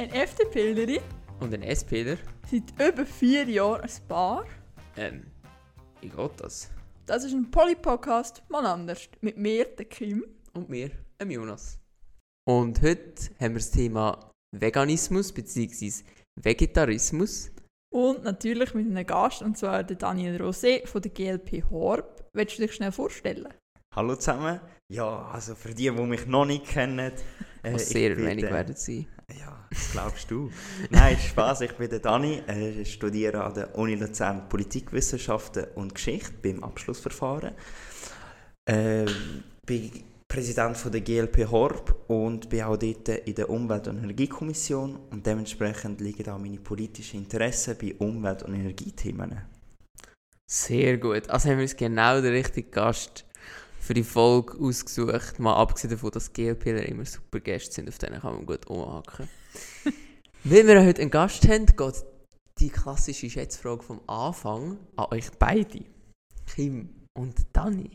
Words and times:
Ein 0.00 0.12
FDPlerin 0.12 0.98
Und 1.40 1.52
ein 1.52 1.62
SPler? 1.76 2.16
seit 2.50 2.72
über 2.88 3.04
vier 3.04 3.44
Jahren 3.44 3.82
ein 3.82 4.08
Paar. 4.08 4.46
Ähm, 4.96 5.26
wie 6.00 6.08
geht 6.08 6.40
das? 6.40 6.70
Das 7.04 7.22
ist 7.22 7.34
ein 7.34 7.50
Poly-Podcast, 7.50 8.42
mal 8.48 8.64
anders. 8.64 9.10
Mit 9.20 9.36
mir, 9.36 9.66
der 9.66 9.84
Kim. 9.84 10.24
Und 10.54 10.70
mir, 10.70 10.90
dem 11.20 11.30
Jonas. 11.30 11.78
Und 12.48 12.80
heute 12.80 13.12
haben 13.40 13.52
wir 13.52 13.60
das 13.60 13.72
Thema 13.72 14.30
Veganismus 14.56 15.32
bzw. 15.32 15.92
Vegetarismus. 16.42 17.50
Und 17.92 18.24
natürlich 18.24 18.72
mit 18.72 18.86
einem 18.86 19.06
Gast, 19.06 19.42
und 19.42 19.58
zwar 19.58 19.84
der 19.84 19.98
Daniel 19.98 20.40
Rosé 20.40 20.86
von 20.86 21.02
der 21.02 21.10
GLP 21.10 21.68
Horb. 21.68 22.24
Willst 22.32 22.56
du 22.56 22.62
dich 22.62 22.72
schnell 22.72 22.92
vorstellen? 22.92 23.52
Hallo 23.94 24.16
zusammen. 24.16 24.60
Ja, 24.90 25.26
also 25.26 25.54
für 25.54 25.74
die, 25.74 25.90
die 25.90 25.90
mich 25.90 26.24
noch 26.24 26.46
nicht 26.46 26.64
kennen. 26.64 27.12
Äh, 27.62 27.74
Was 27.74 27.88
sehr 27.90 28.16
wenig 28.16 28.44
der- 28.44 28.52
werden 28.52 28.74
sein. 28.76 29.06
Ja, 29.38 29.66
das 29.70 29.92
glaubst 29.92 30.30
du. 30.30 30.50
Nein, 30.90 31.16
Spaß. 31.16 31.60
Ich 31.60 31.72
bin 31.74 31.88
der 31.88 32.00
Dani. 32.00 32.42
äh, 32.48 32.80
Ich 32.80 32.94
studiere 32.94 33.44
an 33.44 33.54
der 33.54 33.76
Uni 33.78 33.94
Luzern 33.94 34.48
Politikwissenschaften 34.48 35.66
und 35.76 35.94
Geschichte 35.94 36.32
beim 36.42 36.64
Abschlussverfahren. 36.64 37.52
Äh, 38.64 39.06
bin 39.64 39.90
Präsident 40.26 40.76
von 40.76 40.92
der 40.92 41.00
GLP 41.00 41.48
Horb 41.50 42.04
und 42.08 42.48
bin 42.48 42.62
auch 42.62 42.76
dort 42.76 43.08
in 43.08 43.34
der 43.34 43.48
Umwelt- 43.50 43.88
und 43.88 43.98
Energiekommission. 43.98 44.96
Und 45.10 45.26
dementsprechend 45.26 46.00
liegen 46.00 46.28
auch 46.30 46.38
meine 46.38 46.58
politischen 46.58 47.20
Interessen 47.20 47.76
bei 47.80 47.94
Umwelt- 47.98 48.42
und 48.44 48.54
Energiethemen. 48.54 49.42
Sehr 50.46 50.98
gut. 50.98 51.28
Also 51.30 51.48
haben 51.48 51.58
wir 51.58 51.62
uns 51.62 51.76
genau 51.76 52.20
den 52.20 52.32
richtigen 52.32 52.70
Gast 52.72 53.24
für 53.80 53.94
die 53.94 54.04
Folge 54.04 54.58
ausgesucht. 54.58 55.40
Mal 55.40 55.54
abgesehen 55.54 55.90
davon, 55.90 56.10
dass 56.10 56.32
GLPler 56.32 56.86
immer 56.86 57.04
super 57.04 57.40
Gäste 57.40 57.74
sind, 57.74 57.88
auf 57.88 57.98
denen 57.98 58.20
kann 58.20 58.34
man 58.34 58.46
gut 58.46 58.66
umhaken. 58.68 59.28
Weil 60.44 60.66
wir 60.66 60.84
heute 60.84 61.02
einen 61.02 61.10
Gast 61.10 61.48
haben, 61.48 61.66
geht 61.66 62.04
die 62.58 62.68
klassische 62.68 63.28
Schätzfrage 63.28 63.82
vom 63.82 64.00
Anfang 64.06 64.78
an 64.96 65.06
euch 65.10 65.30
beide. 65.38 65.84
Kim 66.46 66.90
und 67.18 67.46
Dani. 67.52 67.90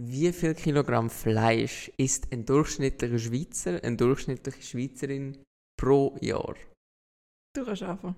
Wie 0.00 0.32
viel 0.32 0.54
Kilogramm 0.54 1.08
Fleisch 1.08 1.90
isst 1.96 2.32
ein 2.32 2.44
durchschnittlicher 2.44 3.18
Schweizer, 3.18 3.82
eine 3.82 3.96
durchschnittliche 3.96 4.62
Schweizerin 4.62 5.38
pro 5.80 6.16
Jahr? 6.20 6.56
Du 7.54 7.64
kannst 7.64 7.82
anfangen. 7.84 8.16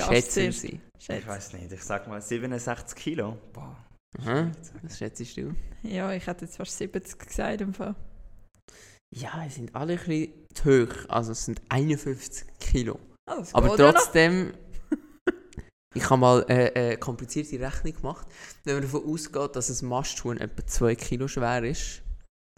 Schätzen. 0.00 0.50
Sie. 0.50 0.80
Ich 0.98 1.04
Schätze. 1.04 1.26
weiß 1.26 1.52
nicht, 1.52 1.72
ich 1.72 1.82
sag 1.82 2.08
mal 2.08 2.20
67 2.20 2.96
Kilo. 2.96 3.38
Boah. 3.52 3.76
Aha. 4.18 4.52
Was 4.82 4.98
schätzt 4.98 5.36
du? 5.36 5.54
Ja, 5.82 6.12
ich 6.12 6.26
hätte 6.26 6.44
jetzt 6.44 6.56
fast 6.56 6.76
70 6.78 7.18
gesagt 7.18 7.60
im 7.60 7.74
Fall. 7.74 7.94
Ja, 9.14 9.42
sie 9.48 9.56
sind 9.56 9.74
alle 9.74 9.94
ein 9.94 9.98
bisschen 9.98 10.32
zu 10.54 10.64
hoch. 10.86 11.08
Also 11.08 11.32
es 11.32 11.44
sind 11.44 11.60
51 11.68 12.46
Kilo. 12.58 12.98
Das 13.26 13.54
Aber 13.54 13.76
trotzdem, 13.76 14.52
ich 15.94 16.04
habe 16.08 16.20
mal 16.20 16.44
äh, 16.48 16.72
eine 16.74 16.96
komplizierte 16.98 17.60
Rechnung 17.60 17.94
gemacht. 17.94 18.26
Wenn 18.64 18.74
man 18.74 18.82
davon 18.82 19.04
ausgeht, 19.04 19.56
dass 19.56 19.82
ein 19.82 19.88
Masthuhn 19.88 20.38
etwa 20.38 20.66
2 20.66 20.94
Kilo 20.96 21.28
schwer 21.28 21.62
ist, 21.64 22.02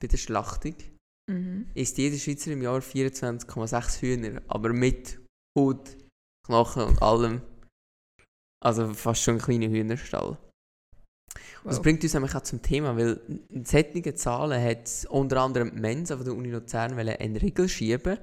bei 0.01 0.07
der 0.09 0.17
Schlachtung, 0.19 0.75
Mhm. 1.27 1.71
isst 1.73 1.97
jeder 1.97 2.19
Schweizer 2.19 2.53
im 2.53 2.61
Jahr 2.61 2.83
24,6 2.83 4.03
Hühner. 4.03 4.43
Aber 4.47 4.75
mit 4.75 5.19
Haut, 5.59 5.97
Knochen 6.47 6.83
und 6.83 7.01
allem. 7.01 7.41
Also 8.63 8.93
fast 8.93 9.23
schon 9.23 9.37
ein 9.37 9.41
kleiner 9.41 9.69
Hühnerstall. 9.69 10.37
Das 11.65 11.77
Wow. 11.77 11.83
bringt 11.83 12.03
uns 12.03 12.15
nämlich 12.15 12.35
auch 12.35 12.43
zum 12.43 12.61
Thema, 12.63 12.97
weil 12.97 13.21
in 13.49 13.65
solchen 13.65 14.17
Zahlen 14.17 14.63
hat 14.63 15.07
unter 15.09 15.41
anderem 15.41 15.73
die 15.75 15.81
Mensa 15.81 16.17
von 16.17 16.25
der 16.25 16.35
Uni 16.35 16.51
Luzern 16.51 16.99
einen 16.99 17.37
Riegel 17.37 17.69
schieben 17.69 18.19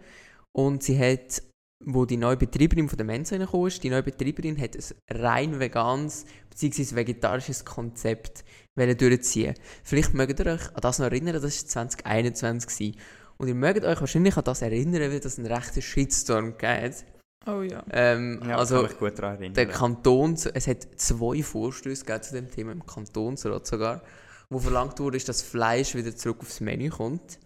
und 0.52 0.84
sie 0.84 1.00
hat, 1.00 1.42
wo 1.84 2.06
die 2.06 2.18
neue 2.18 2.38
Betreiberin 2.38 2.88
von 2.88 2.98
der 2.98 3.06
Mensa 3.08 3.36
reingekommen 3.36 3.68
ist, 3.68 3.84
die 3.84 3.90
neue 3.90 4.04
Betreiberin 4.04 4.60
hat 4.62 4.76
ein 4.76 5.18
rein 5.18 5.60
veganes 5.60 6.26
bzw. 6.52 6.96
vegetarisches 6.96 7.66
Konzept 7.66 8.44
durchziehen. 8.76 9.56
Vielleicht 9.84 10.14
mögt 10.14 10.40
ihr 10.40 10.46
euch 10.46 10.68
an 10.76 10.82
das 10.82 11.00
noch 11.00 11.08
erinnern, 11.08 11.34
das 11.34 11.44
war 11.44 11.50
2021 11.50 12.70
gewesen. 12.70 13.00
und 13.38 13.48
ihr 13.48 13.56
mögt 13.56 13.84
euch 13.84 14.00
wahrscheinlich 14.00 14.38
an 14.38 14.44
das 14.44 14.62
erinnern, 14.62 15.12
weil 15.12 15.20
das 15.20 15.40
einen 15.40 15.52
rechten 15.52 15.82
Shitstorm 15.82 16.58
gegeben 16.58 16.84
hat. 16.84 17.06
Oh 17.48 17.62
ja. 17.62 17.84
Ähm, 17.92 18.42
Ja, 18.48 18.58
also 18.58 18.76
kann 18.76 18.86
mich 18.86 18.98
gut 19.00 19.18
daran 19.18 19.36
erinnern. 19.36 19.54
der 19.56 19.68
Kantons, 19.68 20.46
es 20.46 20.68
hat 20.68 20.88
zwei 20.98 21.42
Vorstöße 21.42 22.22
zu 22.22 22.34
dem 22.34 22.50
Thema, 22.52 22.72
im 22.72 22.86
Kantonsrat 22.86 23.66
sogar, 23.66 24.04
wo 24.50 24.60
verlangt 24.60 25.00
wurde, 25.00 25.18
ist, 25.18 25.28
dass 25.28 25.42
Fleisch 25.42 25.96
wieder 25.96 26.16
zurück 26.16 26.42
aufs 26.42 26.60
Menü 26.60 26.90
kommt. 26.90 27.40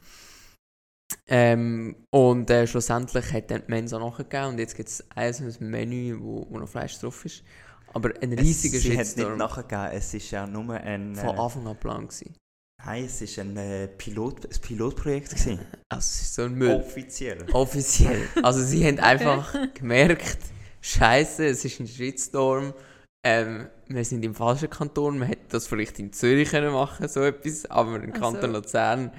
Ähm, 1.28 1.96
und 2.10 2.50
äh, 2.50 2.68
schlussendlich 2.68 3.32
hat 3.32 3.52
dann 3.52 3.62
die 3.66 3.72
Mensa 3.72 4.00
nachgegeben 4.00 4.48
und 4.48 4.60
jetzt 4.60 4.76
gibt 4.76 4.90
es 4.90 5.04
ein 5.16 5.56
Menü, 5.60 6.18
wo, 6.20 6.46
wo 6.50 6.58
noch 6.58 6.68
Fleisch 6.68 7.00
drauf 7.00 7.24
ist. 7.26 7.44
Aber 7.94 8.10
ein 8.22 8.34
riesiger 8.34 8.78
es, 8.78 8.84
Sie 8.84 8.92
hat 8.92 8.98
nicht 8.98 9.08
Shitstorm 9.16 9.38
nachgegeben, 9.38 9.92
es 9.94 10.14
ist 10.14 10.32
ja 10.32 10.46
nur 10.46 10.74
ein... 10.74 11.16
von 11.16 11.36
Äh, 11.36 11.40
Anfang 11.40 11.68
an 11.68 11.80
Plan 11.80 12.08
gewesen. 12.08 12.36
Nein, 12.86 13.06
es 13.06 13.22
ist 13.22 13.38
ein, 13.40 13.56
äh, 13.58 13.88
Pilot, 13.88 14.46
ein 14.46 14.62
Pilotprojekt 14.62 15.30
gewesen. 15.32 15.60
Also 15.90 16.00
es 16.00 16.22
ist 16.22 16.34
so 16.36 16.44
ein 16.44 16.56
Müll. 16.56 16.72
Offiziell. 16.76 17.46
Offiziell. 17.54 18.28
Also 18.44 18.62
sie 18.64 18.86
haben 18.86 19.00
einfach 19.00 19.56
gemerkt, 19.74 20.38
Scheiße, 20.82 21.46
es 21.48 21.64
ist 21.66 21.80
ein 21.80 21.88
Shitstorm. 21.88 22.74
Ähm, 23.26 23.68
wir 23.88 24.04
sind 24.06 24.24
im 24.24 24.36
falschen 24.36 24.70
Kanton. 24.70 25.18
Man 25.20 25.28
hätte 25.30 25.46
das 25.50 25.68
vielleicht 25.68 25.98
in 26.00 26.14
Zürich 26.14 26.50
können 26.50 26.72
machen 26.74 27.08
so 27.08 27.22
etwas, 27.22 27.66
aber 27.66 27.96
im 28.04 28.12
Also, 28.14 28.22
Kanton 28.22 28.52
Luzern 28.54 29.12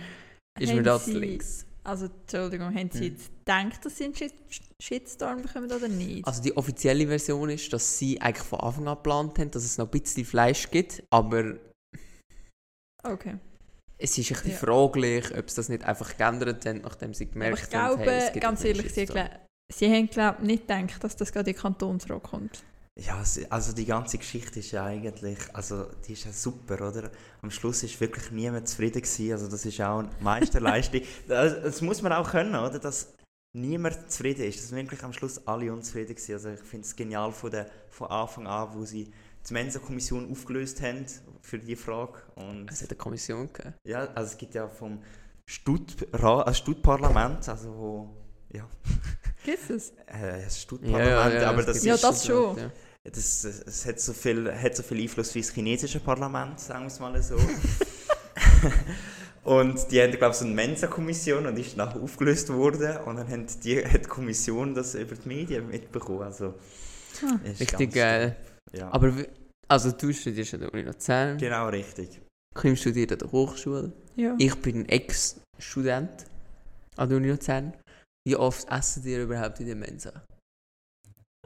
ist 0.60 0.72
mir 0.72 0.82
das 0.82 1.06
Sie- 1.06 1.12
links. 1.14 1.66
Also, 1.82 2.06
Entschuldigung, 2.06 2.74
haben 2.74 2.90
Sie 2.92 2.98
Hm. 2.98 3.04
jetzt 3.14 3.30
gedacht, 3.44 3.84
dass 3.84 3.96
Sie 3.96 4.04
einen 4.04 4.14
Shit 4.14 4.34
Shitstorm 4.82 5.42
bekommen 5.42 5.70
oder 5.72 5.88
nicht? 5.88 6.26
Also 6.26 6.42
die 6.42 6.56
offizielle 6.56 7.06
Version 7.06 7.48
ist, 7.48 7.72
dass 7.72 7.96
sie 7.98 8.20
eigentlich 8.20 8.46
von 8.46 8.60
Anfang 8.60 8.86
an 8.88 8.96
geplant 8.96 9.38
haben, 9.38 9.50
dass 9.50 9.64
es 9.64 9.78
noch 9.78 9.86
ein 9.86 10.00
bisschen 10.00 10.24
Fleisch 10.24 10.70
gibt, 10.70 11.02
aber 11.10 11.54
okay. 13.02 13.36
Es 13.98 14.18
ist 14.18 14.30
ein 14.30 14.34
bisschen 14.34 14.50
Ja. 14.52 14.56
fraglich, 14.58 15.36
ob 15.36 15.48
sie 15.50 15.56
das 15.56 15.68
nicht 15.68 15.84
einfach 15.84 16.16
geändert 16.16 16.66
haben, 16.66 16.82
nachdem 16.82 17.14
sie 17.14 17.26
gemerkt 17.26 17.58
ich 17.58 17.74
haben, 17.74 17.96
glaube, 17.96 18.10
hey, 18.10 18.26
es 18.26 18.32
gibt 18.32 18.42
ganz 18.42 18.64
ehrlich, 18.64 18.92
Sie, 18.92 19.06
Sie 19.72 19.92
haben 19.92 20.08
glaub, 20.08 20.40
nicht 20.40 20.68
gedacht, 20.68 21.02
dass 21.02 21.16
das 21.16 21.32
gerade 21.32 21.50
in 21.50 21.56
den 21.56 21.62
Kantonsrat 21.62 22.22
kommt. 22.22 22.62
Ja, 22.98 23.22
also 23.50 23.72
die 23.72 23.84
ganze 23.84 24.16
Geschichte 24.16 24.60
ist 24.60 24.70
ja 24.70 24.84
eigentlich, 24.84 25.38
also 25.52 25.84
die 26.06 26.14
ist 26.14 26.24
ja 26.24 26.32
super, 26.32 26.88
oder? 26.88 27.10
Am 27.42 27.50
Schluss 27.50 27.82
ist 27.82 28.00
wirklich 28.00 28.30
niemand 28.30 28.68
zufrieden 28.68 29.02
gewesen, 29.02 29.32
also 29.32 29.48
das 29.48 29.66
ist 29.66 29.80
auch 29.82 29.98
eine 29.98 30.10
Meisterleistung. 30.20 31.02
das, 31.28 31.62
das 31.62 31.82
muss 31.82 32.00
man 32.00 32.12
auch 32.12 32.30
können, 32.30 32.54
oder? 32.54 32.78
Dass 32.78 33.12
niemand 33.54 34.10
zufrieden 34.10 34.44
ist, 34.44 34.62
dass 34.62 34.72
wirklich 34.72 35.02
am 35.02 35.12
Schluss 35.12 35.46
alle 35.46 35.70
unzufrieden 35.72 36.14
gewesen. 36.14 36.32
Also 36.32 36.50
ich 36.50 36.60
finde 36.60 36.86
es 36.86 36.96
genial 36.96 37.32
von, 37.32 37.50
der, 37.50 37.68
von 37.90 38.08
Anfang 38.08 38.46
an, 38.46 38.68
wo 38.74 38.84
sie 38.86 39.12
die 39.48 39.52
Mensa-Kommission 39.54 40.30
aufgelöst 40.30 40.82
haben 40.82 41.06
für 41.40 41.58
die 41.58 41.76
Frage 41.76 42.18
und 42.34 42.70
Es 42.70 42.82
hat 42.82 42.90
eine 42.90 42.98
Kommission 42.98 43.52
gegeben. 43.52 43.74
ja, 43.84 44.08
also 44.14 44.32
es 44.32 44.38
gibt 44.38 44.54
ja 44.54 44.68
vom 44.68 45.00
Stuttparlament, 45.46 47.48
also 47.48 47.74
wo, 47.76 48.16
ja, 48.52 48.68
Gibt 49.44 49.70
es? 49.70 49.90
äh, 50.06 50.42
das 50.44 50.60
Stuttparlament, 50.62 51.44
aber 51.44 51.60
es 51.60 51.66
das 51.66 51.74
gibt 51.76 51.86
Ja, 51.86 51.94
ist 51.94 52.04
das 52.04 52.26
schon. 52.26 52.58
Ja. 52.58 52.70
das, 53.04 53.42
das, 53.42 53.62
es 53.62 53.86
hat 53.86 54.00
so, 54.00 54.12
viel, 54.12 54.52
hat 54.52 54.74
so 54.76 54.82
viel 54.82 55.00
Einfluss 55.02 55.34
wie 55.34 55.40
das 55.40 55.50
chinesische 55.52 56.00
Parlament, 56.00 56.58
sagen 56.60 56.82
wir 56.82 56.86
es 56.88 56.98
mal 56.98 57.22
so. 57.22 57.36
und 59.44 59.90
die 59.90 60.02
haben, 60.02 60.10
glaube 60.12 60.32
ich, 60.32 60.38
so 60.38 60.44
eine 60.44 60.54
Mensa-Kommission 60.54 61.46
und 61.46 61.54
die 61.54 61.62
ist 61.62 61.76
nachher 61.76 62.00
aufgelöst 62.02 62.52
worden. 62.52 62.96
Und 63.04 63.16
dann 63.16 63.28
haben 63.28 63.46
die, 63.62 63.84
hat 63.84 64.04
die 64.04 64.08
Kommission 64.08 64.74
das 64.74 64.94
über 64.96 65.14
die 65.14 65.28
Medien 65.28 65.68
mitbekommen. 65.68 66.22
Also, 66.22 66.54
Ah. 67.22 67.38
ist 67.44 67.60
Richtig 67.60 67.94
geil. 67.94 68.36
Ja. 68.72 68.92
Aber 68.92 69.12
also 69.68 69.92
du 69.92 70.12
studierst 70.12 70.54
an 70.54 70.60
der 70.60 70.72
Uni 70.72 70.82
Luzern, 70.82 71.38
genau 71.38 71.68
richtig. 71.68 72.20
Kim 72.54 72.76
studiert 72.76 73.12
an 73.12 73.18
der 73.18 73.32
Hochschule, 73.32 73.92
Ja. 74.16 74.34
ich 74.38 74.54
bin 74.56 74.80
ein 74.80 74.88
Ex-Student 74.88 76.26
an 76.96 77.08
der 77.08 77.18
Uni 77.18 77.28
Luzern. 77.30 77.72
Wie 78.26 78.36
oft 78.36 78.68
essen 78.70 79.04
ihr 79.06 79.22
überhaupt 79.22 79.60
in 79.60 79.66
der 79.66 79.76
Mensa? 79.76 80.12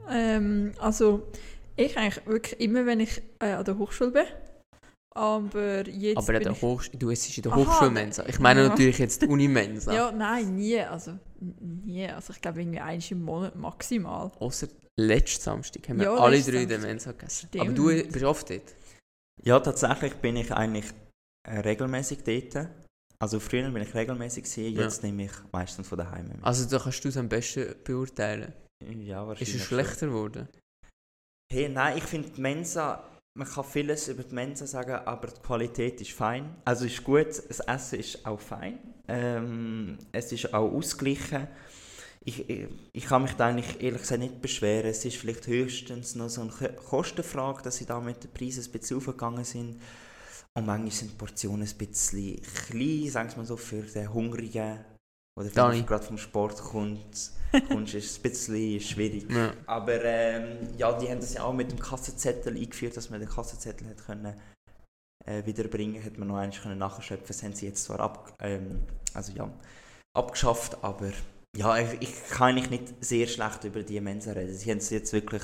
Ähm, 0.09 0.73
also, 0.79 1.27
ich 1.75 1.97
eigentlich 1.97 2.25
wirklich 2.25 2.59
immer, 2.59 2.85
wenn 2.85 2.99
ich 2.99 3.21
äh, 3.39 3.51
an 3.51 3.65
der 3.65 3.77
Hochschule 3.77 4.11
bin. 4.11 4.25
Aber 5.13 5.87
jetzt 5.87 6.17
Aber 6.17 6.33
bin 6.33 6.43
der 6.43 6.51
ich... 6.53 6.91
Du 6.91 7.11
es 7.11 7.27
ist 7.27 7.37
in 7.37 7.43
der 7.43 7.51
Aha, 7.51 7.59
Hochschulmensa. 7.59 8.25
Ich 8.27 8.39
meine 8.39 8.63
ja. 8.63 8.69
natürlich 8.69 8.97
jetzt 8.97 9.21
die 9.21 9.27
Unimensa. 9.27 9.93
Ja, 9.93 10.11
nein, 10.11 10.55
nie. 10.55 10.79
Also, 10.79 11.19
nie. 11.41 12.07
Also, 12.07 12.33
ich 12.33 12.41
glaube, 12.41 12.61
irgendwie 12.61 12.79
eins 12.79 13.09
im 13.11 13.23
Monat 13.23 13.55
maximal. 13.55 14.31
Außer 14.39 14.67
letzten 14.99 15.41
Samstag 15.41 15.87
haben 15.89 15.97
wir 15.99 16.05
Ja, 16.05 16.15
alle 16.15 16.41
drei 16.41 16.63
in 16.63 16.69
der 16.69 16.79
Samstag. 16.79 16.87
Mensa 16.89 17.11
gegessen. 17.11 17.47
Stimmt. 17.47 17.65
Aber 17.65 17.73
du 17.73 17.85
bist 18.11 18.23
oft 18.25 18.49
dort. 18.49 18.75
Ja, 19.43 19.59
tatsächlich 19.59 20.13
bin 20.15 20.35
ich 20.37 20.51
eigentlich 20.53 20.85
äh, 21.47 21.59
regelmäßig 21.59 22.19
dort. 22.23 22.67
Also 23.19 23.39
früher 23.39 23.69
bin 23.69 23.81
ich 23.83 23.93
regelmäßig 23.93 24.43
gewesen, 24.45 24.75
Ja. 24.75 24.83
jetzt 24.83 25.03
nehme 25.03 25.25
ich 25.25 25.31
meistens 25.51 25.87
von 25.87 25.97
daheim 25.97 26.27
mit. 26.27 26.37
Also 26.43 26.67
da 26.69 26.79
kannst 26.83 27.03
du 27.03 27.09
es 27.09 27.17
am 27.17 27.29
besten 27.29 27.75
beurteilen. 27.83 28.53
ja, 28.83 29.21
Ist 29.21 29.27
wahrscheinlich 29.27 29.55
es 29.55 29.61
schon. 29.61 29.77
schlechter 29.79 30.07
geworden? 30.07 30.47
Hey, 31.51 31.69
nein, 31.69 31.97
ich 31.97 32.03
finde 32.03 32.29
die 32.29 32.41
Mensa, 32.41 33.03
man 33.33 33.47
kann 33.47 33.63
vieles 33.63 34.07
über 34.09 34.23
die 34.23 34.35
Mensa 34.35 34.67
sagen, 34.67 34.93
aber 35.05 35.27
die 35.27 35.41
Qualität 35.41 36.01
ist 36.01 36.11
fein. 36.11 36.55
Also 36.65 36.85
ist 36.85 37.03
gut, 37.03 37.27
das 37.27 37.59
Essen 37.61 37.99
ist 37.99 38.25
auch 38.25 38.39
fein. 38.39 38.79
Ähm, 39.07 39.97
es 40.11 40.31
ist 40.31 40.53
auch 40.53 40.71
ausgeglichen. 40.71 41.47
ich, 42.23 42.49
ich, 42.49 42.67
ich 42.93 43.05
kann 43.05 43.23
mich 43.23 43.33
da 43.33 43.47
eigentlich 43.47 43.81
ehrlich 43.81 44.01
gesagt 44.01 44.19
nicht 44.21 44.41
beschweren. 44.41 44.89
Es 44.89 45.05
ist 45.05 45.17
vielleicht 45.17 45.47
höchstens 45.47 46.15
noch 46.15 46.29
so 46.29 46.41
eine 46.41 46.51
Ko- 46.51 46.73
Kostenfrage, 46.89 47.63
dass 47.63 47.77
sie 47.77 47.85
da 47.85 47.99
mit 47.99 48.23
den 48.23 48.31
Preisen 48.31 48.63
ein 48.65 48.71
bisschen 48.71 48.97
aufgegangen 48.97 49.43
sind. 49.45 49.81
Und 50.53 50.65
manchmal 50.65 50.91
sind 50.91 51.11
die 51.11 51.15
Portionen 51.17 51.67
ein 51.67 51.77
bisschen 51.77 52.41
klein, 52.67 53.09
sagen 53.09 53.29
wir 53.31 53.37
mal 53.37 53.45
so, 53.45 53.57
für 53.57 53.81
den 53.83 54.13
Hungrigen. 54.13 54.79
Oder 55.39 55.49
den, 55.49 55.71
der 55.71 55.83
gerade 55.83 56.03
vom 56.03 56.17
Sport 56.17 56.57
kommt, 56.57 57.31
kommst, 57.69 57.93
ist 57.93 58.11
es 58.11 58.17
ein 58.17 58.21
bisschen 58.23 58.79
schwierig. 58.79 59.31
Ja. 59.31 59.53
Aber 59.65 60.03
ähm, 60.03 60.67
ja, 60.77 60.91
die 60.93 61.09
haben 61.09 61.19
das 61.19 61.33
ja 61.33 61.43
auch 61.43 61.53
mit 61.53 61.71
dem 61.71 61.79
Kassenzettel 61.79 62.55
eingeführt, 62.55 62.97
dass 62.97 63.09
man 63.09 63.19
den 63.19 63.29
Kassenzettel 63.29 63.87
hat 63.87 64.05
können, 64.05 64.33
äh, 65.25 65.45
wiederbringen 65.45 66.01
hätte 66.01 66.19
man 66.19 66.29
noch 66.29 66.37
eigentlich 66.37 66.61
können 66.61 66.79
nachschöpfen 66.79 67.27
Das 67.27 67.43
haben 67.43 67.53
sie 67.53 67.67
jetzt 67.67 67.83
zwar 67.83 67.99
ab, 67.99 68.35
ähm, 68.39 68.81
also, 69.13 69.31
ja, 69.33 69.49
abgeschafft, 70.13 70.83
aber 70.83 71.11
ja, 71.55 71.77
ich, 71.77 72.01
ich 72.01 72.29
kann 72.29 72.57
eigentlich 72.57 72.69
nicht 72.69 73.03
sehr 73.03 73.27
schlecht 73.27 73.63
über 73.63 73.83
die 73.83 73.99
Mensa 73.99 74.31
reden. 74.31 74.53
Sie 74.53 74.69
haben 74.69 74.77
es 74.77 74.89
jetzt 74.89 75.11
wirklich 75.13 75.43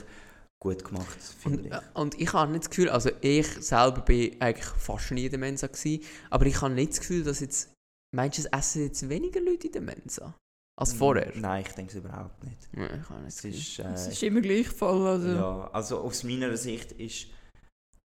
gut 0.60 0.84
gemacht, 0.84 1.18
finde 1.40 1.68
ich. 1.68 1.72
äh, 1.72 1.82
und 1.94 2.20
ich 2.20 2.34
habe 2.34 2.52
nicht 2.52 2.64
das 2.64 2.70
Gefühl, 2.70 2.90
also 2.90 3.10
ich 3.22 3.48
selber 3.48 4.02
bin 4.02 4.42
eigentlich 4.42 4.66
fast 4.66 5.12
nie 5.12 5.26
in 5.26 5.32
der 5.32 5.40
Mensa 5.40 5.68
gewesen, 5.68 6.04
aber 6.30 6.46
ich 6.46 6.62
habe 6.62 6.74
nicht 6.74 6.94
das 6.94 7.00
Gefühl, 7.00 7.24
dass 7.24 7.40
jetzt, 7.40 7.70
meinst 8.18 8.38
du, 8.38 8.42
es 8.42 8.48
essen 8.48 8.84
jetzt 8.84 9.08
weniger 9.08 9.40
Leute 9.40 9.68
in 9.68 9.74
der 9.74 9.82
Mensa 9.82 10.36
als 10.80 10.94
vorher? 10.94 11.32
Nein, 11.36 11.64
ich 11.66 11.74
denke 11.74 11.92
es 11.92 11.98
überhaupt 12.04 12.44
nicht. 12.44 12.62
Ja, 12.76 12.86
ich 12.96 13.10
habe 13.10 13.22
nicht 13.22 13.38
Es 13.38 13.46
ist, 13.46 13.80
Es 13.80 14.08
äh, 14.08 14.12
ist 14.12 14.24
immer 14.24 14.42
gleich 14.42 14.68
voll. 14.68 15.08
Also. 15.08 15.28
Ja, 15.30 15.70
also 15.72 16.00
aus 16.00 16.24
meiner 16.24 16.56
Sicht 16.58 16.92
ist 16.94 17.28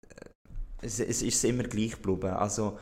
äh, 0.08 0.28
es, 0.82 1.00
es 1.00 1.22
ist 1.22 1.44
immer 1.44 1.64
gleich 1.64 1.92
geblieben. 1.92 2.30
Also 2.30 2.78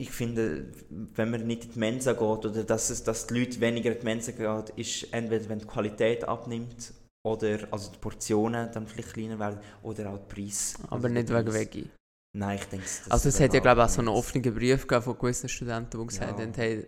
ich 0.00 0.10
finde, 0.10 0.72
wenn 0.90 1.30
man 1.30 1.46
nicht 1.46 1.64
in 1.66 1.72
die 1.72 1.78
Mensa 1.78 2.12
geht 2.12 2.22
oder 2.22 2.64
dass, 2.64 2.90
es, 2.90 3.02
dass 3.04 3.26
die 3.26 3.38
Leute 3.38 3.60
weniger 3.60 3.92
in 3.92 3.98
die 4.00 4.04
Mensa 4.04 4.32
gehen, 4.32 4.64
ist 4.76 5.12
entweder 5.12 5.48
wenn 5.48 5.60
die 5.60 5.66
Qualität 5.66 6.24
abnimmt 6.24 6.92
oder 7.26 7.68
also 7.70 7.90
die 7.92 7.98
Portionen 7.98 8.70
dann 8.72 8.86
vielleicht 8.86 9.14
kleiner 9.14 9.38
werden 9.38 9.60
oder 9.82 10.10
auch 10.10 10.18
der 10.18 10.24
Preis. 10.34 10.74
Aber 10.84 10.94
Also 10.94 11.08
nicht 11.08 11.28
wegen. 11.28 11.52
Veggie. 11.52 11.90
Nein, 12.36 12.58
ich 12.60 12.64
denke, 12.66 12.84
das 12.84 13.10
Also 13.10 13.28
es 13.28 13.38
hat 13.40 13.54
ja 13.54 13.60
glaube 13.60 13.80
ich 13.80 13.86
auch 13.86 13.90
so 13.90 14.00
einen 14.00 14.08
offenen 14.08 14.54
Brief 14.54 14.82
gegeben 14.86 15.02
von 15.04 15.16
gewissen 15.18 15.48
Studenten, 15.48 16.00
die 16.00 16.06
gesagt 16.06 16.38
Ja. 16.38 16.44
haben, 16.44 16.52
hey, 16.54 16.86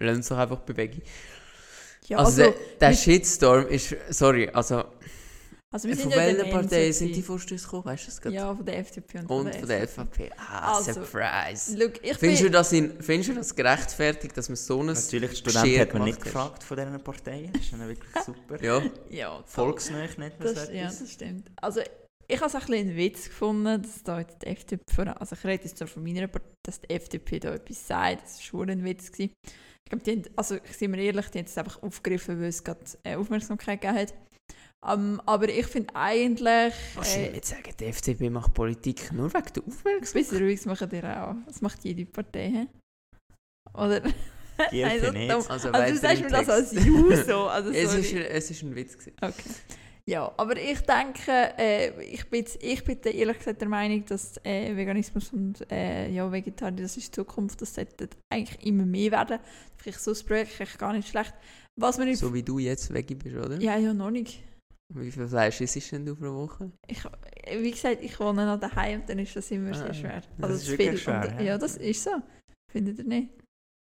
lass 0.00 0.16
uns 0.16 0.28
doch 0.28 0.38
einfach 0.38 0.60
bei 0.60 0.76
Veggie. 0.76 1.02
Ja, 2.08 2.18
Also, 2.18 2.42
also, 2.44 2.54
der, 2.80 2.92
Shitstorm 2.94 3.66
ist, 3.68 3.94
sorry, 4.10 4.48
also 4.48 4.84
also 5.70 5.88
wir 5.88 5.96
sind 5.96 6.12
von 6.12 6.12
ja 6.12 6.26
in 6.26 6.36
der 6.36 6.44
welcher 6.46 6.58
Partei 6.58 6.76
Mensa 6.82 6.98
sind 6.98 7.16
die. 7.16 7.22
Vorstöße 7.22 7.64
gekommen, 7.64 7.84
weißt 7.86 8.02
du 8.02 8.06
das 8.08 8.20
gerade? 8.20 8.34
Ja, 8.34 8.54
von 8.54 8.66
der 8.66 8.78
FDP 8.78 9.18
und, 9.20 9.30
Und 9.30 9.54
von 9.54 9.68
der. 9.68 9.88
FVP. 9.88 10.30
Ah, 10.36 10.74
Also, 10.76 10.92
surprise. 10.92 11.76
Look, 11.78 12.04
ich 12.04 12.18
Findest 12.18 12.42
du, 12.42 12.50
das 12.50 12.72
in, 12.72 13.00
findest 13.00 13.30
du 13.30 13.34
das 13.36 13.54
gerechtfertigt, 13.54 14.36
dass 14.36 14.50
man 14.50 14.56
so 14.56 14.80
ein... 14.80 14.86
Natürlich, 14.86 15.30
die 15.30 15.36
Studenten 15.36 15.62
Geschirr 15.70 15.80
hat 15.80 15.94
man 15.94 16.04
nicht 16.04 16.20
gefragt 16.20 16.62
von 16.62 16.76
diesen 16.76 17.02
Parteien. 17.02 17.52
Das 17.54 17.62
ist 17.62 17.72
dann 17.72 17.88
wirklich 17.88 18.10
super. 18.24 18.62
Ja, 18.62 18.82
ja, 19.08 19.42
Volksnähe 19.46 20.10
nennt 20.18 20.38
man 20.38 20.54
das, 20.54 20.66
so 20.66 20.72
ja, 20.72 20.82
etwas. 20.82 20.98
das 20.98 21.10
stimmt. 21.10 21.50
Also 21.56 21.80
ich 22.28 22.36
habe 22.40 22.46
es 22.46 22.54
ein 22.54 22.60
bisschen 22.60 22.74
einen 22.88 22.96
Witz 22.96 23.24
gefunden, 23.26 23.82
dass 23.82 24.02
da 24.02 24.20
jetzt 24.20 24.42
die 24.42 24.46
FDP, 24.46 25.02
also 25.18 25.34
ich 25.36 25.44
rede 25.44 25.64
jetzt 25.64 25.78
zwar 25.78 25.88
von 25.88 26.02
meiner 26.02 26.26
Partei, 26.28 26.48
dass 26.64 26.80
die 26.80 26.90
FDP 26.90 27.38
da 27.40 27.54
etwas 27.54 27.86
sagt, 27.86 28.22
das 28.22 28.36
war 28.36 28.42
schon 28.42 28.70
ein 28.70 28.84
Witz. 28.84 29.10
Gewesen. 29.12 29.32
Ich 29.46 29.90
glaube, 29.90 30.04
die 30.04 30.10
haben, 30.12 30.22
also 30.36 30.56
sind 30.70 30.92
wir 30.92 31.02
ehrlich, 31.02 31.26
die 31.28 31.38
haben 31.38 31.46
es 31.46 31.58
einfach 31.58 31.82
aufgegriffen, 31.82 32.40
weil 32.40 32.48
es 32.48 32.62
gerade 32.64 32.80
äh, 33.04 33.16
Aufmerksamkeit 33.16 33.80
gegeben 33.80 33.98
hat. 34.00 34.14
Ähm, 34.84 35.20
aber 35.26 35.48
ich 35.48 35.66
finde 35.66 35.94
eigentlich, 35.94 36.74
Kannst 36.94 37.14
du 37.16 37.20
äh, 37.20 37.30
nicht 37.30 37.44
sagen, 37.44 37.72
die 37.78 37.84
FDP 37.84 38.30
macht 38.30 38.52
Politik 38.54 39.12
nur 39.12 39.32
wegen 39.32 39.44
der 39.54 39.62
ein 39.62 39.68
Aufmerksamkeit? 39.68 40.12
bisschen 40.12 40.38
ruhig 40.38 40.66
machen 40.66 40.88
die 40.90 41.02
auch. 41.04 41.34
Das 41.46 41.60
macht 41.60 41.84
jede 41.84 42.04
Partei, 42.06 42.50
hä? 42.50 42.66
Oder? 43.74 44.00
Nein, 44.72 45.00
das- 45.00 45.12
nicht. 45.12 45.30
das- 45.30 45.50
Also, 45.50 45.70
Also 45.70 45.94
du 45.94 46.00
sagst 46.00 46.22
mir 46.22 46.30
das 46.30 46.48
als. 46.48 46.72
Juso, 46.72 47.46
also 47.46 47.70
es, 47.70 47.94
ist, 47.94 48.12
es 48.12 48.50
ist 48.50 48.62
ein 48.62 48.74
Witz. 48.74 48.98
Gewesen. 48.98 49.16
Okay. 49.20 49.50
Ja, 50.04 50.32
aber 50.36 50.56
ich 50.56 50.80
denke, 50.80 51.54
äh, 51.58 52.02
ich, 52.04 52.28
bin, 52.28 52.44
ich 52.60 52.82
bin 52.84 53.00
der- 53.02 53.14
ehrlich 53.14 53.38
gesagt 53.38 53.60
der 53.60 53.68
Meinung, 53.68 54.04
dass 54.06 54.36
äh, 54.44 54.74
Veganismus 54.76 55.32
und 55.32 55.64
äh, 55.70 56.10
ja, 56.10 56.30
Vegetarier, 56.30 56.82
das 56.82 56.96
ist 56.96 57.08
die 57.08 57.20
Zukunft, 57.20 57.62
das 57.62 57.74
sollte 57.74 58.08
eigentlich 58.28 58.66
immer 58.66 58.84
mehr 58.84 59.12
werden. 59.12 59.38
Vielleicht 59.76 60.00
so 60.00 60.10
ein 60.12 60.26
Projekt 60.26 60.60
eigentlich 60.60 60.78
gar 60.78 60.92
nicht 60.92 61.08
schlecht. 61.08 61.32
Was 61.80 61.98
man 61.98 62.12
So 62.16 62.34
wie 62.34 62.42
du 62.42 62.58
jetzt 62.58 62.92
Veggie 62.92 63.14
bist, 63.14 63.36
oder? 63.36 63.60
ja, 63.60 63.76
ja, 63.76 63.94
noch 63.94 64.10
nicht. 64.10 64.42
Wie 64.94 65.10
viel 65.10 65.26
Fleisch 65.28 65.60
isst 65.60 65.76
du 65.76 65.96
denn 65.96 66.04
du 66.06 66.16
pro 66.16 66.34
Woche? 66.34 66.70
Ich, 66.88 67.02
wie 67.58 67.70
gesagt, 67.70 68.02
ich 68.02 68.18
wohne 68.20 68.44
noch 68.44 68.58
daheim 68.60 69.00
und 69.00 69.08
dann 69.08 69.20
ist 69.20 69.36
das 69.36 69.50
immer 69.52 69.70
Ah, 69.70 69.74
sehr 69.74 69.94
schwer. 69.94 70.20
das 70.38 70.50
Also 70.50 70.54
ist 70.56 70.64
zu 70.66 70.78
wirklich 70.78 71.02
schwer, 71.02 71.22
und, 71.30 71.38
ja. 71.38 71.40
ja, 71.42 71.58
das 71.58 71.76
ist 71.76 72.02
so. 72.04 72.10
Findet 72.70 72.98
ihr 72.98 73.04
nicht? 73.04 73.28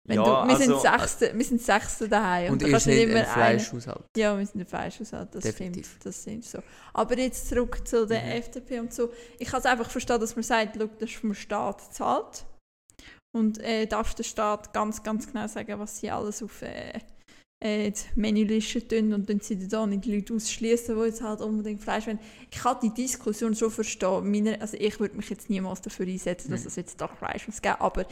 Wenn 0.09 0.17
Ja, 0.17 0.43
du, 0.45 0.49
wir, 0.49 0.57
sind 0.57 0.73
also- 0.73 0.81
Sechste, 0.99 1.33
wir 1.37 1.45
sind 1.45 1.61
Sechste 1.63 2.09
daheim. 2.09 2.53
Und 2.53 2.63
da 2.63 2.67
ihr 2.69 2.79
seid 2.79 2.95
ein 3.09 3.11
einen- 3.17 3.27
Fleischhaushalt. 3.27 4.05
Ja, 4.17 4.39
wir 4.39 4.47
sind 4.47 4.61
ein 4.61 4.67
Fleischhaushalt, 4.67 5.35
das 5.35 5.43
Definitiv. 5.45 5.87
stimmt. 5.87 6.07
Das 6.07 6.23
stimmt 6.23 6.45
so. 6.45 6.59
Aber 6.95 7.19
jetzt 7.19 7.49
zurück 7.49 7.87
zu 7.87 8.07
der 8.07 8.23
Mhm. 8.23 8.31
FDP 8.31 8.79
und 8.81 8.95
so. 8.95 9.11
Ich 9.39 9.49
kann 9.49 9.61
es 9.61 9.67
einfach 9.67 9.91
verstehen, 9.91 10.21
dass 10.21 10.37
man 10.37 10.43
sagt, 10.45 10.77
«Schau, 10.79 10.87
das 10.87 11.11
ist 11.11 11.17
vom 11.19 11.35
Staat 11.35 11.93
zahlt. 11.93 12.45
Und 13.35 13.59
äh, 13.59 13.87
darf 13.87 14.15
der 14.15 14.23
Staat 14.25 14.73
ganz, 14.73 15.03
ganz 15.03 15.27
genau 15.27 15.47
sagen, 15.47 15.79
was 15.79 15.99
sie 15.99 16.11
alles 16.11 16.43
auf 16.43 16.63
äh, 16.63 17.01
äh, 17.63 17.91
die 17.91 18.21
Menüliste 18.21 18.87
tun 18.87 19.13
und 19.13 19.29
dann 19.29 19.41
sie 19.41 19.67
dann 19.69 19.91
nicht 19.91 20.05
die 20.05 20.15
Leute 20.17 20.35
ausschließen, 20.35 20.95
die 20.97 21.03
jetzt 21.05 21.23
halt 21.23 21.41
unbedingt 21.41 21.83
Fleisch 21.83 22.07
wollen. 22.07 22.19
Ich 22.51 22.59
kann 22.59 22.77
die 22.83 22.93
Diskussion 22.95 23.55
schon 23.55 23.71
verstehen. 23.71 24.31
Meine, 24.31 24.61
also 24.61 24.77
ich 24.79 24.99
würde 25.01 25.17
mich 25.17 25.29
jetzt 25.31 25.51
niemals 25.51 25.81
dafür 25.83 26.07
einsetzen, 26.07 26.51
dass 26.51 26.63
Mhm. 26.63 26.67
es 26.69 26.77
jetzt 26.77 27.01
doch 27.01 27.15
Fleisch 27.17 27.47
muss 27.47 27.61
geben, 27.61 27.77
aber 27.79 28.07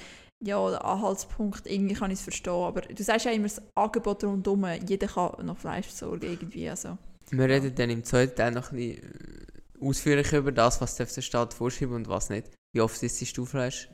ja, 0.44 0.70
der 0.70 0.84
Anhaltspunkt, 0.84 1.66
irgendwie 1.66 1.94
kann 1.94 2.10
ich 2.10 2.18
es 2.18 2.24
verstehen. 2.24 2.52
Aber 2.52 2.82
du 2.82 3.02
sagst 3.02 3.26
ja 3.26 3.32
immer, 3.32 3.48
das 3.48 3.62
Angebot 3.74 4.24
rundherum, 4.24 4.66
jeder 4.86 5.06
kann 5.06 5.46
noch 5.46 5.58
Fleisch 5.58 5.86
besorgen 5.86 6.22
irgendwie. 6.22 6.68
Also. 6.68 6.98
Wir 7.30 7.48
reden 7.48 7.74
dann 7.74 7.90
im 7.90 8.04
zweiten 8.04 8.36
Teil 8.36 8.52
noch 8.52 8.70
ein 8.70 8.76
bisschen 8.76 9.02
äh, 9.02 9.86
ausführlicher 9.86 10.38
über 10.38 10.52
das, 10.52 10.80
was 10.80 10.96
der 10.96 11.06
Staat 11.06 11.54
vorschreiben 11.54 11.94
und 11.94 12.08
was 12.08 12.30
nicht. 12.30 12.50
Wie 12.72 12.80
oft 12.80 13.02
isst 13.02 13.36
du 13.36 13.46
Fleisch 13.46 13.88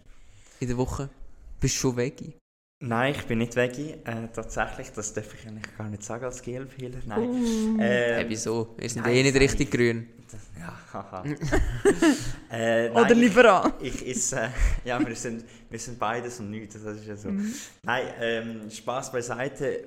in 0.58 0.68
der 0.68 0.76
Woche? 0.76 1.08
Bist 1.60 1.76
du 1.76 1.78
schon 1.80 1.96
Veggie? 1.96 2.34
Nein, 2.82 3.14
ich 3.14 3.26
bin 3.26 3.38
nicht 3.38 3.54
Veggie. 3.56 3.90
Äh, 4.04 4.28
tatsächlich, 4.32 4.90
das 4.92 5.12
darf 5.12 5.34
ich 5.34 5.46
eigentlich 5.46 5.76
gar 5.76 5.86
nicht 5.88 6.02
sagen 6.02 6.24
als 6.24 6.40
GLPler. 6.40 7.00
Nein. 7.04 7.28
Uh. 7.28 7.78
Hey, 7.78 8.24
wieso? 8.26 8.74
Wir 8.78 8.88
sind 8.88 9.04
nein, 9.04 9.16
eh 9.16 9.22
nicht 9.22 9.36
richtig 9.36 9.68
ich. 9.68 9.70
grün. 9.70 10.08
das, 10.30 10.40
ja, 10.58 10.78
haha. 10.94 11.22
äh, 12.50 12.88
nein, 12.88 12.96
Oder 12.96 13.14
liberal. 13.14 13.74
Ich, 13.82 14.00
ich 14.00 14.16
esse, 14.16 14.50
ja, 14.86 15.06
wir 15.06 15.14
sind, 15.14 15.44
wir 15.68 15.78
sind 15.78 15.98
beides 15.98 16.40
und 16.40 16.50
nichts, 16.50 16.82
das 16.82 16.96
ist 16.96 17.06
ja 17.06 17.16
so. 17.16 17.28
Mhm. 17.28 17.54
Nein, 17.82 18.06
ähm, 18.18 18.70
Spaß 18.70 19.12
beiseite, 19.12 19.86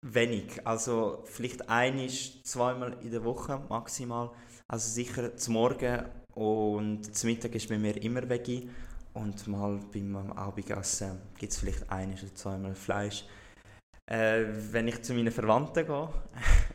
wenig. 0.00 0.66
Also 0.66 1.24
vielleicht 1.26 1.68
einisch, 1.68 2.42
zweimal 2.44 2.96
in 3.02 3.10
der 3.10 3.24
Woche 3.24 3.62
maximal. 3.68 4.30
Also 4.68 4.90
sicher 4.90 5.36
zum 5.36 5.52
Morgen 5.52 6.06
und 6.32 7.14
zum 7.14 7.28
Mittag 7.28 7.54
ist 7.54 7.68
bei 7.68 7.76
mir 7.76 8.02
immer 8.02 8.26
Veggie. 8.26 8.70
Und 9.14 9.46
mal 9.46 9.78
beim 9.92 10.16
Abendessen 10.32 11.20
gibt 11.38 11.52
es 11.52 11.58
vielleicht 11.58 11.90
einisch 11.90 12.22
oder 12.22 12.34
zweimal 12.34 12.74
Fleisch. 12.74 13.24
Äh, 14.10 14.44
wenn 14.72 14.88
ich 14.88 15.02
zu 15.02 15.12
meinen 15.14 15.30
Verwandten 15.32 15.86
gehe, 15.86 16.08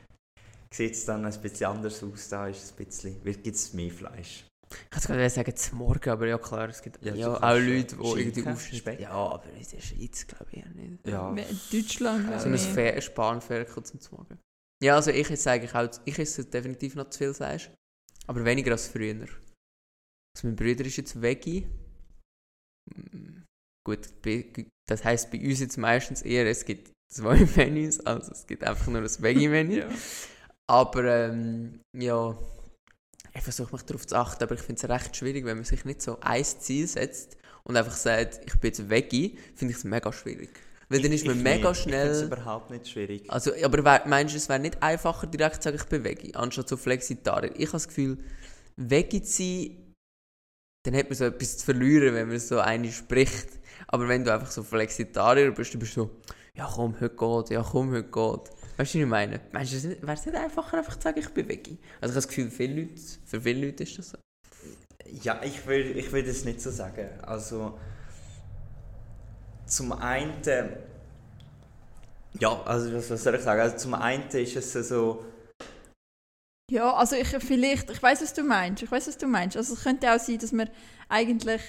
sieht 0.73 0.93
es 0.93 1.05
dann 1.05 1.25
ein 1.25 1.41
bisschen 1.41 1.67
anders 1.67 2.03
aus. 2.03 2.29
Da 2.29 2.47
ist 2.47 2.63
es 2.63 2.71
ein 2.77 2.85
bisschen, 2.85 3.23
gibt 3.23 3.47
es 3.47 3.73
mehr 3.73 3.91
Fleisch. 3.91 4.45
Ich 4.69 4.89
kann 4.89 5.01
gerade 5.17 5.29
sagen, 5.29 5.55
zum 5.55 5.77
Morgen, 5.77 6.09
aber 6.09 6.27
ja 6.27 6.37
klar, 6.37 6.69
es 6.69 6.81
gibt 6.81 7.01
Ja, 7.03 7.13
ja, 7.15 7.33
auch 7.37 7.41
Leute, 7.57 7.95
die 7.95 8.19
irgendwie. 8.19 8.75
Speck. 8.77 8.99
Ja, 8.99 9.11
aber 9.11 9.45
in 9.53 9.65
der 9.65 9.79
Schweiz 9.79 10.27
glaube 10.27 10.47
ich 10.51 10.65
nicht. 10.65 11.07
Ja. 11.07 11.29
In 11.31 11.59
Deutschland. 11.71 12.25
So 12.33 12.39
So 12.39 12.47
ein 12.49 12.53
äh, 12.53 12.57
Fe- 12.57 13.01
Spanferkel 13.01 13.83
zum 13.83 13.99
Morgen. 14.11 14.37
Ja, 14.83 14.95
also 14.95 15.09
ich 15.11 15.29
esse 15.31 15.51
eigentlich 15.51 15.73
auch, 15.73 15.89
ich 16.05 16.19
esse 16.19 16.45
definitiv 16.45 16.95
noch 16.95 17.09
zu 17.09 17.17
viel 17.19 17.33
Fleisch, 17.33 17.71
aber 18.27 18.43
weniger 18.45 18.73
als 18.73 18.87
früher. 18.87 19.15
Also 20.35 20.47
mein 20.47 20.55
Bruder 20.55 20.85
ist 20.85 20.97
jetzt 20.97 21.19
Veggie. 21.19 21.65
Gut, 23.85 23.99
das 24.89 25.03
heisst 25.05 25.31
bei 25.31 25.39
uns 25.39 25.59
jetzt 25.59 25.77
meistens 25.77 26.21
eher, 26.21 26.45
es 26.45 26.65
gibt 26.65 26.91
zwei 27.13 27.37
Menüs, 27.55 27.99
also 28.01 28.31
es 28.31 28.45
gibt 28.45 28.63
einfach 28.63 28.87
nur 28.87 29.01
ein 29.01 29.07
Veggie-Menü. 29.07 29.77
Ja. 29.87 29.87
Aber 30.69 31.05
ähm, 31.05 31.79
ja, 31.97 32.37
ich 33.33 33.41
versuche 33.41 33.71
mich 33.73 33.83
darauf 33.83 34.05
zu 34.05 34.15
achten, 34.17 34.43
aber 34.43 34.55
ich 34.55 34.61
finde 34.61 34.81
es 34.83 34.89
recht 34.89 35.15
schwierig, 35.15 35.45
wenn 35.45 35.55
man 35.55 35.63
sich 35.63 35.85
nicht 35.85 36.01
so 36.01 36.17
ein 36.19 36.43
Ziel 36.43 36.85
setzt 36.87 37.37
und 37.63 37.77
einfach 37.77 37.95
sagt, 37.95 38.41
ich 38.45 38.53
bin 38.59 38.67
jetzt 38.71 38.89
Veggie, 38.89 39.37
finde 39.55 39.71
ich 39.71 39.77
es 39.77 39.83
mega 39.85 40.11
schwierig. 40.11 40.49
Weil 40.89 41.01
dann 41.01 41.13
ist 41.13 41.25
man 41.25 41.37
Ich 41.37 41.43
mega 41.43 41.69
nicht. 41.69 41.79
Ich 41.79 41.83
finde 41.83 41.97
es 42.01 42.17
schnell... 42.17 42.27
überhaupt 42.27 42.69
nicht 42.71 42.89
schwierig. 42.89 43.29
Also, 43.31 43.51
aber 43.63 43.83
wär- 43.85 44.03
meinst 44.07 44.33
du, 44.33 44.37
es 44.37 44.49
wäre 44.49 44.59
nicht 44.59 44.83
einfacher, 44.83 45.27
direkt 45.27 45.55
zu 45.55 45.61
sagen, 45.69 45.77
ich 45.77 45.85
bin 45.85 46.03
Veggie, 46.03 46.35
anstatt 46.35 46.67
so 46.67 46.75
Flexitarier? 46.75 47.51
Ich 47.55 47.67
habe 47.67 47.71
das 47.73 47.87
Gefühl, 47.87 48.17
Veggie 48.75 49.21
zu 49.21 49.31
sein, 49.43 49.86
dann 50.87 50.95
hat 50.95 51.09
man 51.09 51.17
so 51.17 51.25
etwas 51.25 51.57
zu 51.57 51.65
verlieren, 51.65 52.15
wenn 52.15 52.29
man 52.29 52.39
so 52.39 52.59
eine 52.59 52.89
spricht. 52.91 53.49
Aber 53.87 54.07
wenn 54.07 54.23
du 54.23 54.33
einfach 54.33 54.49
so 54.49 54.63
Flexitarier 54.63 55.51
bist, 55.51 55.73
du 55.73 55.79
bist 55.79 55.93
so, 55.93 56.09
ja 56.55 56.69
komm, 56.73 56.95
heute 57.01 57.15
geht, 57.15 57.49
ja 57.49 57.61
komm, 57.61 57.91
heute 57.91 58.03
geht. 58.03 58.13
Weißt 58.77 58.93
du, 58.93 58.99
was 58.99 59.03
ich 59.03 59.05
meine? 59.05 59.41
Meinst 59.51 59.73
du, 59.73 60.01
wäre 60.01 60.13
es 60.13 60.25
nicht 60.25 60.37
einfacher, 60.37 60.77
einfach 60.77 60.95
zu 60.95 61.01
sagen, 61.01 61.19
ich 61.19 61.29
bin 61.29 61.49
Veggie? 61.49 61.77
Also 61.99 62.01
ich 62.01 62.01
habe 62.03 62.13
das 62.13 62.27
Gefühl, 62.29 62.49
viele 62.49 62.81
Leute, 62.81 63.01
für 63.25 63.41
viele 63.41 63.65
Leute 63.65 63.83
ist 63.83 63.97
das 63.97 64.09
so. 64.11 64.17
Ja, 65.23 65.41
ich 65.43 65.67
will, 65.67 65.97
ich 65.97 66.11
will 66.11 66.23
das 66.23 66.45
nicht 66.45 66.61
so 66.61 66.71
sagen. 66.71 67.09
Also, 67.21 67.77
zum 69.65 69.91
einen, 69.91 70.41
Ja, 72.39 72.61
also 72.63 72.93
was 72.93 73.07
soll 73.07 73.35
ich 73.35 73.41
sagen? 73.41 73.59
Also 73.59 73.77
zum 73.77 73.93
einen 73.93 74.27
ist 74.29 74.55
es 74.55 74.87
so, 74.87 75.25
Ja, 76.69 76.93
also 76.95 77.15
ich 77.15 77.27
vielleicht, 77.27 77.89
ich 77.89 78.03
weiß, 78.03 78.21
was 78.21 78.33
du 78.33 78.43
meinst. 78.43 78.83
Ich 78.83 78.91
weiß, 78.91 79.07
was 79.07 79.17
du 79.17 79.25
meinst. 79.27 79.55
Also 79.55 79.73
es 79.73 79.83
könnte 79.83 80.11
auch 80.13 80.19
sein, 80.19 80.37
dass 80.37 80.51
man 80.51 80.69
eigentlich, 81.07 81.61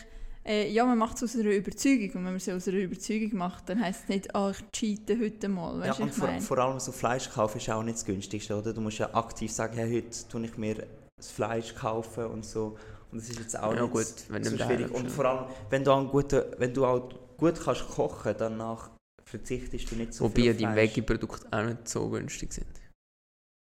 äh, 0.44 0.68
ja, 0.72 0.84
man 0.84 0.98
macht 0.98 1.16
es 1.18 1.22
aus 1.22 1.36
einer 1.36 1.50
Überzeugung 1.50 2.08
und 2.08 2.14
wenn 2.14 2.22
man 2.24 2.36
es 2.36 2.48
aus 2.48 2.66
einer 2.66 2.78
Überzeugung 2.78 3.38
macht, 3.38 3.68
dann 3.68 3.80
heisst 3.80 4.02
es 4.04 4.08
nicht, 4.08 4.34
ah, 4.34 4.50
ich 4.50 4.70
cheate 4.72 5.16
heute 5.20 5.48
mal. 5.48 5.74
ja, 5.84 5.90
Weißt 5.90 5.98
du, 6.00 6.02
und 6.02 6.08
ich 6.08 6.14
vor, 6.16 6.40
vor 6.40 6.58
allem 6.58 6.80
so 6.80 6.90
Fleisch 6.90 7.30
kaufen 7.30 7.58
ist 7.58 7.70
auch 7.70 7.82
nicht 7.84 7.98
das 7.98 8.04
günstigste, 8.04 8.56
oder? 8.58 8.72
Du 8.72 8.80
musst 8.80 8.98
ja 8.98 9.14
aktiv 9.14 9.52
sagen, 9.52 9.76
hey, 9.76 10.02
heute 10.02 10.28
tue 10.28 10.44
ich 10.44 10.58
mir 10.58 10.84
das 11.16 11.30
Fleisch 11.30 11.74
kaufen 11.76 12.26
und 12.26 12.44
so. 12.44 12.76
Und 13.12 13.22
das 13.22 13.30
ist 13.30 13.38
jetzt 13.38 13.56
auch 13.58 13.72
Ja, 13.74 13.82
nicht 13.82 13.92
gut, 13.92 14.06
wenn 14.30 14.42
so 14.42 14.56
schwierig. 14.56 14.90
Und 14.90 15.08
vor 15.12 15.24
allem, 15.26 15.44
wenn 15.70 15.84
du, 15.84 15.92
auch 15.92 16.10
guten, 16.10 16.42
wenn 16.58 16.74
du 16.74 16.84
auch 16.84 17.08
gut 17.36 17.60
kannst 17.64 17.86
kochen, 17.88 18.34
danach 18.36 18.90
verzichtest 19.24 19.90
du 19.92 19.94
nicht 19.94 20.12
so 20.12 20.24
Wobei 20.24 20.34
viel 20.34 20.44
ja 20.60 20.68
auf 20.68 20.74
die. 20.74 20.80
Veggie-Produkte 20.80 21.46
auch 21.52 21.62
nicht 21.64 21.88
so 21.88 22.08
günstig 22.08 22.52
sind. 22.52 22.66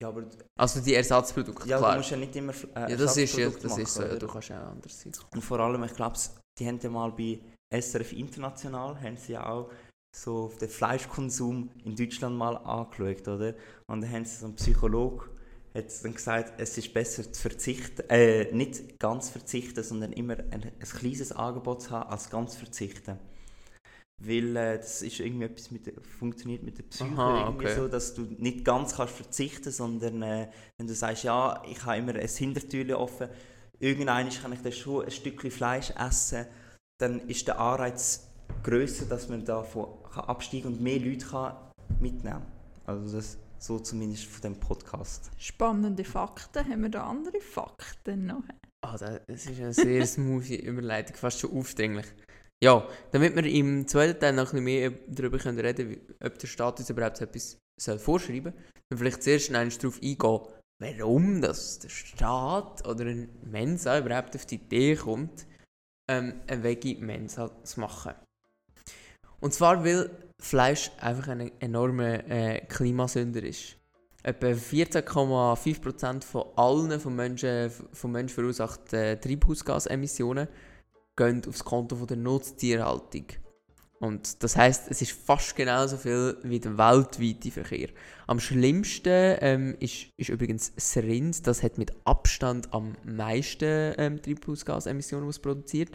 Ja, 0.01 0.10
aber 0.10 0.25
Also 0.56 0.80
die 0.80 0.94
Ersatzprodukte, 0.94 1.68
ja, 1.68 1.77
du 1.77 1.84
klar. 1.84 1.98
musst 1.98 2.12
ja 2.12 2.18
nicht 2.18 2.36
immer 2.36 2.54
äh, 2.75 2.92
Ja, 2.92 2.96
das 2.96 3.18
ist 3.18 3.36
ja, 3.36 3.46
Ersatzprodukte 3.46 3.68
das 3.68 3.77
ist 3.77 3.94
so, 3.94 4.01
machen, 4.01 4.13
ja, 4.13 4.20
du 4.20 4.27
kannst 4.27 4.51
auch 4.51 4.56
anders 4.56 5.01
sein. 5.01 5.13
Und 5.34 5.42
vor 5.42 5.60
allem, 5.60 5.84
ich 5.84 5.94
glaube, 5.94 6.18
die 6.60 6.68
haben 6.68 6.80
ja 6.80 6.89
mal 6.89 7.12
bei 7.12 7.39
SRF 7.72 8.13
International, 8.13 9.00
haben 9.01 9.18
sie 9.18 9.34
ja 9.34 9.50
auch 9.50 9.72
so 10.16 10.51
den 10.62 10.70
Fleischkonsum 10.70 11.70
in 11.84 11.96
Deutschland 11.96 12.38
mal 12.38 12.58
angeschaut, 12.58 13.27
oder? 13.27 13.54
Und 13.88 14.01
dann 14.01 14.12
haben 14.12 14.25
sie 14.25 14.38
so 14.38 14.46
einen 14.46 14.56
Psychologe, 14.56 15.30
hat 15.74 16.04
dann 16.04 16.13
gesagt, 16.13 16.60
es 16.60 16.77
ist 16.77 16.94
besser 16.94 17.32
zu 17.32 17.42
verzichten, 17.42 18.04
äh, 18.10 18.51
nicht 18.51 19.00
ganz 19.00 19.30
verzichten, 19.30 19.84
sondern 19.84 20.13
immer 20.13 20.38
ein, 20.38 20.63
ein 20.63 20.80
kleines 20.80 21.32
Angebot 21.32 21.84
zu 21.84 21.92
haben, 21.92 22.10
als 22.10 22.30
ganz 22.30 22.56
verzichten. 22.56 23.20
Weil 24.19 24.55
äh, 24.55 24.77
das 24.77 25.03
ist 25.03 25.19
irgendwie 25.19 25.45
etwas 25.45 25.69
mit 25.69 25.93
funktioniert 26.03 26.63
mit 26.63 26.77
der 26.77 26.83
Psyche 26.83 27.12
Aha, 27.12 27.45
irgendwie 27.45 27.65
okay. 27.65 27.75
so, 27.75 27.88
dass 27.88 28.15
du 28.15 28.21
nicht 28.39 28.65
ganz 28.65 28.95
kannst 28.95 29.13
verzichten, 29.13 29.71
sondern 29.71 30.21
äh, 30.24 30.50
wenn 30.77 30.88
du 30.88 30.93
sagst, 30.95 31.24
ja, 31.24 31.62
ich 31.69 31.86
habe 31.86 31.97
immer 31.97 32.15
ein 32.15 32.27
Hintertürchen 32.27 32.95
offen, 32.95 33.29
irgendwann 33.79 34.29
kann 34.29 34.53
ich 34.53 34.62
dann 34.62 34.71
schon 34.71 35.05
ein 35.05 35.12
Stückchen 35.12 35.51
Fleisch 35.51 35.91
essen, 35.91 36.47
dann 37.00 37.19
ist 37.27 37.47
der 37.47 37.59
Anreiz 37.59 38.27
grösser, 38.63 39.05
dass 39.05 39.29
man 39.29 39.45
davon 39.45 39.88
kann 40.12 40.25
absteigen 40.25 40.67
und 40.74 40.81
mehr 40.81 41.00
Leute 41.00 41.25
kann 41.25 41.55
mitnehmen 42.00 42.41
kann. 42.86 42.97
Also 42.97 43.17
das 43.17 43.38
so 43.59 43.79
zumindest 43.79 44.25
von 44.25 44.41
dem 44.41 44.59
Podcast. 44.59 45.31
Spannende 45.38 46.03
Fakten. 46.03 46.67
Haben 46.67 46.83
wir 46.83 46.89
da 46.89 47.07
andere 47.07 47.39
Fakten 47.39 48.27
noch? 48.27 48.43
Ah, 48.81 48.97
das 48.97 49.21
das 49.27 49.45
ist 49.45 49.59
eine 49.59 49.74
sehr 49.74 50.05
smoothie 50.05 50.57
Überleitung, 50.57 51.15
fast 51.15 51.39
schon 51.39 51.51
aufdringlich. 51.51 52.05
Ja, 52.64 52.88
damit 53.12 53.36
wir 53.36 53.46
im 53.46 53.88
zweiten 53.88 54.20
Teil 54.20 54.34
noch 54.34 54.54
ein 54.54 54.64
bisschen 54.64 54.64
mehr 54.64 54.92
darüber 55.08 55.44
reden 55.46 55.90
können, 55.90 56.02
ob 56.24 56.40
der 56.40 56.48
Staat 56.48 56.80
uns 56.80 56.90
überhaupt 56.90 57.22
etwas 57.22 57.60
vorschreiben 58.00 58.54
soll, 58.54 58.64
wir 58.90 58.98
vielleicht 58.98 59.24
zuerst 59.24 59.50
einmal 59.54 59.70
darauf 59.70 60.02
eingehen, 60.02 60.40
warum 60.80 61.42
das 61.42 61.80
der 61.80 61.90
Staat 61.90 62.88
oder 62.88 63.06
ein 63.06 63.30
Mensa 63.44 64.00
überhaupt 64.00 64.36
auf 64.36 64.46
die 64.46 64.56
Idee 64.56 64.96
kommt, 64.96 65.46
ähm, 66.10 66.42
eine 66.48 66.64
Veggie-Mensa 66.64 67.64
zu 67.64 67.80
machen. 67.80 68.14
Und 69.40 69.54
zwar, 69.54 69.84
weil 69.86 70.10
Fleisch 70.42 70.92
einfach 71.00 71.28
ein 71.28 71.52
enormer 71.60 72.28
äh, 72.30 72.62
Klimasünder 72.62 73.44
ist. 73.44 73.76
Etwa 74.24 74.48
14,5% 74.48 76.24
von 76.24 76.46
allen 76.56 77.00
von 77.00 77.16
Menschen, 77.16 77.72
von 77.94 78.12
Menschen 78.12 78.36
verursachten 78.36 79.00
äh, 79.00 79.20
Treibhausgasemissionen 79.20 80.48
gehen 81.17 81.41
aufs 81.47 81.65
Konto 81.65 81.97
von 81.97 82.07
der 82.07 82.17
Nutztierhaltung. 82.17 83.25
Und 84.00 84.43
das 84.43 84.55
heißt, 84.55 84.91
es 84.91 85.01
ist 85.01 85.12
fast 85.12 85.55
genauso 85.55 85.97
viel 85.97 86.38
wie 86.43 86.59
der 86.59 86.77
weltweite 86.77 87.50
Verkehr. 87.50 87.89
Am 88.27 88.39
schlimmsten 88.39 89.38
ähm, 89.41 89.75
ist, 89.79 90.07
ist 90.17 90.29
übrigens 90.29 90.74
das 90.75 90.97
Rind. 90.97 91.47
Das 91.47 91.63
hat 91.63 91.79
mit 91.79 91.93
Abstand 92.05 92.71
am 92.74 92.95
meisten 93.03 93.95
ähm, 93.97 94.21
Treibhausgasemissionen, 94.21 95.29
produziert. 95.41 95.89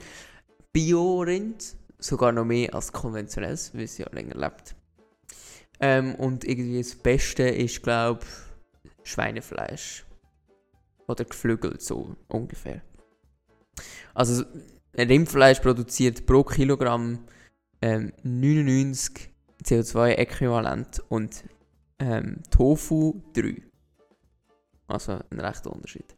Bio-Rind 0.73 1.77
sogar 1.99 2.33
noch 2.33 2.45
mehr 2.45 2.75
als 2.75 2.93
konventionelles, 2.93 3.73
weil 3.73 3.85
es 3.85 3.99
ja 3.99 4.09
länger 4.11 4.35
lebt. 4.35 4.75
Ähm, 5.79 6.17
und 6.17 6.45
irgendwie 6.45 6.79
das 6.79 6.97
Beste 6.97 7.45
ist, 7.45 7.83
glaube 7.83 8.27
Schweinefleisch. 9.05 10.05
Oder 11.07 11.25
geflügelt, 11.25 11.83
so 11.83 12.17
ungefähr. 12.29 12.83
Also, 14.15 14.45
Rindfleisch 14.97 15.61
produziert 15.61 16.27
pro 16.27 16.45
Kilogramm 16.45 17.25
ähm, 17.81 18.13
99 18.23 19.31
CO2-Äquivalent 19.65 21.01
und 21.09 21.45
ähm, 21.99 22.43
Tofu 22.51 23.23
3. 23.35 23.63
Also 24.89 25.19
ein 25.31 25.41
rechter 25.41 25.73
Unterschied. 25.73 26.17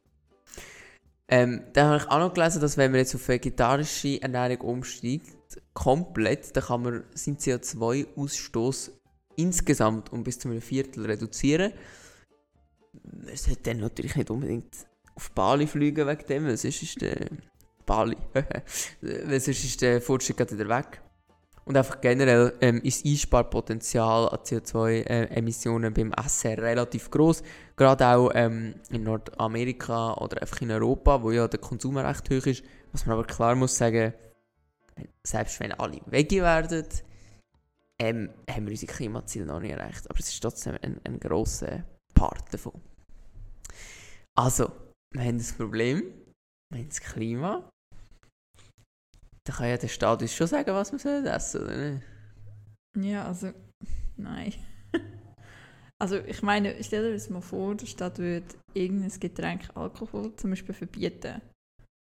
Ähm, 1.28 1.62
dann 1.72 1.88
habe 1.88 1.96
ich 1.98 2.10
auch 2.10 2.18
noch 2.18 2.34
gelesen, 2.34 2.60
dass 2.60 2.76
wenn 2.76 2.90
man 2.90 3.00
jetzt 3.00 3.14
auf 3.14 3.28
vegetarische 3.28 4.20
Ernährung 4.20 4.60
umsteigt, 4.60 5.62
komplett, 5.72 6.54
dann 6.56 6.64
kann 6.64 6.82
man 6.82 7.04
seinen 7.14 7.38
CO2-Ausstoß 7.38 8.90
insgesamt 9.36 10.12
um 10.12 10.22
bis 10.22 10.38
zu 10.38 10.48
einem 10.48 10.60
Viertel 10.60 11.06
reduzieren. 11.06 11.72
Man 13.02 13.36
sollte 13.36 13.62
dann 13.62 13.78
natürlich 13.78 14.16
nicht 14.16 14.30
unbedingt 14.30 14.86
auf 15.14 15.30
Bali 15.30 15.66
fliegen 15.66 16.06
wegen 16.06 16.26
dem, 16.26 16.44
weil 16.44 16.56
sonst 16.56 16.82
ist 16.82 17.00
der 17.00 17.28
Bali, 17.86 18.16
weil 19.00 19.40
sonst 19.40 19.64
ist 19.64 19.82
der 19.82 20.00
Fortschritt 20.00 20.36
gerade 20.36 20.58
wieder 20.58 20.68
weg. 20.68 21.00
Und 21.66 21.76
einfach 21.78 22.00
generell 22.00 22.52
ähm, 22.60 22.80
ist 22.82 23.04
das 23.04 23.10
Einsparpotenzial 23.10 24.28
an 24.28 24.38
CO2-Emissionen 24.38 25.94
beim 25.94 26.12
Essen 26.12 26.58
relativ 26.58 27.10
groß. 27.10 27.42
Gerade 27.74 28.06
auch 28.06 28.30
ähm, 28.34 28.74
in 28.90 29.04
Nordamerika 29.04 30.14
oder 30.14 30.42
einfach 30.42 30.60
in 30.60 30.70
Europa, 30.70 31.22
wo 31.22 31.30
ja 31.30 31.48
der 31.48 31.60
Konsum 31.60 31.96
recht 31.96 32.28
hoch 32.28 32.46
ist. 32.46 32.62
Was 32.92 33.06
man 33.06 33.14
aber 33.14 33.26
klar 33.26 33.54
muss 33.54 33.78
sagen, 33.78 34.12
selbst 35.22 35.58
wenn 35.60 35.72
alle 35.72 36.00
Veggie 36.06 36.42
werden, 36.42 36.86
ähm, 37.98 38.30
haben 38.50 38.66
wir 38.66 38.72
unsere 38.72 38.92
Klimaziele 38.92 39.46
noch 39.46 39.60
nicht 39.60 39.72
erreicht. 39.72 40.08
Aber 40.10 40.18
es 40.18 40.28
ist 40.28 40.40
trotzdem 40.40 40.76
ein, 40.82 41.00
ein 41.04 41.18
grosser 41.18 41.84
Part 42.12 42.52
davon. 42.52 42.80
Also, 44.34 44.70
wir 45.12 45.22
haben 45.22 45.38
das 45.38 45.52
Problem, 45.52 46.02
wir 46.70 46.80
haben 46.80 46.88
das 46.88 47.00
Klima. 47.00 47.70
Dann 49.46 49.56
kann 49.56 49.68
ja 49.68 49.76
der 49.76 49.88
Staat 49.88 50.22
uns 50.22 50.34
schon 50.34 50.46
sagen, 50.46 50.72
was 50.72 50.92
wir 50.92 50.98
sollen 50.98 51.26
essen 51.26 51.62
oder 51.62 51.90
nicht? 51.90 52.02
Ja, 52.98 53.26
also, 53.26 53.52
nein. 54.16 54.54
Also 56.02 56.16
ich 56.18 56.42
meine, 56.42 56.82
stell 56.82 57.04
dir 57.04 57.12
das 57.12 57.30
mal 57.30 57.40
vor, 57.40 57.76
der 57.76 57.86
Staat 57.86 58.18
würde 58.18 58.44
irgendein 58.74 59.18
Getränk 59.20 59.70
Alkohol 59.74 60.34
zum 60.36 60.50
Beispiel 60.50 60.74
verbieten. 60.74 61.40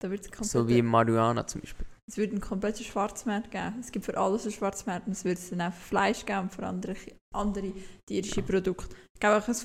Da 0.02 0.08
komplett, 0.08 0.44
So 0.44 0.68
wie 0.68 0.82
Marihuana 0.82 1.46
zum 1.46 1.60
Beispiel. 1.60 1.86
es 2.10 2.16
würde 2.16 2.32
einen 2.32 2.40
kompletten 2.40 2.84
Schwarzmarkt 2.84 3.50
geben. 3.50 3.76
Es 3.80 3.90
gibt 3.92 4.04
für 4.04 4.18
alles 4.18 4.42
einen 4.42 4.52
Schwarzmarkt 4.52 5.06
und 5.06 5.12
es 5.12 5.24
würde 5.24 5.40
es 5.40 5.50
dann 5.50 5.60
auch 5.62 5.72
für 5.72 5.88
Fleisch 5.88 6.26
geben 6.26 6.40
und 6.40 6.52
für 6.52 6.66
andere, 6.66 6.96
andere 7.34 7.72
tierische 8.06 8.42
Produkte. 8.42 8.94
Ich 9.14 9.20
glaube 9.20 9.38
auch, 9.38 9.48
ein, 9.48 9.56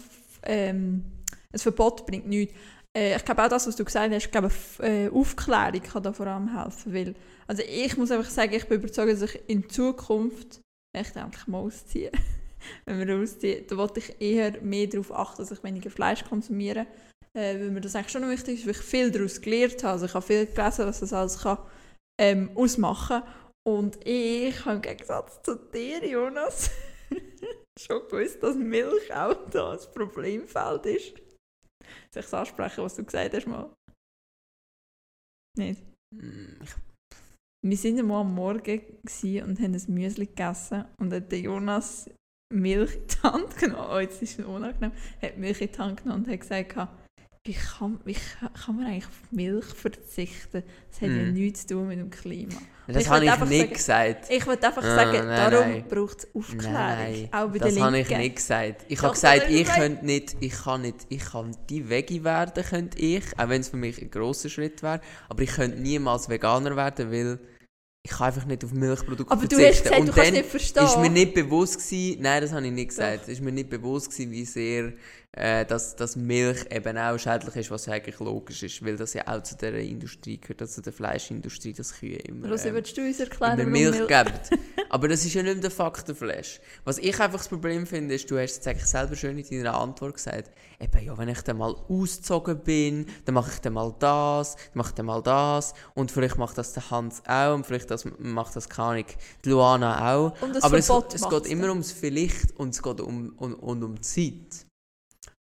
ähm, 0.44 1.04
ein 1.52 1.60
Verbot 1.60 2.06
bringt 2.06 2.28
nichts. 2.28 2.54
Äh, 2.96 3.16
ich 3.16 3.26
glaube 3.26 3.44
auch 3.44 3.50
das, 3.50 3.68
was 3.68 3.76
du 3.76 3.84
gesagt 3.84 4.14
hast, 4.14 4.26
ich 4.26 4.32
glaube, 4.32 4.52
äh, 4.80 5.10
Aufklärung 5.10 5.82
kann 5.82 6.04
da 6.04 6.14
vor 6.14 6.28
allem 6.28 6.56
helfen. 6.56 6.94
Weil, 6.94 7.16
also 7.48 7.64
ich 7.68 7.98
muss 7.98 8.12
einfach 8.12 8.30
sagen, 8.30 8.54
ich 8.54 8.68
bin 8.68 8.80
überzeugt, 8.80 9.12
dass 9.12 9.22
ich 9.22 9.42
in 9.48 9.70
Zukunft, 9.70 10.62
dann 10.94 11.26
endlich 11.26 11.48
mal 11.48 11.60
ausziehe, 11.60 12.12
wenn 12.86 13.08
wir 13.08 13.18
ausziehen, 13.18 13.66
dann 13.68 13.78
wollte 13.78 14.00
ich 14.00 14.22
eher 14.22 14.62
mehr 14.62 14.88
darauf 14.88 15.12
achten, 15.12 15.42
dass 15.42 15.52
ich 15.52 15.64
weniger 15.64 15.90
Fleisch 15.90 16.24
konsumiere. 16.24 16.86
Äh, 17.36 17.60
weil 17.60 17.72
mir 17.72 17.82
das 17.82 17.96
eigentlich 17.96 18.12
schon 18.12 18.30
wichtig 18.30 18.60
ist, 18.60 18.66
weil 18.66 18.74
ich 18.74 18.78
viel 18.78 19.12
daraus 19.12 19.42
gelernt 19.42 19.84
habe. 19.84 19.94
Also 19.94 20.06
ich 20.06 20.14
habe 20.14 20.26
viel 20.26 20.46
gelesen, 20.46 20.86
was 20.86 21.00
das 21.00 21.14
alles 21.14 21.40
kann, 21.40 21.58
ähm, 22.22 22.52
ausmachen. 22.56 23.24
Und 23.66 24.06
ich 24.06 24.66
habe 24.66 24.76
im 24.76 24.82
Gegensatz 24.82 25.42
zu 25.42 25.56
dir, 25.56 26.06
Jonas, 26.06 26.70
schon 27.80 28.08
gewusst, 28.08 28.44
dass 28.44 28.56
Milch 28.56 29.14
auch 29.14 29.50
da 29.50 29.72
ein 29.72 29.80
Problemfeld 29.96 30.86
ist. 30.86 31.23
Soll 32.12 32.22
ich 32.22 32.26
es 32.28 32.34
ansprechen, 32.34 32.84
was 32.84 32.96
du 32.96 33.04
gesagt 33.04 33.34
hast 33.34 33.48
mal? 33.48 33.74
Nicht? 35.58 35.82
Mm, 36.14 36.62
Ich, 36.64 36.76
Wir 37.66 37.84
waren 37.84 38.00
einmal 38.00 38.22
am 38.22 38.36
Morgen 38.36 38.82
und 39.44 39.60
haben 39.60 39.74
ein 39.74 39.94
Müsli 39.94 40.26
gegessen 40.26 40.86
und 40.98 41.14
hat 41.14 41.32
der 41.32 41.40
Jonas 41.40 42.10
Milch 42.54 42.96
in 42.96 43.08
die 43.08 43.24
Hand 43.24 43.58
genommen. 43.58 43.90
Oh, 43.92 44.00
jetzt 44.00 44.22
ist 44.22 44.40
es 44.40 44.46
unangenehm. 44.46 44.92
Hat 45.22 45.38
Milch 45.38 45.62
in 45.62 45.72
die 45.72 45.78
Hand 45.80 46.04
genommen 46.04 46.26
und 46.26 46.32
hat 46.32 46.42
gesagt, 46.42 46.76
wie 47.46 47.54
kann, 47.54 48.00
wie 48.06 48.14
kann 48.14 48.76
man 48.78 48.86
eigentlich 48.86 49.06
auf 49.06 49.22
Milch 49.32 49.66
verzichten? 49.66 50.64
Das 50.90 51.02
hat 51.02 51.10
ja 51.10 51.24
Mhm. 51.24 51.34
nichts 51.34 51.68
zu 51.68 51.74
tun 51.76 51.88
mit 51.90 52.00
dem 52.00 52.10
Klima. 52.10 52.54
das 52.88 53.04
Ich 53.04 53.10
habe 53.10 53.26
ich 53.26 53.32
nicht 53.32 53.40
sagen- 53.40 53.74
gesagt. 53.74 54.26
Ich 54.30 54.48
wollte 54.48 54.68
einfach 54.68 54.84
Ah, 54.84 54.96
sagen, 54.96 55.28
nein, 55.28 55.52
darum 55.52 55.84
braucht 55.90 56.20
es 56.20 56.28
Aufklärung. 56.36 56.74
Nein, 56.74 57.30
auch 57.34 57.50
bei 57.50 57.58
das 57.60 57.78
habe 57.80 58.00
ich 58.00 58.10
nicht 58.10 58.36
gesagt. 58.38 58.86
Ich 58.88 59.02
habe 59.02 59.14
gesagt, 59.14 59.50
du 59.50 59.54
ich 59.54 59.68
könnte 59.68 60.06
nicht, 60.06 60.36
ich 60.40 60.54
kann 60.54 60.82
nicht, 60.84 60.96
ich 61.10 61.26
kann 61.26 61.56
die 61.70 61.90
Veggie 61.90 62.24
werden, 62.24 62.64
könnte 62.64 62.98
ich, 63.00 63.24
auch 63.38 63.50
wenn 63.50 63.60
es 63.62 63.70
für 63.70 63.78
mich 63.78 64.02
ein 64.02 64.10
grosser 64.10 64.48
Schritt 64.50 64.82
wäre, 64.82 65.02
aber 65.28 65.44
ich 65.44 65.52
könnte 65.52 65.80
niemals 65.82 66.30
Veganer 66.30 66.76
werden, 66.78 67.12
weil 67.12 67.40
ich 68.06 68.12
kann 68.12 68.28
einfach 68.28 68.46
nicht 68.46 68.64
auf 68.66 68.72
Milchprodukte 68.74 69.32
Aber 69.32 69.48
du 69.48 69.56
verzichten. 69.58 69.74
hast 69.76 69.84
gesagt, 69.84 70.00
Und 70.02 70.08
du 70.08 70.14
kannst 70.14 70.32
nicht 70.34 70.46
verstehen. 70.50 70.86
ist 70.86 70.98
mir 70.98 71.10
nicht 71.10 71.34
bewusst 71.34 71.76
gewesen, 71.90 72.22
nein, 72.22 72.42
das 72.42 72.52
habe 72.54 72.66
ich 72.66 72.72
nicht 72.74 72.90
gesagt, 72.90 73.24
Doch. 73.24 73.28
ist 73.30 73.42
mir 73.42 73.52
nicht 73.54 73.70
bewusst 73.70 74.12
gewesen, 74.12 74.32
wie 74.32 74.44
sehr 74.46 74.94
äh, 75.36 75.66
dass, 75.66 75.96
dass 75.96 76.16
Milch 76.16 76.66
eben 76.70 76.96
auch 76.96 77.18
schädlich 77.18 77.56
ist, 77.56 77.72
was 77.72 77.90
eigentlich 77.90 78.20
logisch 78.20 78.62
ist, 78.62 78.86
weil 78.86 78.96
das 78.96 79.16
ja 79.16 79.28
auch 79.28 79.42
zu 79.42 79.58
der 79.58 79.74
Industrie 79.80 80.40
gehört, 80.40 80.62
also 80.62 80.82
der 80.82 80.94
Fleischindustrie, 80.94 81.74
dass 81.74 81.94
Kühe 81.94 82.18
immer, 82.18 82.50
Rosi, 82.50 82.68
ähm, 82.68 82.84
du 82.96 83.02
uns 83.02 83.20
erklären, 83.20 83.60
immer 83.60 83.72
Milch 83.72 83.98
Milch... 83.98 84.08
geben. 84.08 84.34
Aber 84.90 85.08
das 85.08 85.26
ist 85.26 85.34
ja 85.34 85.42
nicht 85.42 85.56
mehr 85.56 85.62
der 85.62 85.72
Faktenflash. 85.72 86.62
Was 86.84 87.00
ich 87.00 87.20
einfach 87.20 87.40
das 87.40 87.48
Problem 87.48 87.88
finde, 87.88 88.14
ist, 88.14 88.30
du 88.30 88.38
hast 88.38 88.62
es 88.62 88.68
eigentlich 88.68 88.86
selber 88.86 89.16
schön 89.16 89.36
in 89.40 89.64
deiner 89.64 89.80
Antwort 89.80 90.14
gesagt, 90.14 90.52
eben, 90.80 91.04
ja, 91.04 91.18
wenn 91.18 91.30
ich 91.30 91.42
dann 91.42 91.58
mal 91.58 91.76
ausgezogen 91.90 92.60
bin, 92.60 93.08
dann 93.26 93.34
mache 93.34 93.52
ich 93.54 93.60
dann 93.60 93.74
mal 93.74 93.92
das, 93.98 94.56
dann 94.56 94.66
mache 94.76 94.90
ich 94.90 94.96
dann 94.96 95.08
mal 95.08 95.24
das 95.24 95.74
und 95.96 96.12
vielleicht 96.12 96.38
macht 96.38 96.60
das 96.60 96.74
der 96.74 96.92
Hans 96.92 97.24
auch 97.26 97.56
und 97.56 97.66
vielleicht 97.66 97.90
das, 97.90 98.06
macht 98.20 98.56
das, 98.56 98.70
keine 98.70 98.88
Ahnung, 98.90 99.06
die 99.44 99.50
Luana 99.50 100.14
auch. 100.14 100.34
Aber 100.62 100.78
es, 100.78 100.90
es 100.90 101.28
geht 101.28 101.48
immer 101.48 101.70
ums 101.70 101.92
Vielleicht 101.92 102.56
und 102.58 102.70
es 102.70 102.84
geht 102.84 103.02
um, 103.02 103.34
um, 103.38 103.56
und 103.56 103.84
um 103.84 104.02
Zeit. 104.04 104.68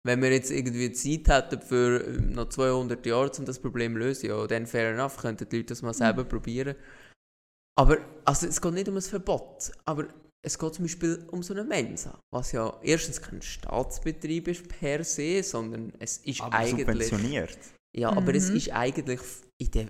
Wenn 0.06 0.22
wir 0.22 0.32
jetzt 0.32 0.50
irgendwie 0.50 0.92
Zeit 0.92 1.28
hätten 1.28 1.60
für 1.60 2.04
äh, 2.06 2.20
noch 2.20 2.48
200 2.48 3.04
Jahre, 3.04 3.30
um 3.38 3.44
das 3.44 3.58
Problem 3.58 3.92
zu 3.94 3.98
lösen, 3.98 4.26
ja, 4.30 4.46
dann 4.46 4.66
fair 4.66 4.92
enough, 4.92 5.18
könnten 5.18 5.48
die 5.48 5.56
Leute 5.58 5.68
das 5.68 5.82
mal 5.82 5.92
selber 5.94 6.24
probieren. 6.24 6.74
Aber 7.78 7.98
also 8.24 8.46
es 8.46 8.60
geht 8.60 8.74
nicht 8.74 8.88
um 8.88 8.96
ein 8.96 9.02
Verbot, 9.02 9.70
aber 9.84 10.08
es 10.42 10.58
geht 10.58 10.74
zum 10.74 10.84
Beispiel 10.84 11.26
um 11.30 11.42
so 11.42 11.52
eine 11.54 11.64
Mensa, 11.64 12.18
was 12.32 12.52
ja 12.52 12.78
erstens 12.82 13.20
kein 13.20 13.42
Staatsbetrieb 13.42 14.48
ist 14.48 14.68
per 14.68 15.04
se, 15.04 15.42
sondern 15.42 15.92
es 15.98 16.18
ist 16.18 16.40
Aber 16.40 16.54
eigentlich... 16.56 17.08
subventioniert. 17.08 17.58
Ja, 17.96 18.10
aber 18.10 18.34
es 18.34 18.48
Mhm. 18.50 18.56
ist 18.56 18.70
eigentlich 18.72 19.20
in 19.58 19.70
der, 19.72 19.88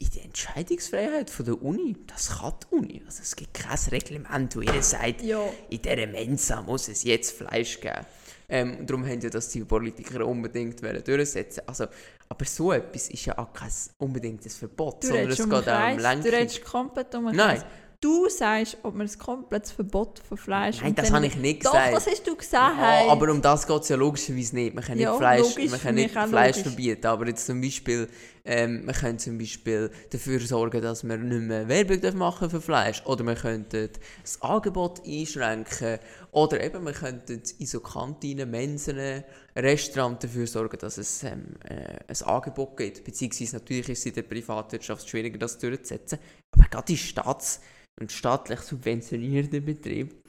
in 0.00 0.10
der 0.10 0.24
Entscheidungsfreiheit 0.24 1.30
von 1.30 1.44
der 1.44 1.62
Uni. 1.62 1.96
Das 2.06 2.30
kann 2.38 2.54
die 2.62 2.74
Uni. 2.74 3.02
Also 3.06 3.20
es 3.22 3.36
gibt 3.36 3.54
kein 3.54 3.78
Reglement, 3.90 4.56
wo 4.56 4.60
ihr 4.60 4.82
sagt, 4.82 5.22
Ja, 5.22 5.42
in 5.70 5.82
dieser 5.82 6.06
Mensa 6.08 6.62
muss 6.62 6.88
es 6.88 7.04
jetzt 7.04 7.32
Fleisch 7.36 7.80
geben. 7.80 8.06
Ähm, 8.54 8.86
darum 8.86 9.06
haben 9.06 9.18
ja 9.18 9.30
das 9.30 9.48
die 9.48 9.64
Politiker 9.64 10.26
unbedingt 10.26 10.78
durchsetzen 11.08 11.62
also, 11.66 11.86
Aber 12.28 12.44
so 12.44 12.70
etwas 12.72 13.08
ist 13.08 13.24
ja 13.24 13.38
auch 13.38 13.50
kein 13.54 13.70
unbedingtes 13.96 14.56
Verbot, 14.58 15.02
du 15.02 15.06
sondern 15.08 15.30
es 15.30 15.40
um 15.40 15.48
geht 15.48 15.54
auch 15.54 15.58
um 15.60 15.64
Kreis, 15.64 15.96
du 15.96 16.02
Lenkung. 16.02 16.30
redest 16.30 16.64
komplett 16.64 17.14
um 17.14 17.24
Nein. 17.24 17.36
Kreis. 17.36 17.64
Du 17.98 18.28
sagst, 18.28 18.76
ob 18.82 18.94
man 18.96 19.06
ein 19.06 19.18
komplettes 19.18 19.70
Verbot 19.70 20.18
von 20.28 20.36
Fleisch... 20.36 20.82
Nein, 20.82 20.94
das 20.94 21.12
habe 21.12 21.24
ich 21.24 21.36
nicht 21.36 21.64
Doch, 21.64 21.70
gesagt. 21.70 21.94
das 21.94 22.06
hast 22.08 22.26
du 22.26 22.34
gesagt. 22.36 22.76
Ja, 22.78 23.08
aber 23.08 23.30
um 23.30 23.40
das 23.40 23.64
geht 23.66 23.80
es 23.80 23.88
ja 23.88 23.96
logischerweise 23.96 24.54
nicht. 24.56 24.74
Man 24.74 24.84
kann 24.84 24.98
Ja, 24.98 25.10
nicht 25.12 25.18
Fleisch, 25.18 25.70
man 25.70 25.80
kann 25.80 25.94
nicht 25.94 26.10
Fleisch 26.10 26.56
logisch. 26.56 26.62
verbieten, 26.62 27.06
aber 27.06 27.28
jetzt 27.28 27.46
zum 27.46 27.60
Beispiel, 27.60 28.08
ähm, 28.44 28.84
man 28.84 28.94
könnte 28.94 29.24
zum 29.24 29.38
Beispiel 29.38 29.90
dafür 30.10 30.40
sorgen, 30.40 30.82
dass 30.82 31.04
wir 31.04 31.16
nicht 31.16 31.42
mehr 31.42 31.68
Werbung 31.68 32.18
machen 32.18 32.50
für 32.50 32.60
Fleisch 32.60 33.02
oder 33.06 33.24
wir 33.24 33.36
könnten 33.36 33.88
das 34.22 34.42
Angebot 34.42 35.02
einschränken 35.06 35.98
oder 36.32 36.62
eben 36.62 36.84
wir 36.84 36.92
könnten 36.92 37.40
in 37.58 37.66
so 37.66 37.80
Kantinen, 37.80 38.50
Mensen, 38.50 39.22
Restaurants 39.54 40.22
dafür 40.22 40.46
sorgen, 40.46 40.78
dass 40.78 40.98
es 40.98 41.22
ähm, 41.22 41.54
äh, 41.64 41.98
ein 42.08 42.22
Angebot 42.26 42.76
gibt. 42.76 43.04
Beziehungsweise 43.04 43.56
natürlich 43.56 43.88
ist 43.90 44.00
es 44.00 44.06
in 44.06 44.14
der 44.14 44.22
Privatwirtschaft 44.22 45.08
schwieriger, 45.08 45.38
das 45.38 45.58
durchzusetzen. 45.58 46.18
Aber 46.50 46.68
gerade 46.68 46.92
in 46.92 46.98
Staats- 46.98 47.60
und 48.00 48.10
staatlich 48.10 48.60
subventionierten 48.60 49.64
Betrieben 49.64 50.21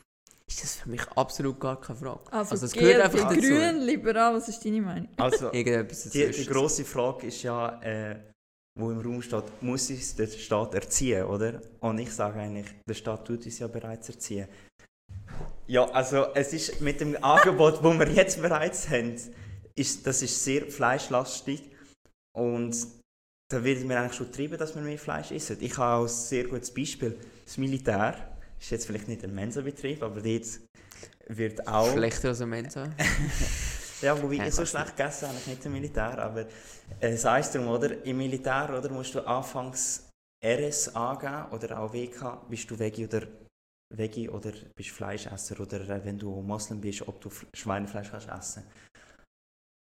ist 0.50 0.64
das 0.64 0.76
für 0.76 0.90
mich 0.90 1.02
absolut 1.16 1.60
gar 1.60 1.80
keine 1.80 1.98
Frage. 2.00 2.22
Also, 2.32 2.52
Also, 2.52 2.66
es 2.66 2.74
gehört 2.74 3.02
einfach 3.02 3.30
dazu. 3.30 3.40
grün, 3.40 3.78
liberal, 3.82 4.36
was 4.36 4.48
ist 4.50 4.64
deine 4.64 4.82
Meinung? 4.82 5.10
Also, 5.18 5.52
Irgendetwas 5.54 6.10
die, 6.10 6.30
die 6.30 6.46
grosse 6.46 6.84
Frage 6.86 7.28
ist 7.28 7.42
ja, 7.44 7.82
äh, 7.82 8.20
wo 8.80 8.92
im 8.92 9.00
Raum 9.00 9.22
steht, 9.22 9.44
muss 9.62 9.90
uns 9.90 10.16
der 10.16 10.28
Staat 10.28 10.74
erziehen, 10.74 11.26
oder? 11.26 11.62
Und 11.80 12.00
ich 12.00 12.12
sage 12.12 12.39
eigentlich, 12.39 12.67
der 12.88 12.94
Staat 12.96 13.26
tut 13.26 13.46
uns 13.46 13.60
ja 13.60 13.67
bereits 13.67 14.10
erziehen. 14.10 14.48
Ja, 15.67 15.86
also 15.91 16.28
es 16.34 16.54
ist 16.54 16.82
mit 16.82 17.00
dem 17.00 17.15
Angebot, 17.24 17.84
das 17.84 18.00
wir 18.00 18.10
jetzt 18.12 18.41
bereits 18.41 18.89
haben, 18.89 19.15
ist, 19.76 20.06
das 20.06 20.22
ist 20.22 20.44
sehr 20.44 20.65
fleischlastig 20.70 21.63
und 22.36 22.76
da 23.52 23.63
wird 23.63 23.84
mir 23.86 24.00
eigentlich 24.00 24.13
schon 24.17 24.28
getrieben, 24.28 24.58
dass 24.58 24.74
wir 24.76 24.82
mehr 24.82 24.98
Fleisch 24.98 25.32
essen. 25.32 25.58
Ich 25.62 25.78
habe 25.78 26.02
auch 26.02 26.04
ein 26.04 26.10
sehr 26.10 26.46
gutes 26.46 26.74
Beispiel, 26.74 27.17
das 27.46 27.58
Militär, 27.58 28.33
ist 28.63 28.71
jetzt 28.71 28.86
vielleicht 28.88 29.08
nicht 29.08 29.23
ein 29.23 29.34
Mensabetrieb, 29.36 30.02
aber 30.02 30.21
dort 30.21 30.47
wird 31.28 31.67
auch... 31.67 31.91
Schlechter 31.91 32.30
als 32.30 32.41
ein 32.41 32.49
Mensa. 32.49 32.89
Ja, 34.02 34.21
wobei 34.21 34.36
Ja, 34.36 34.47
ich 34.47 34.54
so 34.54 34.65
schlecht 34.65 34.97
gegessen 34.97 35.30
habe, 35.30 35.38
ich 35.38 35.47
nicht 35.47 35.65
im 35.65 35.71
Militär, 35.71 36.19
aber 36.19 36.45
äh, 36.99 37.15
sei 37.15 37.39
es 37.39 37.52
drum, 37.52 37.69
oder? 37.69 38.06
Im 38.06 38.17
Militär 38.17 38.76
oder, 38.78 38.89
musst 38.89 39.15
du 39.15 39.26
anfangs 39.26 40.10
RS 40.43 40.93
angeben 40.93 41.45
oder 41.52 41.80
auch 41.80 41.93
WK, 41.93 42.49
bist 42.49 42.69
du 42.69 42.78
Veggie 42.78 43.06
oder 43.06 43.21
Veggie 43.95 44.28
oder 44.28 44.52
bist 44.76 44.89
Fleischesser 44.89 45.58
oder 45.62 45.80
äh, 45.89 46.04
wenn 46.04 46.19
du 46.19 46.41
Moslem 46.41 46.82
bist, 46.82 47.08
ob 47.08 47.21
du 47.21 47.30
Schweinefleisch 47.56 48.12
kannst 48.12 48.28
essen. 48.28 48.63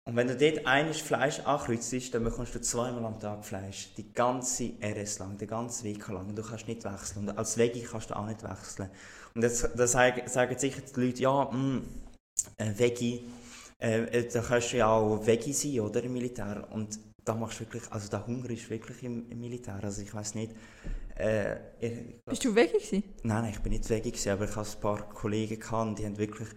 Und 0.09 0.15
wenn 0.15 0.27
du 0.27 0.35
dort 0.35 0.65
eines 0.65 1.01
Fleisch 1.01 1.39
ankreuzt, 1.41 2.15
dann 2.15 2.23
bekommst 2.23 2.55
du 2.55 2.61
zweimal 2.61 3.05
am 3.05 3.19
Tag 3.19 3.45
Fleisch. 3.45 3.93
Die 3.95 4.11
ganze 4.11 4.71
RS 4.81 5.19
lang, 5.19 5.37
den 5.37 5.47
ganzen 5.47 5.85
WK 5.85 6.07
lang. 6.07 6.29
Und 6.29 6.35
du 6.35 6.41
kannst 6.41 6.67
nicht 6.67 6.83
wechseln. 6.83 7.27
Und 7.27 7.37
als 7.37 7.59
Veggie 7.59 7.83
kannst 7.83 8.09
du 8.09 8.17
auch 8.17 8.25
nicht 8.25 8.41
wechseln. 8.41 8.89
Und 9.35 9.43
jetzt 9.43 9.69
da 9.75 9.85
sagen, 9.85 10.27
sagen 10.27 10.57
sicher 10.57 10.81
die 10.81 10.99
Leute, 10.99 11.21
ja, 11.21 11.51
mh, 11.51 11.81
äh, 12.57 12.71
Veggie, 12.75 13.29
äh, 13.79 14.01
äh, 14.05 14.27
da 14.27 14.41
kannst 14.41 14.73
du 14.73 14.77
ja 14.77 14.87
auch 14.87 15.23
Veggie 15.27 15.53
sein, 15.53 15.79
oder, 15.81 16.03
im 16.03 16.13
Militär. 16.13 16.67
Und 16.71 16.99
da 17.23 17.35
machst 17.35 17.59
du 17.59 17.65
wirklich, 17.65 17.83
also 17.91 18.09
der 18.09 18.25
Hunger 18.25 18.49
ist 18.49 18.67
wirklich 18.67 19.03
im, 19.03 19.29
im 19.29 19.39
Militär. 19.39 19.79
Also 19.79 20.01
ich 20.01 20.11
weiß 20.11 20.33
nicht, 20.33 20.55
äh, 21.19 21.55
ich, 21.79 22.23
Bist 22.25 22.43
du 22.43 22.55
weg 22.55 22.73
gewesen? 22.73 23.03
Nein, 23.21 23.43
nein, 23.43 23.51
ich 23.51 23.59
bin 23.59 23.73
nicht 23.73 23.87
Veggie 23.87 24.09
gewesen, 24.09 24.31
aber 24.31 24.45
ich 24.45 24.55
hatte 24.55 24.75
ein 24.75 24.81
paar 24.81 25.07
Kollegen 25.09 25.59
gehabt, 25.59 25.99
die 25.99 26.05
haben 26.07 26.17
wirklich 26.17 26.49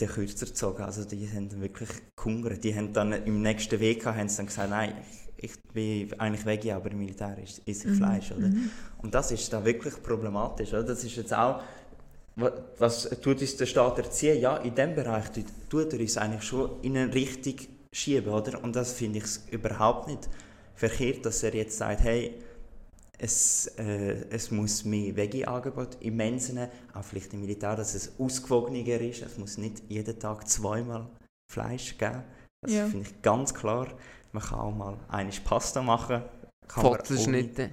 den 0.00 0.08
Kürzer 0.08 0.46
gezogen. 0.46 0.82
Also 0.82 1.04
die 1.04 1.28
haben 1.30 1.48
dann 1.48 1.60
wirklich 1.60 1.88
gehungert. 2.16 2.64
Die 2.64 2.74
haben 2.74 2.92
dann 2.92 3.12
im 3.12 3.42
nächsten 3.42 3.78
Weg 3.80 4.04
haben 4.06 4.28
sie 4.28 4.36
dann 4.38 4.46
gesagt, 4.46 4.70
nein, 4.70 4.94
ich, 5.36 5.50
ich 5.52 5.62
bin 5.72 6.20
eigentlich 6.20 6.46
Veggie, 6.46 6.72
aber 6.72 6.90
im 6.90 6.98
Militär 6.98 7.36
esse 7.38 7.62
ich 7.64 7.84
Mhm. 7.84 7.94
Fleisch, 7.94 8.32
oder? 8.32 8.52
Und 8.98 9.14
das 9.14 9.30
ist 9.30 9.52
da 9.52 9.64
wirklich 9.64 10.02
problematisch, 10.02 10.70
oder? 10.70 10.84
Das 10.84 11.04
ist 11.04 11.16
jetzt 11.16 11.32
auch, 11.34 11.62
wa- 12.36 12.52
was 12.78 13.08
tut 13.22 13.40
uns 13.40 13.56
der 13.56 13.66
Staat 13.66 13.98
erziehen? 13.98 14.40
Ja, 14.40 14.56
in 14.58 14.74
dem 14.74 14.94
Bereich 14.94 15.30
tut, 15.30 15.46
tut 15.68 15.92
er 15.92 16.00
uns 16.00 16.16
eigentlich 16.16 16.42
schon 16.44 16.70
in 16.82 16.96
eine 16.96 17.14
Richtung 17.14 17.56
schieben, 17.92 18.32
oder? 18.32 18.62
Und 18.64 18.76
das 18.76 18.92
finde 18.92 19.18
ich 19.20 19.52
überhaupt 19.52 20.08
nicht 20.08 20.28
verkehrt, 20.74 21.24
dass 21.26 21.42
er 21.42 21.54
jetzt 21.54 21.78
sagt, 21.78 22.00
hey, 22.02 22.34
es, 23.18 23.66
äh, 23.78 24.26
es 24.30 24.50
muss 24.50 24.84
mehr 24.84 25.14
Veggie-Angebot 25.16 25.98
im 26.00 26.16
Mensen, 26.16 26.58
auch 26.92 27.04
vielleicht 27.04 27.32
im 27.34 27.40
Militär, 27.40 27.76
dass 27.76 27.94
es 27.94 28.18
ausgewogener 28.18 29.00
ist. 29.00 29.22
Es 29.22 29.38
muss 29.38 29.56
nicht 29.58 29.82
jeden 29.88 30.18
Tag 30.18 30.48
zweimal 30.48 31.08
Fleisch 31.52 31.96
geben. 31.98 32.24
Das 32.62 32.72
Ja. 32.72 32.86
finde 32.86 33.08
ich 33.08 33.22
ganz 33.22 33.52
klar. 33.54 33.88
Man 34.32 34.42
kann 34.42 34.58
auch 34.58 34.74
mal 34.74 34.98
eine 35.08 35.30
Pasta 35.44 35.82
machen. 35.82 36.22
Fotzelschnitte. 36.68 37.72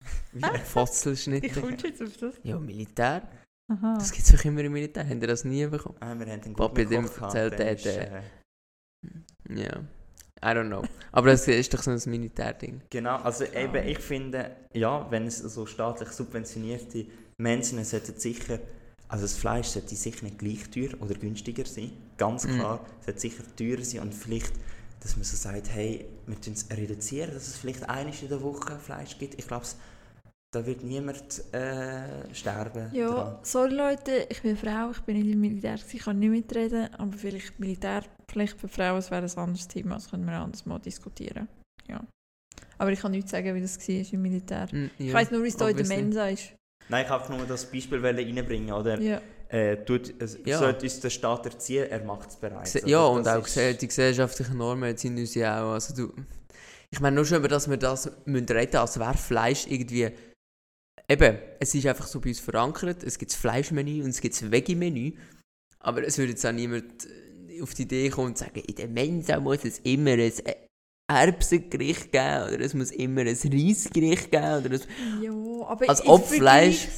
Wie 0.32 0.40
Fotzelschnitte. 0.64 1.60
kommst 1.60 1.84
du 1.84 1.88
jetzt 1.88 2.02
auf 2.02 2.16
das? 2.16 2.34
Ja, 2.42 2.58
Militär. 2.58 3.28
Aha. 3.72 3.94
Das 3.98 4.10
gibt 4.10 4.26
es 4.26 4.32
doch 4.32 4.44
immer 4.44 4.60
im 4.62 4.72
Militär. 4.72 5.08
Habt 5.08 5.22
ihr 5.22 5.28
das 5.28 5.44
nie 5.44 5.64
bekommen? 5.66 5.96
Ah, 6.00 6.14
wir 6.18 6.26
haben 6.26 6.40
den 6.40 6.54
Papi 6.56 6.84
dem 6.86 7.04
erzählt, 7.06 7.58
der 7.58 7.74
der 7.76 8.10
hat, 8.18 8.24
äh, 9.46 9.62
Ja. 9.62 9.80
I 10.44 10.48
don't 10.56 10.66
know. 10.66 10.82
Aber 11.12 11.30
das 11.30 11.46
ist 11.46 11.72
doch 11.72 11.82
so 11.82 11.90
ein 11.90 12.00
Militärding. 12.06 12.80
Genau, 12.90 13.16
also 13.16 13.44
eben, 13.44 13.86
ich 13.86 13.98
finde, 13.98 14.50
ja, 14.72 15.06
wenn 15.10 15.26
es 15.26 15.38
so 15.38 15.66
staatlich 15.66 16.08
subventionierte 16.10 17.06
Menschen 17.36 17.84
sollten 17.84 18.18
sicher, 18.18 18.58
also 19.08 19.24
das 19.24 19.34
Fleisch 19.34 19.68
sollte 19.68 19.94
sicher 19.94 20.24
nicht 20.24 20.38
gleich 20.38 20.70
teuer 20.70 20.94
oder 21.00 21.14
günstiger 21.14 21.66
sein, 21.66 21.92
ganz 22.16 22.46
Mhm. 22.46 22.54
klar, 22.58 22.86
es 23.00 23.06
sollte 23.06 23.20
sicher 23.20 23.42
teurer 23.56 23.84
sein 23.84 24.00
und 24.00 24.14
vielleicht, 24.14 24.52
dass 25.00 25.16
man 25.16 25.24
so 25.24 25.36
sagt, 25.36 25.68
hey, 25.74 26.06
wir 26.26 26.36
reduzieren, 26.76 27.34
dass 27.34 27.46
es 27.46 27.56
vielleicht 27.56 27.88
einmal 27.88 28.14
in 28.20 28.28
der 28.28 28.40
Woche 28.40 28.78
Fleisch 28.78 29.18
gibt. 29.18 29.34
Ich 29.38 29.46
glaube, 29.46 29.66
da 30.52 30.64
wird 30.66 30.84
niemand 30.84 31.42
äh, 31.54 32.32
sterben. 32.34 32.90
Ja, 32.92 33.08
dran. 33.10 33.38
sorry 33.42 33.74
Leute, 33.74 34.26
ich 34.28 34.42
bin 34.42 34.56
Frau, 34.56 34.90
ich 34.90 35.00
bin 35.00 35.16
nicht 35.16 35.32
im 35.32 35.40
Militär, 35.40 35.74
gewesen, 35.76 35.96
ich 35.96 36.02
kann 36.04 36.18
nicht 36.18 36.30
mitreden, 36.30 36.94
aber 36.94 37.12
vielleicht 37.16 37.58
Militärpflicht 37.58 38.60
für 38.60 38.68
Frauen, 38.68 38.96
das 38.96 39.10
wäre 39.10 39.22
ein 39.24 39.38
anderes 39.38 39.66
Thema, 39.66 39.94
das 39.94 40.10
können 40.10 40.26
wir 40.26 40.34
anders 40.34 40.66
mal 40.66 40.78
diskutieren. 40.78 41.48
Ja. 41.88 42.00
Aber 42.78 42.92
ich 42.92 43.00
kann 43.00 43.12
nicht 43.12 43.28
sagen, 43.28 43.54
wie 43.54 43.62
das 43.62 43.78
war 43.78 44.12
im 44.12 44.22
Militär. 44.22 44.68
Mm, 44.72 44.90
Ich 44.98 45.06
ja, 45.08 45.14
weiss 45.14 45.30
nur, 45.30 45.42
wie 45.42 45.48
es 45.48 45.56
hier 45.56 45.68
in 45.68 45.76
der. 45.76 45.86
Mensa 45.86 46.28
ist. 46.28 46.52
Nein, 46.88 47.04
ich 47.04 47.10
habe 47.10 47.22
einfach 47.22 47.36
nur 47.36 47.46
das 47.46 47.64
Beispiel 47.64 48.02
wollen 48.02 48.16
reinbringen, 48.16 48.72
oder? 48.74 49.00
Ja. 49.00 49.20
Äh, 49.48 49.84
tut, 49.84 50.14
es 50.20 50.38
Ja. 50.44 50.58
sollte 50.58 50.84
uns 50.84 51.00
der 51.00 51.10
Staat 51.10 51.46
erziehen, 51.46 51.86
er 51.90 52.04
macht 52.04 52.30
es 52.30 52.36
bereits. 52.36 52.74
Gse- 52.74 52.80
oder? 52.82 52.88
Ja, 52.88 53.04
und 53.06 53.26
Das 53.26 53.58
auch 53.58 53.72
die 53.78 53.86
gesellschaftlichen 53.86 54.56
Normen 54.58 54.96
sind 54.96 55.16
uns 55.18 55.34
ja 55.34 55.62
auch. 55.64 55.72
Also 55.72 55.94
du, 55.94 56.12
ich 56.90 57.00
meine, 57.00 57.16
nur 57.16 57.24
schon 57.24 57.38
über 57.38 57.48
das 57.48 57.70
wir 57.70 57.76
das 57.76 58.10
müssen 58.26 58.48
reden, 58.48 58.76
als 58.76 58.98
wäre 58.98 59.14
Fleisch 59.16 59.66
irgendwie. 59.68 60.10
Eben, 61.12 61.38
es 61.60 61.74
ist 61.74 61.86
einfach 61.86 62.06
so 62.06 62.20
bei 62.20 62.30
uns 62.30 62.40
verankert. 62.40 63.02
Es 63.02 63.18
gibt 63.18 63.32
das 63.32 63.38
Fleischmenü 63.38 64.02
und 64.02 64.10
es 64.10 64.20
gibt 64.20 64.34
das 64.40 64.50
Veggie-Menü. 64.50 65.12
Aber 65.80 66.02
es 66.06 66.16
würde 66.16 66.30
jetzt 66.32 66.46
auch 66.46 66.52
niemand 66.52 67.06
äh, 67.06 67.60
auf 67.60 67.74
die 67.74 67.82
Idee 67.82 68.08
kommen 68.08 68.28
und 68.28 68.38
sagen, 68.38 68.60
in 68.66 68.74
der 68.74 68.88
Mensa 68.88 69.38
muss 69.40 69.64
es 69.64 69.78
immer 69.80 70.12
ein 70.12 70.20
äh, 70.20 70.54
Erbsengericht 71.10 72.12
geben 72.12 72.54
oder 72.54 72.60
es 72.60 72.72
muss 72.74 72.90
immer 72.92 73.20
ein 73.22 73.26
Reisgericht 73.28 74.30
geben. 74.30 74.64
Oder 74.64 74.70
ein 74.70 75.22
Ja, 75.22 75.30
aber 75.66 75.88
Als 75.88 76.06
ob 76.06 76.26
Fleisch- 76.26 76.88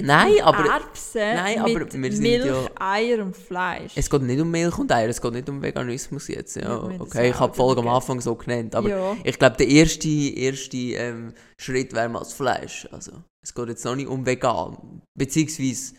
Nein, 0.00 0.32
mit 0.34 0.42
aber- 0.42 0.70
Erbsen 0.70 1.20
Nein, 1.34 1.58
aber 1.58 1.78
mit 1.80 1.92
wir 1.94 2.12
sind 2.12 2.22
Milch, 2.22 2.46
ja- 2.46 2.70
Eier 2.78 3.22
und 3.24 3.36
Fleisch. 3.36 3.92
Es 3.96 4.08
geht 4.08 4.22
nicht 4.22 4.40
um 4.40 4.50
Milch 4.50 4.78
und 4.78 4.92
Eier, 4.92 5.08
es 5.08 5.20
geht 5.20 5.32
nicht 5.32 5.48
um 5.48 5.60
Veganismus 5.60 6.28
jetzt. 6.28 6.56
Ja, 6.56 6.82
okay, 6.98 7.30
ich 7.30 7.40
habe 7.40 7.52
die 7.52 7.56
Folge 7.56 7.80
am. 7.80 7.88
Anfang 7.88 8.20
so 8.20 8.34
genannt, 8.36 8.74
aber 8.74 8.88
ja. 8.88 9.16
ich 9.24 9.38
glaube, 9.38 9.56
der 9.56 9.68
erste, 9.68 10.08
erste 10.08 10.76
ähm, 10.76 11.32
Schritt 11.60 11.92
wäre 11.94 12.08
mal 12.08 12.20
das 12.20 12.34
Fleisch. 12.34 12.86
Also, 12.92 13.12
es 13.42 13.54
geht 13.54 13.68
jetzt 13.68 13.84
noch 13.84 13.96
nicht 13.96 14.08
um 14.08 14.26
vegan. 14.26 15.02
Beziehungsweise, 15.16 15.94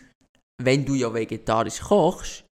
wenn 0.62 0.86
du 0.86 0.94
ja 0.96 1.14
vegetarisch 1.14 1.82
kochst, 1.82 2.46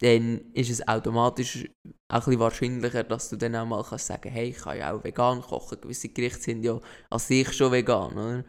dann 0.00 0.52
ist 0.52 0.70
es 0.70 0.86
automatisch 0.86 1.68
auch 2.08 2.26
ein 2.28 2.38
wahrscheinlicher, 2.38 3.02
dass 3.02 3.30
du 3.30 3.36
dann 3.36 3.56
auch 3.56 3.66
mal 3.66 3.82
kannst 3.82 4.06
sagen 4.06 4.30
hey, 4.30 4.50
ich 4.50 4.58
kann 4.58 4.78
ja 4.78 4.92
auch 4.92 5.02
vegan 5.02 5.42
kochen. 5.42 5.80
Gewisse 5.80 6.08
Gerichte 6.08 6.42
sind 6.42 6.62
ja 6.62 6.80
an 7.10 7.18
sich 7.18 7.52
schon 7.52 7.72
vegan, 7.72 8.12
oder? 8.12 8.44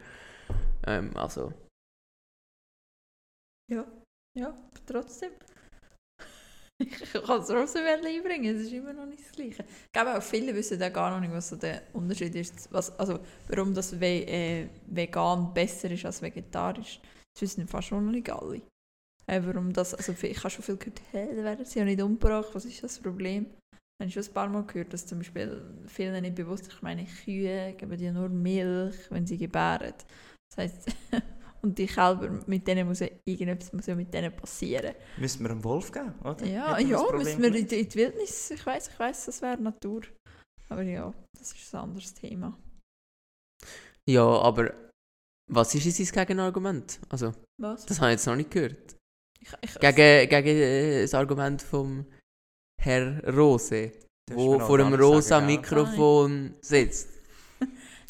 Ähm, 0.86 1.16
also, 1.16 1.52
Ja, 3.70 3.86
ja, 4.36 4.52
trotzdem. 4.84 5.30
Ich 7.14 7.22
kann 7.22 7.40
es 7.40 7.48
trotzdem 7.48 7.84
einbringen, 7.84 8.56
es 8.56 8.62
ist 8.62 8.72
immer 8.72 8.92
noch 8.92 9.06
nicht 9.06 9.20
das 9.20 9.32
Gleiche. 9.32 9.64
Ich 9.86 9.92
glaube 9.92 10.16
auch 10.16 10.22
viele 10.22 10.54
wissen 10.54 10.82
auch 10.82 10.92
gar 10.92 11.10
noch 11.10 11.20
nicht, 11.20 11.32
was 11.32 11.50
so 11.50 11.56
der 11.56 11.82
Unterschied 11.92 12.34
ist. 12.34 12.72
Was, 12.72 12.98
also 12.98 13.20
warum 13.48 13.74
das 13.74 13.98
ve 14.00 14.26
äh, 14.26 14.68
vegan 14.86 15.52
besser 15.52 15.90
ist 15.90 16.04
als 16.04 16.22
vegetarisch. 16.22 17.00
Das 17.34 17.42
wissen 17.42 17.68
fast 17.68 17.92
noch 17.92 18.00
nicht 18.00 18.30
alle. 18.30 18.62
Äh, 19.26 19.42
warum 19.44 19.72
das, 19.72 19.94
also 19.94 20.12
ich 20.12 20.38
habe 20.38 20.50
schon 20.50 20.64
viel 20.64 20.76
gehört, 20.76 21.00
hä, 21.12 21.28
da 21.36 21.44
werden 21.44 21.64
sie 21.64 21.78
ja 21.78 21.84
nicht 21.84 22.02
umgebracht, 22.02 22.48
was 22.52 22.64
ist 22.64 22.82
das 22.82 22.98
Problem? 22.98 23.46
Ich 24.02 24.16
habe 24.16 24.24
schon 24.24 24.30
ein 24.30 24.34
paar 24.34 24.48
Mal 24.48 24.64
gehört, 24.64 24.92
dass 24.92 25.06
zum 25.06 25.18
Beispiel 25.18 25.62
vielen 25.86 26.22
nicht 26.22 26.34
bewusst 26.34 26.66
ist, 26.66 26.74
ich 26.74 26.82
meine, 26.82 27.04
Kühe 27.04 27.74
geben 27.74 28.00
ja 28.00 28.12
nur 28.12 28.30
Milch, 28.30 28.96
wenn 29.10 29.26
sie 29.26 29.36
gebären. 29.36 29.92
Das 30.48 30.56
heisst, 30.56 30.88
und 31.62 31.78
die 31.78 31.86
Kälber, 31.86 32.30
mit 32.46 32.66
denen 32.66 32.86
muss 32.88 33.00
ja 33.00 33.08
irgendetwas 33.24 33.72
muss 33.72 33.86
ja 33.86 33.94
mit 33.94 34.12
denen 34.12 34.34
passieren. 34.34 34.94
Müssen 35.18 35.44
wir 35.44 35.50
einen 35.50 35.64
Wolf 35.64 35.92
geben, 35.92 36.14
oder? 36.24 36.44
Ja, 36.46 36.76
Hätten 36.76 36.90
ja, 36.90 37.12
müssen 37.12 37.42
wir 37.42 37.54
in 37.54 37.66
die, 37.66 37.80
in 37.80 37.88
die 37.88 37.94
Wildnis. 37.94 38.50
Ich 38.50 38.64
weiß, 38.64 38.88
ich 38.88 38.98
weiß, 38.98 39.26
das 39.26 39.42
wäre 39.42 39.60
Natur. 39.60 40.02
Aber 40.68 40.82
ja, 40.82 41.12
das 41.38 41.52
ist 41.52 41.74
ein 41.74 41.80
anderes 41.80 42.14
Thema. 42.14 42.56
ja, 44.08 44.24
aber 44.24 44.72
was 45.52 45.74
ist 45.74 45.84
jetzt 45.84 45.96
sein 45.96 46.26
Gegenargument? 46.26 47.00
Also, 47.08 47.32
Was? 47.60 47.84
das 47.86 48.00
habe 48.00 48.10
ich 48.10 48.14
jetzt 48.14 48.26
noch 48.26 48.36
nicht 48.36 48.50
gehört. 48.50 48.96
Ich, 49.40 49.52
ich, 49.62 49.74
Gegen, 49.80 50.28
gegen 50.28 50.48
äh, 50.48 51.02
das 51.02 51.14
Argument 51.14 51.60
vom 51.60 52.06
Herr 52.80 53.22
Rose, 53.34 53.92
wo 54.32 54.56
noch 54.56 54.66
vor 54.66 54.78
nicht 54.78 55.00
rosa? 55.00 55.40
Mikrofon 55.40 56.54
sitzt. 56.60 57.19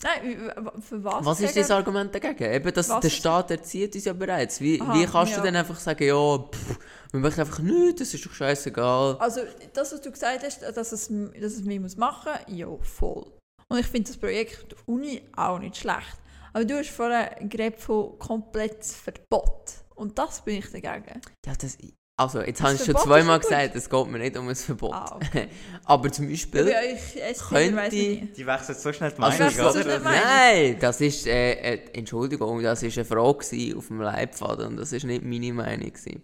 Nein, 0.02 0.52
für 0.80 1.04
was? 1.04 1.24
Was 1.24 1.40
ist 1.40 1.56
das 1.56 1.70
Argument 1.70 2.14
dagegen? 2.14 2.52
Eben, 2.52 2.72
dass 2.72 2.88
Was 2.88 3.00
der 3.00 3.10
Staat 3.10 3.50
erzieht 3.50 3.94
uns 3.94 4.04
ja 4.04 4.12
bereits. 4.12 4.60
Wie, 4.60 4.80
Aha, 4.80 4.94
wie 4.94 5.04
kannst 5.04 5.32
ja. 5.32 5.38
du 5.38 5.44
dann 5.44 5.56
einfach 5.56 5.78
sagen, 5.78 6.04
ja, 6.04 6.38
pff, 6.38 6.78
wir 7.12 7.20
machen 7.20 7.40
einfach 7.40 7.58
nichts, 7.58 8.00
das 8.00 8.14
ist 8.14 8.24
doch 8.24 8.32
scheißegal. 8.32 9.16
Also, 9.18 9.42
das, 9.74 9.92
was 9.92 10.00
du 10.00 10.10
gesagt 10.10 10.42
hast, 10.42 10.62
dass 10.62 10.92
es, 10.92 11.08
dass 11.08 11.52
es 11.52 11.62
muss 11.62 11.96
machen 11.96 12.32
muss, 12.46 12.56
ja, 12.56 12.68
voll. 12.82 13.26
Und 13.68 13.78
ich 13.78 13.86
finde 13.86 14.10
das 14.10 14.16
Projekt 14.16 14.74
Uni 14.86 15.22
auch 15.36 15.58
nicht 15.58 15.76
schlecht. 15.76 16.18
Aber 16.52 16.64
du 16.64 16.78
hast 16.78 16.90
vorher 16.90 17.36
geredet 17.40 17.80
von 17.80 18.18
komplettes 18.18 18.94
Verbot. 18.94 19.74
Und 19.94 20.18
das 20.18 20.42
bin 20.42 20.56
ich 20.56 20.70
dagegen. 20.70 21.20
Ja, 21.46 21.52
das, 21.54 21.76
also, 22.20 22.40
jetzt 22.40 22.60
Das 22.60 22.66
habe 22.66 22.74
ich 22.74 22.78
schon 22.84 22.94
Verbot 22.94 23.02
zweimal 23.04 23.36
ja 23.36 23.38
gesagt, 23.38 23.76
es 23.76 23.88
geht 23.90 24.06
mir 24.08 24.18
nicht 24.18 24.36
um 24.36 24.48
ein 24.48 24.54
Verbot. 24.54 24.92
Ah, 24.94 25.16
okay. 25.16 25.48
Aber 25.84 26.12
zum 26.12 26.26
Ja, 26.26 26.30
Beispiel... 26.30 26.64
könnte- 26.64 27.76
weiss 27.76 27.92
ich 27.92 28.20
nicht. 28.20 28.36
Die 28.36 28.46
wechseln 28.46 28.74
so 28.78 28.92
schnell 28.92 29.10
die 29.12 29.22
Also, 29.22 29.38
Meinung, 29.38 29.56
wechseln 29.58 29.72
so 29.72 29.80
oder? 29.80 29.98
Meinung. 30.00 30.22
Nein, 30.24 30.76
das 30.80 31.00
ist, 31.00 31.26
äh, 31.26 31.52
äh, 31.52 31.80
Entschuldigung, 31.94 32.62
das 32.62 32.82
ist 32.82 32.96
eine 32.98 33.04
Frage 33.04 33.74
auf 33.76 33.86
dem 33.88 34.00
Leitfaden 34.00 34.66
und 34.68 34.76
das 34.76 34.92
ist 34.92 35.04
nicht 35.04 35.24
meine 35.24 35.52
Meinung. 35.52 35.92
Gewesen. 35.92 36.22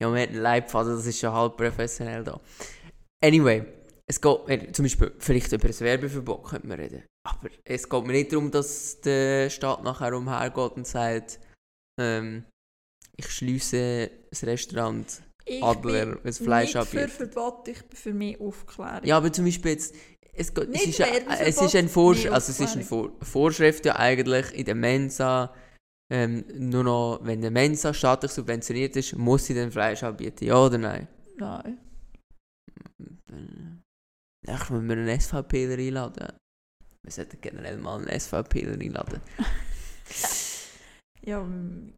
Ja, 0.00 0.12
wir 0.12 0.22
hatten 0.22 0.34
einen 0.34 0.42
Leitfaden, 0.42 0.96
das 0.96 1.06
ist 1.06 1.18
schon 1.18 1.32
halb 1.32 1.56
professionell 1.56 2.24
da. 2.24 2.40
Anyway, 3.24 3.64
es 4.06 4.20
geht, 4.20 4.38
äh, 4.48 4.72
zum 4.72 4.84
Beispiel, 4.84 5.12
vielleicht 5.18 5.52
über 5.52 5.66
ein 5.68 5.80
Werbeverbot 5.80 6.44
könnte 6.44 6.66
man 6.66 6.78
reden. 6.78 7.02
Aber 7.26 7.48
es 7.64 7.88
geht 7.88 8.04
mir 8.04 8.12
nicht 8.12 8.32
darum, 8.32 8.50
dass 8.50 9.00
der 9.00 9.50
Staat 9.50 9.82
nachher 9.82 10.14
umhergeht 10.16 10.72
und 10.76 10.86
sagt, 10.86 11.40
ähm, 12.00 12.44
ich 13.16 13.28
schließe 13.30 14.10
das 14.30 14.44
Restaurant 14.44 15.22
Ich 15.48 15.62
Adler, 15.62 16.06
bin 16.06 16.18
ein 16.24 16.32
Fleisch 16.32 16.74
nicht 16.74 16.86
für 16.88 17.00
anbietet. 17.00 17.32
Verbot, 17.32 17.68
ich 17.68 17.82
bin 17.82 17.96
für 17.96 18.12
mehr 18.12 18.40
Aufklärung. 18.40 19.04
Ja, 19.04 19.16
aber 19.16 19.32
zum 19.32 19.44
Beispiel 19.44 19.72
jetzt, 19.72 19.94
es, 20.34 20.52
geht, 20.52 20.68
es, 20.74 20.86
ist, 20.86 20.98
ja, 20.98 21.06
Werbeverbot, 21.06 21.48
es 21.48 21.62
ist 21.62 21.76
eine, 21.76 21.88
Vorsch 21.88 22.24
mehr 22.24 22.32
also 22.34 22.52
es 22.52 22.60
ist 22.60 22.74
eine 22.74 22.84
Vor 22.84 23.12
Vorschrift 23.22 23.86
ja 23.86 23.96
eigentlich 23.96 24.52
in 24.52 24.64
der 24.66 24.74
Mensa, 24.74 25.54
ähm, 26.10 26.44
nur 26.54 26.84
noch, 26.84 27.20
wenn 27.22 27.38
eine 27.38 27.50
Mensa 27.50 27.94
staatlich 27.94 28.30
subventioniert 28.32 28.96
ist, 28.96 29.16
muss 29.16 29.46
sie 29.46 29.54
dann 29.54 29.72
Fleisch 29.72 30.02
anbieten, 30.02 30.44
ja 30.44 30.56
oder 30.56 30.78
nein? 30.78 31.08
Nein. 31.38 31.78
Dann 34.46 34.58
müssen 34.70 34.88
wir 34.88 34.96
einen 34.96 35.20
SVPler 35.20 35.78
einladen. 35.78 36.32
Wir 37.02 37.12
sollten 37.12 37.40
generell 37.40 37.78
mal 37.78 38.00
einen 38.00 38.20
SVPler 38.20 38.72
einladen. 38.72 39.20
Ja, 41.28 41.46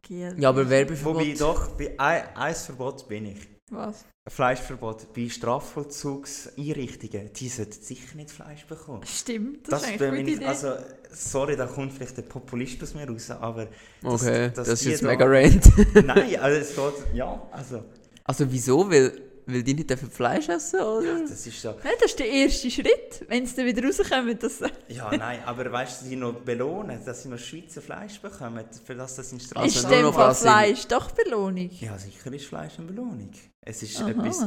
Giel. 0.01 0.35
Ja, 0.37 0.49
aber 0.49 0.69
Werbeverbot... 0.69 1.15
Wobei 1.15 1.33
doch, 1.37 1.67
bei 1.77 1.97
ein, 1.97 2.53
Verbot 2.55 3.07
bin 3.07 3.27
ich. 3.27 3.37
Was? 3.69 4.03
Fleischverbot 4.27 5.13
bei 5.13 5.29
Strafvollzugseinrichtungen, 5.29 7.31
die 7.33 7.47
sollten 7.47 7.81
sicher 7.81 8.17
nicht 8.17 8.29
Fleisch 8.29 8.65
bekommen. 8.65 9.03
Stimmt, 9.05 9.71
das, 9.71 9.83
Das 9.83 9.91
ist 9.91 10.01
eine 10.01 10.17
gute 10.17 10.29
ich, 10.29 10.35
Idee. 10.35 10.45
also, 10.45 10.73
sorry, 11.11 11.55
da 11.55 11.65
kommt 11.67 11.93
vielleicht 11.93 12.17
der 12.17 12.23
Populist 12.23 12.83
aus 12.83 12.93
mir 12.93 13.07
raus, 13.07 13.31
aber 13.31 13.67
das- 14.01 14.21
Okay, 14.23 14.51
dass 14.53 14.67
das 14.67 14.81
ist 14.81 14.85
jetzt 14.87 15.03
da- 15.03 15.07
mega 15.07 15.25
rant. 15.25 15.71
nein, 16.05 16.35
also 16.39 16.59
es 16.59 16.75
geht, 16.75 17.15
ja, 17.15 17.41
also, 17.51 17.83
also 18.25 18.51
wieso? 18.51 18.91
Weil, 18.91 19.13
weil 19.53 19.63
die 19.63 19.73
nicht 19.73 19.89
dürfen 19.89 20.09
Fleisch 20.09 20.49
essen, 20.49 20.79
oder? 20.79 21.21
das 21.21 21.45
ist 21.45 21.61
so, 21.61 21.69
Nein, 21.83 21.93
das 21.99 22.11
ist 22.11 22.19
der 22.19 22.27
erste 22.29 22.69
Schritt, 22.71 23.25
wenn 23.27 23.45
sie 23.45 23.55
dann 23.55 23.65
wieder 23.65 23.85
rauskommen. 23.87 24.37
Dass, 24.39 24.59
ja, 24.87 25.15
nein, 25.15 25.43
aber 25.45 25.71
weißt 25.71 26.01
du, 26.01 26.05
sie 26.05 26.15
noch 26.15 26.33
belohnen, 26.33 27.03
dass 27.05 27.23
sie 27.23 27.29
noch 27.29 27.37
Schweizer 27.39 27.81
Fleisch 27.81 28.19
bekommen, 28.19 28.65
für 28.85 28.95
das 28.95 29.15
das 29.15 29.31
in 29.31 29.37
ist 29.37 29.55
Also 29.55 29.87
nur 29.87 29.97
dem 29.97 30.05
noch 30.05 30.13
Fall 30.13 30.35
Fleisch 30.35 30.85
doch 30.87 31.11
Belohnung? 31.11 31.69
Ja, 31.79 31.97
sicher 31.97 32.31
ist 32.33 32.45
Fleisch 32.45 32.77
eine 32.77 32.87
Belohnung. 32.87 33.31
Es 33.65 33.83
ist 33.83 34.01
Aha. 34.01 34.09
etwas, 34.09 34.45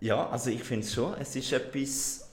ja, 0.00 0.28
also 0.30 0.50
ich 0.50 0.62
finde 0.62 0.86
es 0.86 0.94
schon, 0.94 1.14
es 1.20 1.34
ist 1.36 1.52
etwas, 1.52 2.28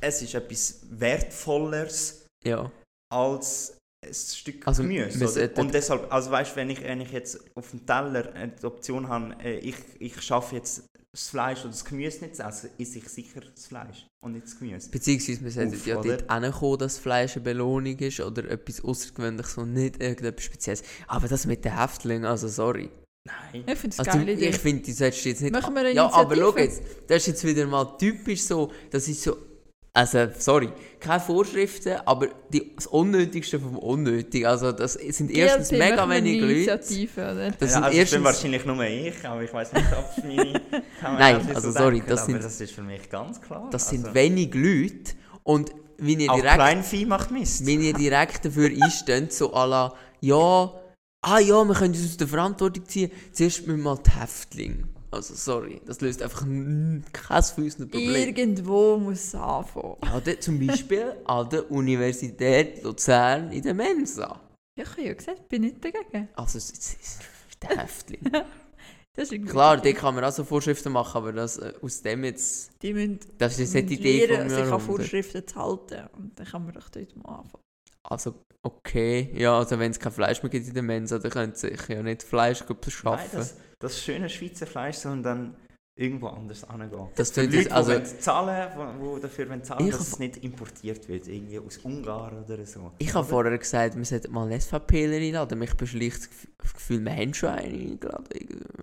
es 0.00 0.22
ist 0.22 0.34
etwas 0.34 0.80
Wertvolleres 0.90 2.26
Ja. 2.44 2.70
als 3.12 3.75
ein 4.06 4.14
Stück 4.14 4.66
Also, 4.66 4.82
Gemüse. 4.82 5.18
Oder? 5.18 5.28
sollten- 5.28 5.60
Und 5.60 5.74
deshalb, 5.74 6.12
also 6.12 6.30
weißt 6.30 6.52
du, 6.52 6.56
wenn 6.56 6.70
ich, 6.70 6.82
wenn 6.82 7.00
ich 7.00 7.12
jetzt 7.12 7.40
auf 7.54 7.70
dem 7.70 7.84
Teller 7.86 8.34
äh, 8.34 8.48
die 8.60 8.64
Option 8.66 9.08
habe, 9.08 9.34
äh, 9.42 9.58
ich, 9.58 9.76
ich 9.98 10.20
schaffe 10.22 10.56
jetzt 10.56 10.84
das 11.12 11.28
Fleisch 11.28 11.60
oder 11.60 11.70
das 11.70 11.84
Gemüse 11.84 12.24
nicht 12.24 12.36
zu 12.36 12.42
essen, 12.42 12.70
esse 12.78 12.98
ich 12.98 13.08
sicher 13.08 13.40
das 13.54 13.66
Fleisch 13.66 14.06
und 14.22 14.32
nicht 14.32 14.44
das 14.46 14.58
Gemüse. 14.58 14.90
Beziehungsweise 14.90 15.42
wir 15.44 15.50
sollten 15.50 15.74
Uff, 15.74 15.86
ja 15.86 15.98
oder? 15.98 16.16
dort 16.18 16.42
hinkommen, 16.44 16.78
dass 16.78 16.98
Fleisch 16.98 17.36
eine 17.36 17.44
Belohnung 17.44 17.98
ist 17.98 18.20
oder 18.20 18.50
etwas 18.50 18.84
Außergewöhnliches 18.84 19.56
und 19.56 19.72
nicht 19.72 20.02
irgendetwas 20.02 20.44
Spezielles. 20.44 20.82
Aber 21.06 21.26
das 21.28 21.46
mit 21.46 21.64
den 21.64 21.78
Häftlingen, 21.80 22.26
also 22.26 22.48
sorry. 22.48 22.90
Nein. 23.26 23.64
Ich 23.66 23.78
finde 23.78 23.96
es 23.98 24.06
Also, 24.06 24.18
Idee. 24.20 24.48
ich 24.50 24.56
finde, 24.58 24.82
du 24.84 24.92
solltest 24.92 25.24
jetzt 25.24 25.40
nicht... 25.40 25.52
Machen 25.52 25.74
wir 25.74 25.80
eine 25.80 25.92
ja, 25.94 26.12
aber 26.12 26.36
schau 26.36 26.56
jetzt, 26.58 26.82
das 27.08 27.16
ist 27.22 27.26
jetzt 27.26 27.44
wieder 27.44 27.66
mal 27.66 27.96
typisch 27.98 28.42
so, 28.42 28.70
das 28.90 29.08
ist 29.08 29.22
so... 29.22 29.36
Also, 29.96 30.28
sorry, 30.38 30.68
keine 31.00 31.20
Vorschriften, 31.20 31.94
aber 32.04 32.28
die, 32.52 32.76
das 32.76 32.86
Unnötigste 32.86 33.58
vom 33.58 33.78
Unnötigen. 33.78 34.46
Also, 34.46 34.70
das 34.70 34.92
sind 34.92 35.30
erstens 35.30 35.70
GLP, 35.70 35.78
mega 35.78 36.10
wenig 36.10 36.38
Leute. 36.38 37.08
Oder? 37.16 37.50
Das 37.52 37.60
ja, 37.60 37.68
sind 37.68 37.84
also 37.84 37.88
ich 37.88 37.92
bin 37.92 37.98
erstens... 38.00 38.24
wahrscheinlich 38.24 38.66
nur 38.66 38.84
ich, 38.84 39.26
aber 39.26 39.42
ich 39.42 39.54
weiß 39.54 39.72
nicht, 39.72 39.86
ob 39.96 40.04
es 40.14 40.22
meine 40.22 40.60
Kamera 41.00 41.18
Nein, 41.18 41.48
so 41.48 41.54
also 41.54 41.72
sorry, 41.72 41.94
denken, 41.94 42.10
das 42.10 42.26
sind- 42.26 42.44
das 42.44 42.60
ist 42.60 42.72
für 42.74 42.82
mich 42.82 43.08
ganz 43.08 43.40
klar. 43.40 43.70
Das 43.70 43.88
sind 43.88 44.04
also, 44.04 44.14
wenig 44.14 44.54
Leute 44.54 45.14
und 45.44 45.70
wenn 45.96 46.20
ihr 46.20 46.30
direkt... 46.30 46.54
Kleinvieh 46.56 47.06
macht 47.06 47.30
Mist. 47.30 47.64
wenn 47.66 47.80
ihr 47.80 47.94
direkt 47.94 48.44
dafür 48.44 48.68
einsteht, 48.68 49.32
so 49.32 49.54
à 49.54 49.66
la, 49.66 49.94
ja, 50.20 50.74
ah 51.22 51.38
ja, 51.38 51.64
wir 51.64 51.74
können 51.74 51.94
uns 51.94 52.04
aus 52.04 52.16
der 52.18 52.28
Verantwortung 52.28 52.84
ziehen, 52.84 53.10
zuerst 53.32 53.66
müssen 53.66 53.78
wir 53.78 53.94
mal 53.94 53.98
die 54.04 54.10
Häftlinge. 54.10 54.84
Also 55.16 55.34
sorry, 55.34 55.80
das 55.86 56.00
löst 56.02 56.22
einfach 56.22 56.42
kein 56.42 57.02
unseren 57.56 57.88
Problem. 57.88 58.14
Irgendwo 58.14 58.98
muss 58.98 59.24
es 59.24 59.34
anfangen. 59.34 59.96
Da, 60.24 60.40
zum 60.40 60.64
Beispiel 60.64 61.16
an 61.24 61.48
der 61.48 61.70
Universität 61.70 62.82
Luzern 62.84 63.50
in 63.50 63.62
der 63.62 63.72
Mensa. 63.72 64.40
Ja, 64.78 64.84
Ich 64.84 64.90
habe 64.90 65.02
ja 65.02 65.14
gesagt, 65.14 65.38
ich 65.40 65.48
bin 65.48 65.62
nicht 65.62 65.82
dagegen. 65.82 66.28
Also 66.34 66.58
es, 66.58 66.70
ist 66.70 67.20
gute 69.16 69.40
Klar, 69.40 69.78
da 69.78 69.92
kann 69.92 70.14
man 70.14 70.24
auch 70.24 70.32
so 70.32 70.44
Vorschriften 70.44 70.92
machen, 70.92 71.16
aber 71.16 71.32
das, 71.32 71.56
äh, 71.56 71.72
aus 71.80 72.02
dem 72.02 72.22
jetzt, 72.24 72.70
Die 72.82 72.92
müssen 72.92 73.20
das 73.38 73.58
ist 73.58 73.72
jetzt 73.72 73.88
nicht 73.88 74.04
die 74.04 74.08
Idee 74.08 74.26
lernen, 74.26 74.50
von 74.50 74.58
sich 74.58 74.64
an 74.66 74.70
mir. 74.70 74.80
Vorschriften 74.80 75.46
zu 75.46 75.56
halten. 75.56 76.08
Und 76.18 76.38
dann 76.38 76.46
kann 76.46 76.64
man 76.64 76.74
doch 76.74 76.90
dort 76.90 77.16
mal 77.16 77.36
anfangen. 77.36 77.62
Also 78.02 78.34
okay, 78.62 79.30
ja, 79.34 79.58
also 79.58 79.78
wenn 79.78 79.90
es 79.90 79.98
kein 79.98 80.12
Fleisch 80.12 80.42
mehr 80.42 80.50
gibt 80.50 80.68
in 80.68 80.74
der 80.74 80.82
Mensa, 80.82 81.18
dann 81.18 81.30
können 81.30 81.54
sie 81.54 81.68
sich 81.68 81.88
ja 81.88 82.02
nicht 82.02 82.22
Fleisch 82.22 82.62
Nein, 82.68 82.76
beschaffen. 82.80 83.30
das, 83.32 83.56
das 83.78 84.00
schöne 84.00 84.28
Schweizer 84.28 84.66
Fleisch, 84.66 84.96
sondern 84.96 85.54
irgendwo 85.98 86.28
anders 86.28 86.66
hingehen. 86.70 87.08
Das 87.14 87.30
Für 87.30 87.42
tut 87.44 87.54
Leute, 87.54 87.72
also, 87.72 87.98
die 87.98 88.18
zahlen, 88.18 88.70
die 89.16 89.20
dafür 89.22 89.62
zahlen 89.62 89.86
dass 89.90 89.94
hab- 90.00 90.06
es 90.06 90.18
nicht 90.18 90.36
importiert 90.44 91.08
wird, 91.08 91.26
irgendwie 91.26 91.58
aus 91.58 91.78
Ungarn 91.78 92.44
oder 92.44 92.64
so. 92.66 92.92
ich 92.98 93.14
habe 93.14 93.26
vorher 93.26 93.56
gesagt, 93.56 93.96
wir 93.96 94.04
sollten 94.04 94.32
mal 94.32 94.42
einen 94.42 94.60
SVPler 94.60 95.16
einladen. 95.16 95.58
Mich 95.58 95.74
beschleicht 95.74 96.18
das 96.18 96.28
Gef- 96.28 96.48
das 96.62 96.74
Gefühl, 96.74 97.00
wir 97.04 97.12
haben 97.16 97.32
schon 97.32 97.48
einen 97.48 97.90
eingeladen. 97.92 98.26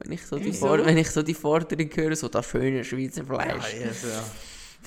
Wenn 0.04 0.12
ich 0.12 0.26
so 0.26 0.38
die? 0.40 0.54
For 0.54 0.84
wenn 0.86 0.98
ich 0.98 1.10
so 1.12 1.22
die 1.22 1.36
Forderung 1.36 1.90
höre, 1.94 2.16
so 2.16 2.30
das 2.30 2.48
schöne 2.48 2.84
Schweizer 2.84 3.22
Ja, 3.22 3.26
Fleisch. 3.28 3.76
also, 3.86 4.08
ja. 4.08 4.24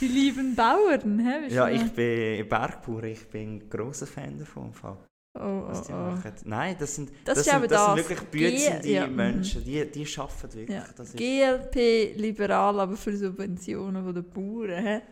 Die 0.00 0.08
lieben 0.08 0.54
Bauern, 0.54 1.18
hä? 1.20 1.54
Ja, 1.54 1.68
ich 1.70 1.90
bin 1.92 2.46
Bergbauer, 2.48 3.04
ich 3.04 3.26
bin 3.28 3.54
ein 3.58 3.70
grosser 3.70 4.06
Fan 4.06 4.38
davon. 4.38 4.66
im 4.66 4.74
Fall, 4.74 4.96
Oh, 5.38 5.68
Was 5.68 5.82
die 5.82 5.92
oh, 5.92 5.96
oh. 5.96 6.10
machen. 6.10 6.32
Nein, 6.44 6.76
das 6.78 6.94
sind, 6.94 7.10
Das, 7.24 7.36
das 7.36 7.44
sind, 7.44 7.62
das 7.62 7.70
das. 7.70 7.86
sind 7.86 7.96
wirklich 7.96 8.20
bützende 8.28 8.88
ja. 8.88 9.06
Menschen, 9.06 9.64
die, 9.64 9.84
die 9.90 10.06
arbeiten 10.18 10.54
wirklich. 10.54 10.76
Ja. 10.76 10.84
Das 10.96 11.08
ist, 11.08 11.16
GLP 11.16 12.16
liberal, 12.16 12.80
aber 12.80 12.96
für 12.96 13.16
Subventionen 13.16 14.14
der 14.14 14.22
Bauern. 14.22 15.02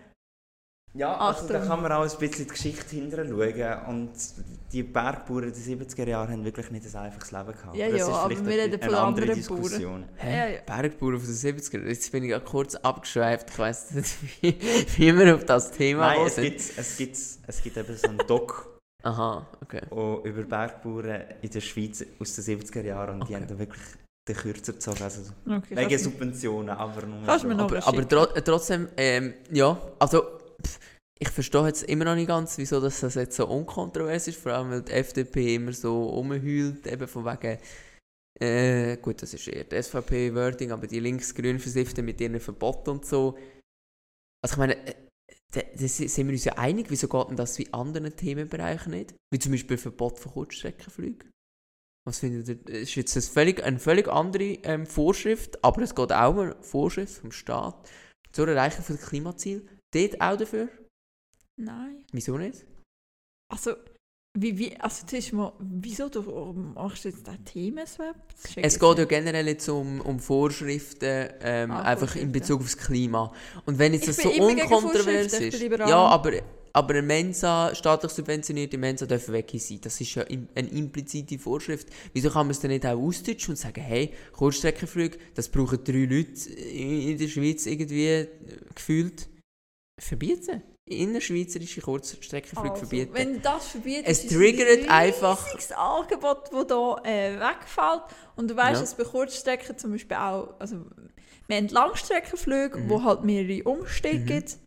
Ja, 0.97 1.17
also 1.17 1.49
da 1.49 1.59
kann 1.59 1.83
man 1.83 1.91
auch 1.91 2.03
ein 2.03 2.19
bisschen 2.21 2.45
die 2.45 2.53
Geschichte 2.53 2.95
hinterher 2.95 3.27
schauen. 3.27 3.89
Und 3.97 4.13
die 4.73 4.85
Bergbauern 4.85 5.49
in 5.49 5.53
den 5.53 5.81
70er 5.81 6.09
Jahren 6.09 6.31
haben 6.31 6.45
wirklich 6.45 6.71
nicht 6.71 6.87
ein 6.87 7.03
einfaches 7.03 7.33
Leben 7.33 7.47
gehabt. 7.53 7.77
Ja, 7.77 7.89
das 7.91 7.99
ja, 7.99 8.07
ist 8.07 8.13
aber 8.13 8.29
vielleicht 8.37 8.47
wir 8.47 8.53
eine- 8.53 8.63
reden 8.63 8.81
von 8.81 8.89
eine 8.91 8.99
andere 8.99 9.25
anderen 9.33 9.47
Bauern. 9.49 9.63
Diskussion. 9.63 10.05
Hä? 10.15 10.37
Ja, 10.37 10.47
ja. 10.47 10.61
Bergbauern 10.65 11.19
von 11.19 11.27
den 11.27 11.35
70er. 11.59 11.85
Jetzt 11.89 12.13
bin 12.13 12.23
ich 12.23 12.31
ja 12.31 12.39
kurz 12.39 12.77
abgeschweift. 12.77 13.51
Ich 13.51 13.59
weiss 13.59 13.91
nicht, 13.91 14.17
wie, 14.41 14.57
wie 14.97 15.19
wir 15.19 15.35
auf 15.35 15.45
das 15.45 15.73
Thema 15.73 16.15
Nein, 16.15 16.27
es 16.29 16.35
sind. 16.37 16.45
gibt, 16.45 16.61
es, 16.61 16.97
gibt, 16.97 17.17
es 17.49 17.63
gibt 17.65 17.77
eben 17.77 17.97
so 17.97 18.09
einen 18.09 18.19
Doc 18.29 18.74
Aha, 19.05 19.47
okay. 19.63 19.83
oh, 19.91 20.21
über 20.25 20.43
Bergbauern 20.43 21.25
in 21.43 21.51
der 21.51 21.61
Schweiz 21.61 22.05
aus 22.19 22.35
den 22.37 22.45
70er 22.61 22.83
Jahren 22.83 23.21
und 23.21 23.29
die 23.29 23.35
Okay. 23.35 23.43
haben 23.43 23.49
da 23.49 23.59
wirklich 23.59 23.83
den 24.27 24.37
Kürzer 24.37 24.73
gezogen. 24.73 25.03
Also 25.03 25.31
Okay, 25.47 25.77
wegen 25.77 25.99
Subventionen, 25.99 26.71
aber 26.71 27.05
nur 27.07 27.23
Kannst 27.27 27.45
mir 27.45 27.55
noch- 27.55 27.65
Aber, 27.71 27.87
aber 27.87 28.09
tro 28.09 28.25
trotzdem, 28.41 28.89
ähm, 28.97 29.35
ja, 29.53 29.79
also 29.99 30.23
pff, 30.65 30.79
ich 31.21 31.29
verstehe 31.29 31.67
jetzt 31.67 31.83
immer 31.85 32.07
noch 32.07 32.15
nicht 32.15 32.29
ganz, 32.29 32.57
wieso 32.57 32.81
dass 32.81 33.01
das 33.01 33.15
jetzt 33.17 33.37
so 33.37 33.47
unkontrovers 33.47 34.27
ist, 34.27 34.39
vor 34.41 34.53
allem 34.53 34.71
weil 34.71 34.83
die 34.83 34.93
FDP 34.93 35.57
immer 35.57 35.75
so 35.75 36.07
rumheult, 36.09 36.87
eben 36.87 37.07
von 37.07 37.27
wegen, 37.27 37.59
äh, 38.41 38.97
gut, 38.97 39.21
das 39.23 39.35
ist 39.35 39.47
eher 39.49 39.65
die 39.65 39.77
SVP-Wording, 39.83 40.73
aber 40.73 40.87
die 40.87 41.01
linksgrünen 41.01 41.59
versiften 41.61 42.05
mit 42.07 42.21
ihren 42.23 42.41
Verboten 42.41 42.89
und 42.91 43.05
so. 43.07 43.37
Also 44.43 44.55
ich 44.55 44.57
meine, 44.57 44.77
äh, 44.87 44.95
da, 45.55 45.63
da 45.63 45.89
si- 45.89 46.09
sind 46.09 46.27
wir 46.27 46.33
uns 46.35 46.45
ja 46.45 46.55
einig, 46.59 46.87
wieso 46.91 47.09
geht 47.09 47.29
denn 47.29 47.37
das 47.37 47.59
wie 47.59 47.73
anderen 47.73 48.15
Themenbereichen 48.17 48.93
nicht? 48.93 49.15
Wie 49.33 49.39
zum 49.39 49.53
Beispiel 49.53 49.79
Verbot 49.79 50.19
von 50.19 50.33
Kurzstreckenflügen. 50.33 51.31
Was 52.07 52.19
findet 52.19 52.49
ihr? 52.49 52.57
Das 52.57 52.77
ist 52.83 52.95
jetzt 52.97 53.17
eine 53.17 53.23
völlig, 53.23 53.63
eine 53.63 53.79
völlig 53.79 54.09
andere 54.09 54.45
ähm, 54.65 54.87
Vorschrift, 54.87 55.63
aber 55.65 55.83
es 55.83 55.95
geht 55.95 56.13
auch 56.13 56.31
um 56.31 56.39
eine 56.41 56.63
Vorschrift 56.63 57.15
vom 57.15 57.33
Staat 57.33 57.89
zur 58.33 58.49
Erreichung 58.49 58.85
der 58.89 58.97
Klimaziele. 59.07 59.63
Dort 59.95 60.21
auch 60.21 60.37
dafür? 60.37 60.69
Nein. 61.57 62.05
Wieso 62.13 62.37
nicht? 62.37 62.67
Also, 63.51 63.75
wie, 64.37 64.59
wie, 64.59 64.77
also 64.81 65.07
zuerst 65.07 65.33
mal, 65.33 65.53
wieso 65.61 66.09
du 66.09 66.23
machst 66.75 67.05
du 67.05 67.09
jetzt? 67.09 67.27
Das 67.29 67.37
check 67.45 68.65
Es 68.65 68.81
geht 68.81 68.99
ja 68.99 69.05
generell 69.05 69.47
jetzt 69.47 69.69
um, 69.69 70.01
um 70.01 70.19
Vorschriften, 70.19 71.29
ähm, 71.41 71.71
Ah, 71.71 71.83
einfach 71.83 72.17
in. 72.17 72.33
Bezug 72.33 72.61
aufs 72.61 72.77
Klima. 72.77 73.33
Und 73.65 73.79
wenn 73.79 73.93
jetzt 73.95 74.09
Ich 74.09 74.17
das 74.17 74.25
so 74.25 74.31
unkontrovers 74.31 75.35
ist, 75.35 75.63
ja, 75.63 75.99
aber, 75.99 76.33
aber 76.73 76.95
eine 76.95 77.03
Mensa, 77.03 77.73
staatlich 77.77 78.11
subventionierte 78.11 78.77
Mensa 78.77 79.07
dürfen 79.07 79.35
weg 79.35 79.53
sein. 79.57 79.79
Das 79.81 80.01
ist 80.01 80.13
ja 80.17 80.25
eine 80.25 80.69
implizite 80.69 81.39
Vorschrift. 81.39 81.87
Wieso 82.13 82.29
kann 82.29 82.47
man 82.47 82.51
es 82.51 82.61
dann 82.61 82.73
nicht 82.73 82.85
auch 82.85 82.99
austauschen 82.99 83.51
und 83.53 83.57
sagen, 83.57 83.83
hey, 83.83 84.13
Kurzstreckenflüge, 84.33 85.17
das 85.35 85.49
brauchen 85.49 85.85
drei 85.85 86.07
Leute 86.07 86.51
in, 86.51 87.11
in 87.11 87.19
der 87.19 87.29
Schweiz 87.29 87.67
irgendwie 87.67 88.09
äh, 88.09 88.29
gefühlt. 88.75 89.29
Verbieten. 90.01 90.74
Innerschweizerische 90.87 91.81
Kurzstreckenflüge 91.81 92.71
Also, 92.73 92.87
verbieten. 92.87 93.15
Wenn 93.15 93.41
das 93.43 93.69
verbietet, 93.69 94.05
Es 94.07 94.25
ist 94.25 94.35
triggert 94.35 94.83
ein 94.85 94.89
einfach- 94.91 95.47
riesiges 95.47 95.73
Angebot, 95.73 96.51
das 96.53 96.67
hier 96.67 97.01
äh, 97.05 97.41
wegfällt. 97.41 98.03
Und 98.37 98.51
du 98.51 98.57
weißt, 98.57 98.75
Ja. 98.75 98.81
dass 98.81 98.95
bei 98.95 99.05
Kurzstrecken 99.05 99.79
zum 99.79 99.93
Beispiel 99.93 100.17
auch, 100.17 100.55
also 100.59 100.85
wir 101.47 101.57
haben 101.57 101.69
Langstreckenflüge, 101.69 102.79
Mhm. 102.79 102.89
wo 102.91 103.03
halt 103.03 103.25
mehrere 103.25 103.63
Umstiege 103.65 104.21
gibt. 104.25 104.59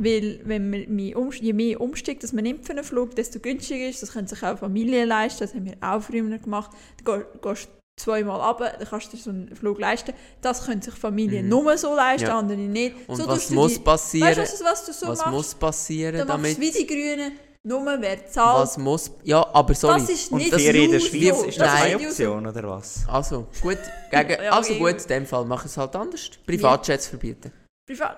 Weil 0.00 0.40
wenn 0.44 0.70
man 0.70 1.14
um, 1.14 1.30
je 1.32 1.52
mehr 1.52 1.78
Umstieg 1.80 2.18
das 2.20 2.32
man 2.32 2.44
nimmt 2.44 2.64
für 2.64 2.72
einen 2.72 2.82
Flug, 2.82 3.14
desto 3.14 3.38
günstiger 3.38 3.86
ist. 3.88 4.02
Das 4.02 4.12
können 4.14 4.26
sich 4.26 4.42
auch 4.42 4.58
Familien 4.58 5.06
leisten. 5.06 5.40
Das 5.44 5.54
haben 5.54 5.66
wir 5.66 5.76
auch 5.82 6.00
früher 6.02 6.38
gemacht. 6.38 6.70
Du 6.96 7.04
geh- 7.18 7.24
gehst 7.42 7.68
zweimal 8.02 8.40
runter, 8.40 8.72
dann 8.78 8.88
kannst 8.88 9.12
du 9.12 9.16
dir 9.16 9.22
so 9.22 9.30
einen 9.30 9.54
Flug 9.56 9.78
leisten. 9.78 10.12
Das 10.40 10.64
können 10.66 10.82
sich 10.82 10.94
Familien 10.94 11.44
Mhm. 11.44 11.50
nur 11.50 11.78
so 11.78 11.94
leisten, 11.94 12.26
Ja. 12.28 12.38
andere 12.38 12.58
nicht. 12.58 12.96
Und 13.08 13.16
so 13.16 13.26
was 13.28 13.50
muss 13.50 13.74
die- 13.74 13.78
passieren? 13.80 14.36
Weißt 14.36 14.60
du, 14.60 14.64
was, 14.64 14.72
was 14.72 14.86
du 14.86 14.92
so 14.92 15.08
was 15.08 15.18
machst? 15.20 15.32
muss 15.32 15.54
passieren, 15.54 16.18
Dann 16.18 16.28
damit... 16.28 16.58
wie 16.60 16.70
die 16.70 16.86
Grünen, 16.86 17.32
nur 17.64 17.84
wer 18.00 18.26
zahlt. 18.26 18.62
Was 18.62 18.76
muss... 18.78 19.10
Ja, 19.22 19.46
aber 19.54 19.74
sorry. 19.74 20.00
Das 20.00 20.10
ist 20.10 20.32
Und 20.32 20.38
nicht 20.38 20.52
Ferien 20.54 20.84
in 20.86 20.90
der 20.90 21.00
so. 21.00 21.06
Schweiz, 21.06 21.38
so. 21.38 21.44
ist 21.44 21.60
das 21.60 21.68
Nein. 21.68 21.82
keine 21.82 21.96
nicht 21.96 22.06
Option, 22.08 22.46
oder 22.46 22.62
was? 22.68 23.04
Also, 23.08 23.46
gut, 23.60 23.78
gegen, 24.10 24.30
Ja, 24.44 24.50
also 24.52 24.74
gut, 24.74 25.00
in 25.02 25.08
dem 25.08 25.26
Fall 25.26 25.44
machen 25.44 25.66
es 25.66 25.76
halt 25.76 25.94
anders. 25.96 26.30
Privatjets 26.46 27.06
verbieten. 27.06 27.52
Privat. 27.86 28.16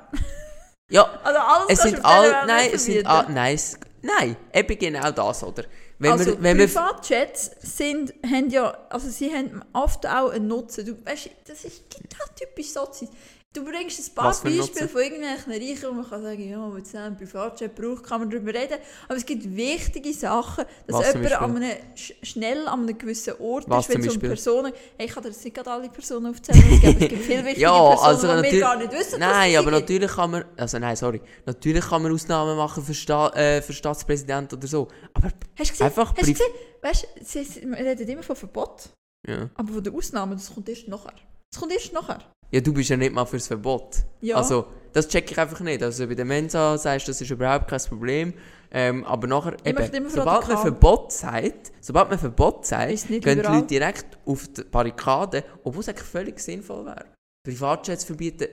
Ja, 0.91 1.03
Also 1.25 1.39
alles 1.41 1.67
es 1.69 1.83
sind 1.83 2.05
all, 2.05 2.47
nein, 2.47 2.71
es 2.73 2.85
sind 2.85 3.07
all, 3.07 3.27
nein, 3.31 3.55
es, 3.55 3.79
nein, 4.03 4.37
eben 4.53 4.79
genau 4.79 5.11
das, 5.11 5.43
oder? 5.43 5.65
Wenn 5.99 6.13
also 6.13 6.27
wir, 6.27 6.43
wenn 6.43 6.59
Privatjets 6.59 7.53
sind, 7.61 8.15
haben 8.25 8.51
ja, 8.51 8.77
also 8.91 9.09
sie 9.09 9.33
haben 9.33 9.63
oft 9.73 10.07
auch 10.07 10.31
einen 10.31 10.49
Nutzen. 10.49 10.87
Du, 10.87 11.05
weißt, 11.05 11.31
das 11.47 11.65
ist 11.65 11.85
genau 11.91 12.25
typisch 12.37 12.73
Sozis. 12.73 13.09
Du 13.55 13.65
bringst 13.65 14.01
ein 14.01 14.15
paar 14.17 14.35
Beispiele 14.43 14.89
von 14.89 15.01
irgendwelchen 15.01 15.53
Reichen 15.53 15.87
und 15.89 15.97
man 15.99 16.11
kann 16.11 16.21
sagen, 16.21 16.51
ja, 16.51 16.75
wenn 16.75 16.83
es 16.83 16.93
einen 16.97 17.17
Privatjet 17.17 17.73
braucht, 17.77 18.03
kann 18.03 18.23
man 18.23 18.29
darüber 18.29 18.53
reden. 18.53 18.79
Aber 19.07 19.17
es 19.17 19.25
gibt 19.25 19.45
wichtige 19.45 20.13
Sachen, 20.13 20.65
dass 20.89 20.97
Was 20.97 21.13
jemand 21.15 21.33
an 21.35 21.57
einem, 21.59 21.77
sch 21.95 22.15
schnell 22.25 22.67
an 22.67 22.81
einem 22.81 22.99
gewissen 22.99 23.35
Ort 23.39 23.67
Was 23.69 23.89
ist, 23.89 23.95
wenn 23.95 24.05
es 24.05 24.13
um? 24.13 24.21
Personen... 24.21 24.73
Hey, 24.99 25.07
ich 25.07 25.13
kann 25.13 25.23
dir 25.23 25.29
jetzt 25.29 25.45
nicht 25.45 25.55
gerade 25.55 25.71
alle 25.71 25.89
Personen 25.89 26.27
aufzählen, 26.27 26.65
es 26.69 26.81
gibt, 26.81 27.03
es 27.03 27.09
gibt 27.09 27.23
viele 27.23 27.45
wichtige 27.45 27.61
ja, 27.61 27.91
Personen, 27.91 28.05
also 28.05 28.43
die 28.43 28.53
wir 28.53 28.61
gar 28.61 28.77
nicht 28.77 28.93
wissen, 28.93 29.21
nein, 29.21 29.57
aber 29.57 29.71
natürlich 29.71 30.11
kann 30.11 30.31
man, 30.33 30.45
also 30.57 30.79
nein, 30.81 30.97
sorry, 30.97 31.21
natürlich 31.47 31.85
kann 31.85 32.03
man 32.03 32.13
Ausnahmen 32.13 32.57
machen 32.57 32.83
für, 32.83 32.95
Sta 32.95 33.29
äh, 33.37 33.63
für 33.63 33.73
Staatspräsidenten 33.73 34.59
oder 34.59 34.67
so, 34.67 34.89
aber 35.13 35.29
Hast 35.29 35.71
du 35.71 35.73
gesehen? 35.75 35.87
einfach 35.87 36.11
Hast 36.11 36.27
du 36.27 36.33
gesehen? 36.33 36.53
Weißt 36.83 37.07
sie, 37.23 37.45
sie, 37.45 37.61
reden 37.61 38.09
immer 38.09 38.25
von 38.25 38.35
Verbot, 38.35 38.91
ja. 39.29 39.49
aber 39.55 39.75
von 39.75 39.85
den 39.85 39.95
Ausnahmen, 39.95 40.33
das 40.33 40.53
kommt 40.53 40.69
erst 40.69 40.89
nachher. 40.89 41.15
Das 41.53 41.61
kommt 41.61 41.73
erst 41.73 41.93
nachher. 41.93 42.19
ja, 42.51 42.61
du 42.61 42.73
bist 42.73 42.91
ja 42.91 42.97
nicht 42.97 43.13
mal 43.15 43.25
fürs 43.27 43.47
Verbot. 43.47 43.97
Ja. 44.21 44.37
Also, 44.37 44.67
das 44.93 45.09
check 45.09 45.31
ich 45.31 45.39
einfach 45.39 45.61
nicht. 45.61 45.83
Also 45.83 46.07
bei 46.07 46.15
der 46.15 46.25
Mensa 46.25 46.77
sagst 46.79 47.07
du, 47.09 47.11
das 47.11 47.21
ist 47.21 47.31
überhaupt 47.31 47.69
kein 47.69 47.81
Problem. 47.81 48.35
Ähm, 48.71 49.05
aber 49.05 49.27
nachher, 49.29 49.57
eben, 49.65 50.09
sobald 50.11 50.49
man. 50.49 50.59
Verbot 50.59 51.13
sagt, 51.13 51.73
sobald 51.81 52.11
man 52.11 52.19
Verbot 52.19 52.67
sagt, 52.67 52.89
gehen 53.09 53.21
die 53.21 53.29
liberal. 53.31 53.55
Leute 53.57 53.67
direkt 53.69 54.19
auf 54.27 54.49
die 54.49 54.63
Barrikaden, 54.65 55.43
obwohl 55.63 55.81
es 55.81 55.89
eigentlich 55.89 56.07
völlig 56.09 56.41
sinnvoll 56.41 56.85
wäre. 56.87 57.05
Privatjets 57.47 58.03
verbieten, 58.05 58.49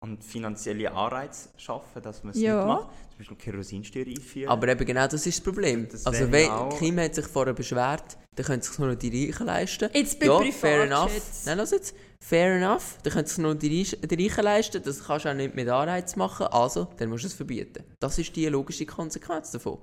Und 0.00 0.22
finanzielle 0.22 0.92
Anreize 0.92 1.48
schaffen, 1.56 2.00
dass 2.02 2.22
man 2.22 2.32
es 2.34 2.40
Ja. 2.40 2.56
nicht 2.56 2.66
macht. 2.66 2.88
Zum 3.10 3.18
Beispiel 3.18 3.36
Kerosinsteuer 3.36 4.06
einführen. 4.06 4.48
aber 4.48 4.68
eben 4.68 4.84
genau 4.86 5.08
das 5.08 5.26
ist 5.26 5.38
das 5.38 5.44
Problem. 5.44 5.88
Das 5.90 6.06
also 6.06 6.30
wenn 6.30 6.50
auch- 6.50 6.78
Kim 6.78 7.00
hat 7.00 7.16
sich 7.16 7.26
vorher 7.26 7.52
beschwert, 7.54 8.16
dann 8.36 8.46
können 8.46 8.62
sich 8.62 8.78
nur 8.78 8.88
noch 8.88 8.94
die 8.94 9.26
Reichen 9.26 9.46
leisten. 9.46 9.90
Jetzt 9.92 10.20
bei 10.20 10.26
ja, 10.26 10.40
fair 10.52 10.84
enough. 10.84 11.10
Nein, 11.46 11.58
lass 11.58 11.72
jetzt. 11.72 11.96
Fair 12.24 12.56
enough. 12.56 12.98
Dann 13.02 13.12
können 13.12 13.26
sich 13.26 13.38
nur 13.38 13.54
die, 13.54 13.78
Reich- 13.78 13.98
die 14.02 14.26
Reichen 14.28 14.44
leisten. 14.44 14.82
Das 14.82 15.04
kannst 15.04 15.24
du 15.24 15.30
auch 15.30 15.34
nicht 15.34 15.54
mit 15.54 15.68
Anreiz 15.68 16.16
machen. 16.16 16.46
Also, 16.48 16.88
dann 16.96 17.08
musst 17.08 17.24
du 17.24 17.28
es 17.28 17.34
verbieten. 17.34 17.84
Das 18.00 18.18
ist 18.18 18.34
die 18.34 18.46
logische 18.46 18.86
Konsequenz 18.86 19.50
davon. 19.52 19.78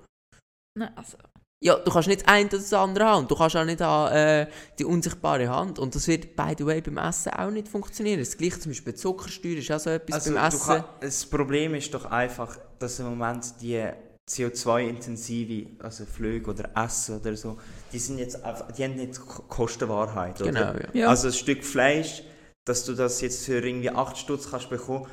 Nein, 0.77 0.91
also, 0.95 1.17
Ja, 1.63 1.77
du 1.77 1.89
kannst 1.89 2.09
nicht 2.09 2.21
das 2.21 2.27
eine 2.27 2.47
oder 2.49 2.57
das 2.57 2.73
andere 2.73 3.05
haben. 3.05 3.27
Du 3.27 3.35
kannst 3.35 3.55
auch 3.55 3.63
nicht 3.63 3.81
an 3.81 4.11
äh, 4.11 4.47
die 4.77 4.83
unsichtbare 4.85 5.47
Hand. 5.47 5.79
Und 5.79 5.95
das 5.95 6.07
wird, 6.07 6.35
by 6.35 6.53
the 6.57 6.65
way, 6.65 6.81
beim 6.81 6.97
Essen 6.97 7.31
auch 7.33 7.49
nicht 7.49 7.69
funktionieren. 7.69 8.19
Das 8.19 8.35
gleiche 8.37 8.59
zum 8.59 8.71
Beispiel 8.71 8.93
Zuckersteuer 8.93 9.57
ist 9.57 9.71
auch 9.71 9.79
so 9.79 9.89
etwas 9.91 10.13
also, 10.15 10.33
beim 10.33 10.45
Essen. 10.45 10.67
kann, 10.67 10.83
das 10.99 11.25
Problem 11.25 11.73
ist 11.75 11.93
doch 11.93 12.05
einfach, 12.05 12.59
dass 12.77 12.99
im 12.99 13.05
Moment 13.05 13.45
die 13.61 13.81
CO2-intensive, 14.29 15.67
also 15.83 16.05
Flüge 16.05 16.49
oder 16.51 16.69
Essen 16.75 17.19
oder 17.19 17.35
so, 17.35 17.57
die 17.91 17.99
sind 17.99 18.17
jetzt 18.17 18.43
einfach, 18.43 18.71
die 18.71 18.83
haben 18.83 18.95
nicht 18.95 19.19
Ko- 19.19 19.43
Kostenwahrheit, 19.43 20.41
oder? 20.41 20.51
Genau, 20.51 20.73
ja. 20.73 21.01
ja. 21.01 21.07
Also 21.09 21.27
ein 21.27 21.33
Stück 21.33 21.63
Fleisch, 21.63 22.23
dass 22.65 22.85
du 22.85 22.93
das 22.93 23.21
jetzt 23.21 23.45
für 23.45 23.59
irgendwie 23.65 23.91
8 23.91 24.17
Stutz 24.17 24.49
kannst 24.49 24.69
bekommen, 24.69 25.07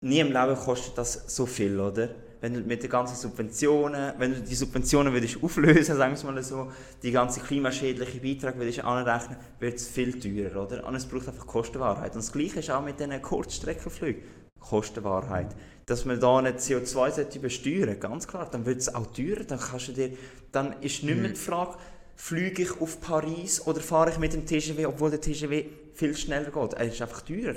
nie 0.00 0.18
im 0.18 0.32
Leben 0.32 0.56
kostet 0.56 0.98
das 0.98 1.22
so 1.28 1.46
viel, 1.46 1.78
oder? 1.78 2.10
Wenn 2.46 2.54
du 2.54 2.60
mit 2.60 2.80
den 2.80 2.90
ganzen 2.90 3.16
Subventionen, 3.16 4.12
wenn 4.18 4.32
du 4.32 4.40
die 4.40 4.54
Subventionen 4.54 5.12
würdest 5.12 5.42
auflösen, 5.42 5.96
sagen 5.96 6.12
wir 6.12 6.16
es 6.16 6.22
mal 6.22 6.40
so, 6.44 6.70
die 7.02 7.10
ganze 7.10 7.40
klimaschädliche 7.40 8.20
Beiträge 8.20 8.60
würdest 8.60 8.84
anrechnen, 8.84 9.36
wird 9.58 9.74
es 9.74 9.88
viel 9.88 10.20
teurer, 10.20 10.62
oder? 10.62 10.86
Und 10.86 10.94
es 10.94 11.06
braucht 11.06 11.26
einfach 11.26 11.44
Kostenwahrheit. 11.44 12.14
Und 12.14 12.22
das 12.22 12.30
Gleiche 12.30 12.60
ist 12.60 12.70
auch 12.70 12.84
mit 12.84 13.00
diesen 13.00 13.20
Kurzstreckenflügen. 13.20 14.22
Kostenwahrheit. 14.60 15.56
Dass 15.86 16.04
man 16.04 16.20
da 16.20 16.40
nicht 16.40 16.58
CO2 16.58 17.10
sollte 17.10 17.40
besteuern 17.40 17.98
ganz 17.98 18.28
klar, 18.28 18.48
dann 18.48 18.64
wird 18.64 18.78
es 18.78 18.94
auch 18.94 19.08
teurer, 19.08 19.42
dann 19.42 19.58
kannst 19.58 19.88
du 19.88 19.92
dir, 19.92 20.10
dann 20.52 20.80
ist 20.82 21.02
nicht 21.02 21.18
mehr 21.18 21.30
die 21.30 21.34
Frage, 21.34 21.78
fliege 22.14 22.62
ich 22.62 22.80
auf 22.80 23.00
Paris 23.00 23.66
oder 23.66 23.80
fahre 23.80 24.10
ich 24.10 24.18
mit 24.18 24.34
dem 24.34 24.46
TGW, 24.46 24.86
obwohl 24.86 25.10
der 25.10 25.20
TGW 25.20 25.64
viel 25.94 26.16
schneller 26.16 26.52
geht. 26.52 26.74
Er 26.74 26.86
ist 26.86 27.02
einfach 27.02 27.22
teurer. 27.22 27.56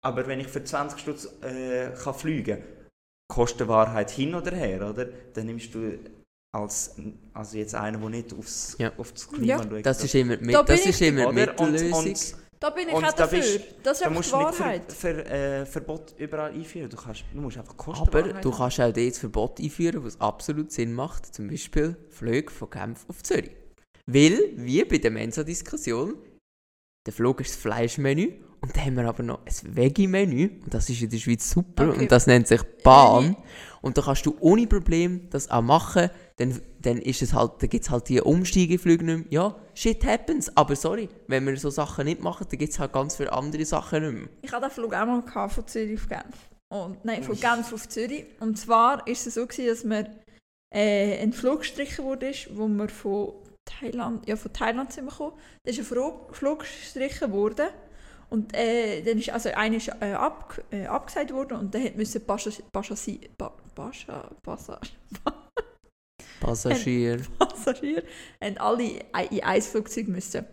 Aber 0.00 0.26
wenn 0.26 0.40
ich 0.40 0.48
für 0.48 0.64
20 0.64 0.98
Stutz 0.98 1.28
äh, 1.42 1.90
kann 2.02 2.14
fliegen 2.14 2.56
kann, 2.56 2.79
Kostenwahrheit 3.30 4.10
hin 4.10 4.34
oder 4.34 4.54
her, 4.54 4.90
oder? 4.90 5.06
Dann 5.32 5.46
nimmst 5.46 5.74
du 5.74 5.98
als 6.52 6.96
also 7.32 7.56
jetzt 7.56 7.74
einer, 7.74 7.96
der 7.98 8.08
nicht 8.10 8.34
aufs, 8.34 8.76
Ja. 8.78 8.92
auf 8.98 9.12
das 9.12 9.26
Klima 9.28 9.46
Ja. 9.46 9.58
schaut. 9.62 9.86
Das 9.86 10.04
ist 10.04 10.14
immer, 10.14 10.36
mit, 10.36 10.52
Da 10.54 10.62
das 10.62 10.84
ist 10.84 11.00
immer 11.00 11.32
die 11.32 11.40
oder? 11.42 11.60
Und, 11.60 11.72
Mittellösung. 11.72 12.04
und 12.04 12.36
Da 12.58 12.70
bin 12.70 12.88
ich 12.88 12.94
auch 12.94 13.00
da 13.02 13.12
dafür. 13.12 13.38
bist- 13.38 13.60
das 13.84 13.92
ist 13.98 14.00
da 14.02 14.06
einfach 14.08 14.10
musst 14.18 14.28
die 14.32 14.36
du 14.36 14.38
nicht 14.42 14.54
ver, 14.54 14.64
Wahrheit. 14.64 14.92
ver, 14.92 15.30
äh, 15.60 15.66
Verbot 15.66 16.14
überall 16.18 16.50
einführen. 16.52 16.90
Du, 16.90 16.96
kannst, 16.98 17.24
du 17.32 17.40
musst 17.40 17.56
einfach 17.56 17.72
Aber 17.72 17.84
Kostenwahrheit 17.84 18.44
du 18.44 18.50
haben. 18.52 18.58
kannst 18.58 18.80
auch 18.80 18.92
dort 18.92 19.16
Verbot 19.16 19.60
einführen, 19.60 20.04
was 20.04 20.20
absolut 20.20 20.70
Sinn 20.72 20.92
macht. 20.92 21.34
Zum 21.34 21.48
Beispiel 21.48 21.96
Flüge 22.10 22.50
von 22.52 22.68
Genf 22.68 23.06
auf 23.08 23.22
Zürich. 23.22 23.50
Weil, 24.06 24.40
wie 24.56 24.84
bei 24.84 24.98
der 24.98 25.10
Mensa-Diskussion, 25.12 26.14
der 27.06 27.12
Flug 27.14 27.40
ist 27.40 27.50
das 27.54 27.56
Fleischmenü 27.62 28.32
und 28.62 28.76
dann 28.76 28.84
haben 28.84 28.94
wir 28.96 29.08
aber 29.08 29.22
noch 29.22 29.40
ein 29.46 29.76
Veggie-Menü 29.76 30.60
und 30.64 30.74
das 30.74 30.88
ist 30.90 31.00
in 31.02 31.10
der 31.10 31.18
Schweiz 31.18 31.50
super 31.50 31.88
Okay. 31.88 32.00
und 32.00 32.12
das 32.12 32.26
nennt 32.26 32.46
sich 32.46 32.62
Bahn. 32.84 33.36
Und 33.82 33.96
da 33.96 34.02
kannst 34.02 34.26
du 34.26 34.36
ohne 34.40 34.66
Problem 34.66 35.28
das 35.30 35.50
auch 35.50 35.62
machen. 35.62 36.10
Dann, 36.36 36.60
dann 36.82 36.98
ist 36.98 37.22
es 37.22 37.32
halt, 37.32 37.58
gibt 37.60 37.84
es 37.84 37.90
halt 37.90 38.08
die 38.10 38.20
Umsteigeflüge 38.20 39.04
nicht 39.04 39.30
mehr. 39.30 39.42
Ja, 39.42 39.56
shit 39.74 40.04
happens. 40.04 40.54
Aber 40.54 40.76
sorry, 40.76 41.08
wenn 41.28 41.46
wir 41.46 41.56
so 41.56 41.70
Sachen 41.70 42.04
nicht 42.04 42.20
machen, 42.20 42.46
dann 42.50 42.58
gibt 42.58 42.72
es 42.74 42.78
halt 42.78 42.92
ganz 42.92 43.16
viele 43.16 43.32
andere 43.32 43.64
Sachen 43.64 44.02
nicht 44.02 44.20
mehr. 44.20 44.28
Ich 44.42 44.52
hatte 44.52 44.66
den 44.66 44.70
Flug 44.72 44.92
auch 44.92 45.06
mal 45.06 45.22
gehabt, 45.22 45.54
von 45.54 45.66
Zürich 45.66 45.98
auf 45.98 46.08
Genf. 46.08 46.36
Und, 46.68 47.02
nein, 47.04 47.22
von 47.22 47.40
Genf 47.40 47.72
auf 47.72 47.88
Zürich. 47.88 48.26
Und 48.40 48.58
zwar 48.58 48.98
war 48.98 49.08
es 49.08 49.24
so, 49.24 49.46
gewesen, 49.46 49.66
dass 49.66 49.84
mir 49.84 50.10
äh, 50.74 51.22
ein 51.22 51.32
Flug 51.32 51.60
gestrichen 51.60 52.04
wurde, 52.04 52.32
wo 52.52 52.68
wir 52.68 52.88
von 52.90 53.32
Thailand, 53.64 54.28
ja, 54.28 54.36
von 54.36 54.52
Thailand 54.52 54.92
sind 54.92 55.06
wir 55.06 55.10
gekommen. 55.10 55.32
Da 55.64 55.70
ist 55.70 55.78
ein 55.78 55.84
Flug 56.32 56.58
gestrichen 56.60 57.32
worden. 57.32 57.68
Und 58.30 58.54
äh, 58.56 59.02
dann 59.02 59.18
ist 59.18 59.30
also 59.30 59.48
einer 59.50 59.76
ist, 59.76 59.88
äh, 60.00 60.12
ab, 60.12 60.60
äh, 60.70 60.86
abgesagt 60.86 61.32
worden 61.32 61.58
und 61.58 61.74
dann 61.74 61.90
musste 61.96 62.20
Passagier, 62.20 62.64
Passagier, 62.72 63.28
Pa- 63.36 63.54
Passa- 63.74 64.30
Passa- 64.42 64.80
Passagier. 67.38 68.02
Haben 68.42 68.58
alle 68.58 68.84
in 69.30 69.42
ein 69.42 69.62
Flugzeug 69.62 70.08
müssen. 70.08 70.44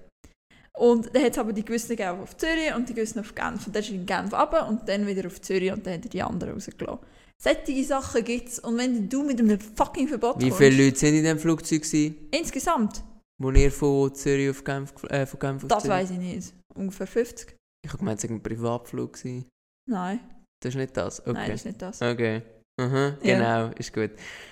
Und 0.78 1.14
dann 1.16 1.24
hat 1.24 1.32
es 1.32 1.38
aber 1.38 1.54
die 1.54 1.66
gewissen 1.66 1.96
gegeben 1.96 2.20
auf 2.22 2.36
Zürich 2.38 2.74
und 2.76 2.88
die 2.90 2.94
gewissen 2.94 3.20
auf 3.20 3.34
Genf. 3.34 3.66
Und 3.68 3.76
dann 3.76 3.82
ist 3.84 3.90
in 3.90 4.06
Genf 4.06 4.34
runter 4.34 4.68
und 4.68 4.88
dann 4.88 5.08
wieder 5.08 5.26
auf 5.28 5.42
Zürich 5.42 5.72
und 5.72 5.86
dann 5.88 5.96
hat 5.96 6.04
er 6.06 6.10
die 6.10 6.22
anderen 6.22 6.54
rausgelassen. 6.54 7.00
Solche 7.42 7.84
Sachen 7.84 8.24
gibt 8.24 8.50
es. 8.50 8.60
Und 8.60 8.78
wenn 8.78 9.08
du 9.10 9.24
mit 9.24 9.40
einem 9.40 9.60
fucking 9.60 10.08
Verbot 10.08 10.40
Wie 10.40 10.50
kommst, 10.50 10.58
viele 10.58 10.86
Leute 10.86 10.98
sind 10.98 11.16
in 11.16 11.24
dem 11.24 11.40
Flugzeug 11.40 11.82
gewesen? 11.84 12.28
insgesamt, 12.32 13.04
Wo 13.42 13.50
ihr 13.52 13.72
von 13.72 14.14
Zürich 14.14 14.50
auf 14.52 14.64
Genf, 14.64 14.94
äh, 15.10 15.26
von 15.26 15.40
Genf 15.40 15.64
auf 15.64 15.68
das 15.70 15.84
Zürich? 15.84 15.98
weiß 15.98 16.12
ich 16.12 16.18
nicht. 16.20 16.54
Ungefähr 16.76 17.08
50? 17.08 17.56
Ich 17.88 17.94
habe 17.94 18.00
gemeint, 18.00 18.22
es 18.22 18.30
war 18.30 18.36
ein 18.36 18.44
Privatflug. 18.44 19.14
Gewesen. 19.14 19.46
Nein, 19.90 20.20
Das 20.62 20.74
ist 20.74 20.78
nicht 20.78 20.98
das? 20.98 21.22
Okay. 21.22 21.32
nein, 21.34 21.50
das 21.52 21.60
ist 21.62 21.66
nicht 21.66 21.82
das. 21.82 22.02
Okay. 22.02 22.42
Mhm, 22.80 22.94
Ja. 22.94 23.14
genau, 23.22 23.72
ist 23.78 23.94
gut. 23.94 24.12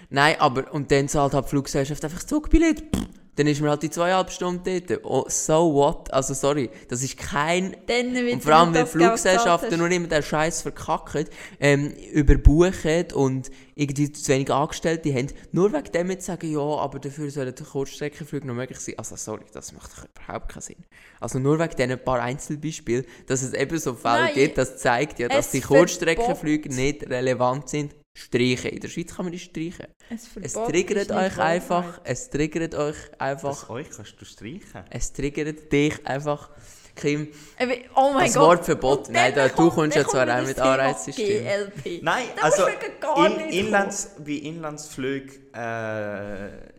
Nein, 0.10 0.36
aber, 0.39 0.74
und 0.74 0.89
dann 0.89 1.10
zahlt 1.10 1.34
halt 1.34 1.45
die 1.45 1.50
Fluggesellschaft 1.50 2.04
einfach 2.06 2.19
das 2.19 2.28
Zugbillett. 2.28 2.80
Pff, 2.95 3.08
Dann 3.36 3.48
ist 3.48 3.60
man 3.60 3.69
halt 3.69 3.84
die 3.84 3.89
zweieinhalb 3.89 4.32
Stunden 4.32 4.63
dort. 4.63 5.04
Oh, 5.04 5.26
so 5.28 5.74
what? 5.74 6.13
Also 6.13 6.34
sorry, 6.34 6.69
das 6.88 7.04
ist 7.04 7.17
kein... 7.17 7.76
Dann 7.86 8.15
Und 8.15 8.43
vor 8.43 8.54
allem, 8.54 8.74
wenn 8.74 8.88
Fluggesellschaften 8.88 9.78
nur 9.78 9.91
immer 9.91 10.08
den 10.08 10.24
Scheiß 10.24 10.62
verkacken, 10.62 11.26
ähm, 11.60 11.91
überbuchen 12.12 13.12
und 13.13 13.52
irgendwie 13.76 14.12
zu 14.12 14.32
wenig 14.32 14.52
Angestellte 14.52 15.13
haben, 15.13 15.28
nur 15.52 15.74
wegen 15.74 15.91
dem 15.91 16.12
jetzt 16.12 16.26
sagen, 16.26 16.50
ja, 16.50 16.60
aber 16.60 17.00
dafür 17.00 17.30
sollen 17.30 17.54
die 17.54 17.63
Kurzstreckenflüge 17.63 18.48
noch 18.48 18.56
möglich 18.56 18.80
sein. 18.80 18.95
Also 18.98 19.17
sorry, 19.17 19.43
das 19.52 19.74
macht 19.74 19.91
überhaupt 20.15 20.50
keinen 20.50 20.62
Sinn. 20.62 20.86
Also 21.19 21.39
nur 21.39 21.60
wegen 21.60 21.76
diesen 21.76 22.00
paar 22.00 22.21
Einzelbeispielen, 22.21 23.06
dass 23.28 23.41
es 23.41 23.54
eben 23.54 23.78
so 23.78 23.95
Fälle 23.95 24.26
Nein, 24.26 24.34
gibt, 24.34 24.58
das 24.58 24.78
zeigt 24.78 25.19
ja, 25.19 25.28
dass 25.28 25.52
die 25.52 25.62
Verbot- 25.62 25.80
Kurzstreckenflüge 25.80 26.69
nicht 26.74 27.10
relevant 27.10 27.67
sind. 27.67 27.95
Streichen. 28.17 28.71
In 28.71 28.80
der 28.80 28.88
Schweiz 28.88 29.13
kann 29.13 29.25
man 29.25 29.34
die 29.34 29.39
streichen. 29.39 29.88
Es 30.10 30.28
Verbot 30.28 30.69
triggert 30.71 31.10
nicht 31.10 31.12
euch 31.12 31.38
Wahrheit. 31.38 31.39
einfach, 31.39 32.01
es 32.06 32.30
triggert 32.30 32.73
euch 32.73 32.95
einfach, 33.19 33.49
Das 33.60 33.69
euch 33.69 33.89
kannst 33.89 34.15
du 34.19 34.23
streichen. 34.25 34.84
es 34.89 35.12
triggert 35.12 35.71
dich 35.71 36.08
einfach, 36.08 36.49
Kim. 36.95 37.28
Äh, 37.58 37.80
Oh 37.93 38.12
mein 38.13 38.28
Das 38.28 38.36
Gott. 38.36 38.43
Wort 38.47 38.65
Verbot, 38.65 39.10
nein, 39.10 39.34
da, 39.36 39.49
du 39.49 39.54
kommt- 39.56 39.73
kommst 39.73 39.97
dann 39.97 40.04
ja 40.04 40.10
zwar 40.10 40.41
auch 40.41 40.47
mit 40.47 40.58
Anreizsystem. 40.58 41.43
GLP. 41.43 41.99
Nein, 42.04 42.23
Da 42.38 42.41
also 42.43 42.63
du 42.65 43.25
in, 43.25 43.38
nicht 43.47 43.54
Inlands, 43.60 44.12
bei 44.25 44.32
Inlandsflügen, 44.32 45.54
äh, 45.54 45.60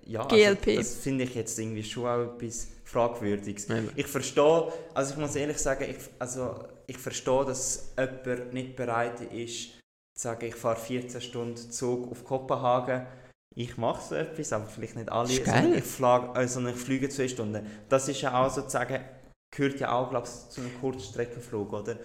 ja, 0.07 0.25
GLP. 0.27 0.69
Also, 0.69 0.81
das 0.81 0.95
finde 1.03 1.25
ich 1.25 1.35
jetzt 1.35 1.59
irgendwie 1.59 1.85
schon 1.85 2.07
auch 2.07 2.35
etwas 2.35 2.69
Fragwürdiges. 2.85 3.69
Eben. 3.69 3.91
Ich 3.95 4.07
verstehe, 4.07 4.73
also 4.95 5.13
ich 5.13 5.19
muss 5.19 5.37
ehrlich 5.37 5.59
sagen, 5.59 5.85
ich, 5.91 5.97
also 6.19 6.65
ich 6.87 6.97
verstehe, 6.97 7.45
dass 7.45 7.93
jemand 7.99 8.55
nicht 8.55 8.75
bereit 8.75 9.21
ist, 9.33 9.71
sagen, 10.19 10.47
ich 10.47 10.55
fahre 10.55 10.77
14 10.77 11.21
Stunden 11.21 11.71
Zug 11.71 12.11
auf 12.11 12.25
Kopenhagen. 12.25 13.07
Ich 13.55 13.77
mache 13.77 14.07
so 14.07 14.15
etwas, 14.15 14.53
aber 14.53 14.67
vielleicht 14.67 14.97
nicht 14.97 15.11
alle. 15.11 15.29
Sondern. 15.29 15.75
Ich, 15.75 15.85
flag, 15.85 16.35
also 16.35 16.67
ich 16.67 16.77
fliege 16.77 17.09
zwei 17.09 17.29
Stunden. 17.29 17.67
Das 17.89 18.09
ist 18.09 18.21
ja 18.21 18.45
auch 18.45 18.51
sozusagen, 18.53 19.03
gehört 19.55 19.81
ja 19.81 19.93
auch, 19.93 20.11
glaube 20.11 20.27
ich, 20.27 20.51
zu 20.51 20.61
einem 20.61 20.79
Kurzstreckenflug, 20.81 21.73
oder? 21.73 21.97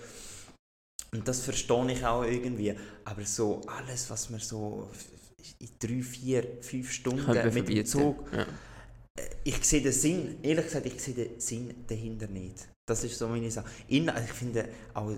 Und 1.13 1.27
das 1.27 1.41
verstehe 1.41 1.91
ich 1.91 2.05
auch 2.05 2.23
irgendwie. 2.23 2.73
Aber 3.03 3.25
so 3.25 3.61
alles, 3.67 4.09
was 4.09 4.29
man 4.29 4.39
so 4.39 4.89
in 5.59 5.69
drei, 5.79 6.01
vier, 6.01 6.61
fünf 6.61 6.91
Stunden 6.91 7.53
mit 7.53 7.67
dem. 7.67 7.85
Zug 7.85 8.25
Ja. 8.31 8.45
ich 9.43 9.63
sehe 9.65 9.81
den 9.81 9.91
Sinn, 9.91 10.37
ehrlich 10.41 10.65
gesagt, 10.65 10.85
ich 10.85 11.01
sehe 11.01 11.13
den 11.13 11.39
Sinn 11.39 11.83
dahinter 11.87 12.27
nicht. 12.27 12.67
Das 12.87 13.03
ist 13.03 13.17
so 13.17 13.27
meine 13.27 13.51
Sache. 13.51 13.69
In, 13.89 14.09
also 14.09 14.23
ich 14.25 14.33
finde 14.33 14.69
auch 14.93 15.11
äh, 15.11 15.17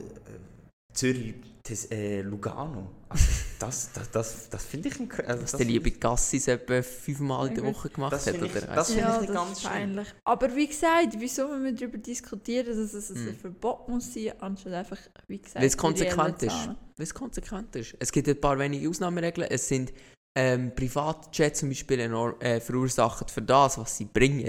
Zürich, 0.93 1.33
das, 1.63 1.85
äh, 1.91 2.21
Lugano, 2.21 2.91
also 3.07 3.25
das, 3.57 3.89
das, 3.93 4.11
das, 4.11 4.49
das 4.49 4.65
finde 4.65 4.89
ich 4.89 4.99
also 4.99 5.41
Was 5.43 5.51
das, 5.51 5.57
der 5.57 5.65
liebe 5.67 5.91
Gassis 5.91 6.47
etwa 6.49 6.81
fünfmal 6.81 7.47
in 7.47 7.55
der 7.55 7.63
gut. 7.63 7.75
Woche 7.75 7.89
gemacht 7.89 8.11
Das 8.13 8.27
hat. 8.27 8.33
finde 8.35 8.47
ich- 8.47 8.63
Oder? 8.63 8.75
das- 8.75 8.87
finde 8.87 9.01
ja, 9.01 9.13
ich 9.15 9.21
nicht 9.21 9.29
das 9.29 9.35
ganz 9.35 9.63
peinlich. 9.63 10.07
Aber 10.25 10.55
wie 10.55 10.67
gesagt, 10.67 11.07
wieso 11.17 11.47
müssen 11.47 11.63
wir 11.63 11.73
darüber 11.73 11.97
diskutieren, 11.97 12.65
dass 12.67 12.93
es 12.93 13.09
ein 13.11 13.27
Hm. 13.27 13.35
Verbot 13.37 13.87
muss 13.87 14.13
sein, 14.13 14.33
anstatt 14.39 14.73
einfach, 14.73 14.97
wie 15.27 15.37
gesagt, 15.37 15.55
Weil 15.55 15.65
es 15.65 15.77
konsequent 15.77 16.43
ist. 16.43 16.51
Weil 16.67 16.75
es 16.97 17.13
konsequent 17.13 17.75
ist. 17.77 17.95
Es 17.99 18.11
gibt 18.11 18.27
ein 18.27 18.39
paar 18.41 18.59
wenige 18.59 18.89
Ausnahmeregeln. 18.89 19.47
Es 19.49 19.67
sind 19.67 19.93
ähm, 20.35 20.73
Privatjets 20.75 21.59
zum 21.59 21.69
Beispiel 21.69 21.99
enorm, 21.99 22.35
äh, 22.41 22.59
verursachen 22.59 23.27
für 23.27 23.41
das, 23.43 23.77
was 23.77 23.95
sie 23.97 24.05
bringen, 24.05 24.43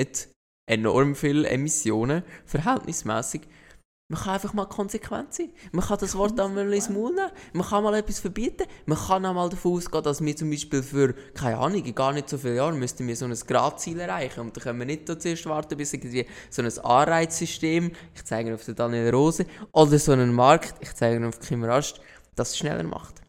enorm 0.66 1.14
viele 1.14 1.46
Emissionen, 1.48 2.22
verhältnismäßig. 2.46 3.42
Man 4.12 4.20
kann 4.20 4.34
einfach 4.34 4.52
mal 4.52 4.66
konsequent 4.66 5.32
sein. 5.32 5.50
Man 5.72 5.82
kann 5.86 5.96
das 5.98 6.14
Wort 6.14 6.38
einmal 6.38 6.70
ins 6.74 6.90
Maul 6.90 7.14
nehmen. 7.14 7.30
Man 7.54 7.66
kann 7.66 7.82
mal 7.82 7.94
etwas 7.94 8.18
verbieten. 8.18 8.64
Man 8.84 8.98
kann 8.98 9.24
auch 9.24 9.32
mal 9.32 9.48
davon 9.48 9.72
ausgehen, 9.78 10.04
dass 10.04 10.22
wir 10.22 10.36
zum 10.36 10.50
Beispiel 10.50 10.82
für, 10.82 11.14
keine 11.32 11.56
Ahnung, 11.56 11.82
in 11.82 11.94
gar 11.94 12.12
nicht 12.12 12.28
so 12.28 12.36
viele 12.36 12.56
Jahre 12.56 12.74
müssten 12.74 13.06
wir 13.06 13.16
so 13.16 13.24
ein 13.24 13.32
Gradziel 13.34 13.98
erreichen. 14.00 14.40
Und 14.40 14.54
dann 14.56 14.62
können 14.62 14.78
wir 14.80 14.84
nicht 14.86 15.08
da 15.08 15.18
zuerst 15.18 15.46
warten, 15.46 15.78
bis 15.78 15.94
irgendwie 15.94 16.26
so 16.50 16.60
ein 16.60 16.78
Anreizsystem, 16.84 17.92
ich 18.14 18.24
zeige 18.24 18.52
auf 18.54 18.64
den 18.64 18.74
Daniel 18.74 19.08
Rose, 19.08 19.46
oder 19.72 19.98
so 19.98 20.12
einen 20.12 20.34
Markt, 20.34 20.74
ich 20.80 20.94
zeige 20.94 21.26
auf 21.26 21.40
Kim 21.40 21.64
Rast, 21.64 21.98
das 22.34 22.58
schneller 22.58 22.82
macht. 22.84 23.22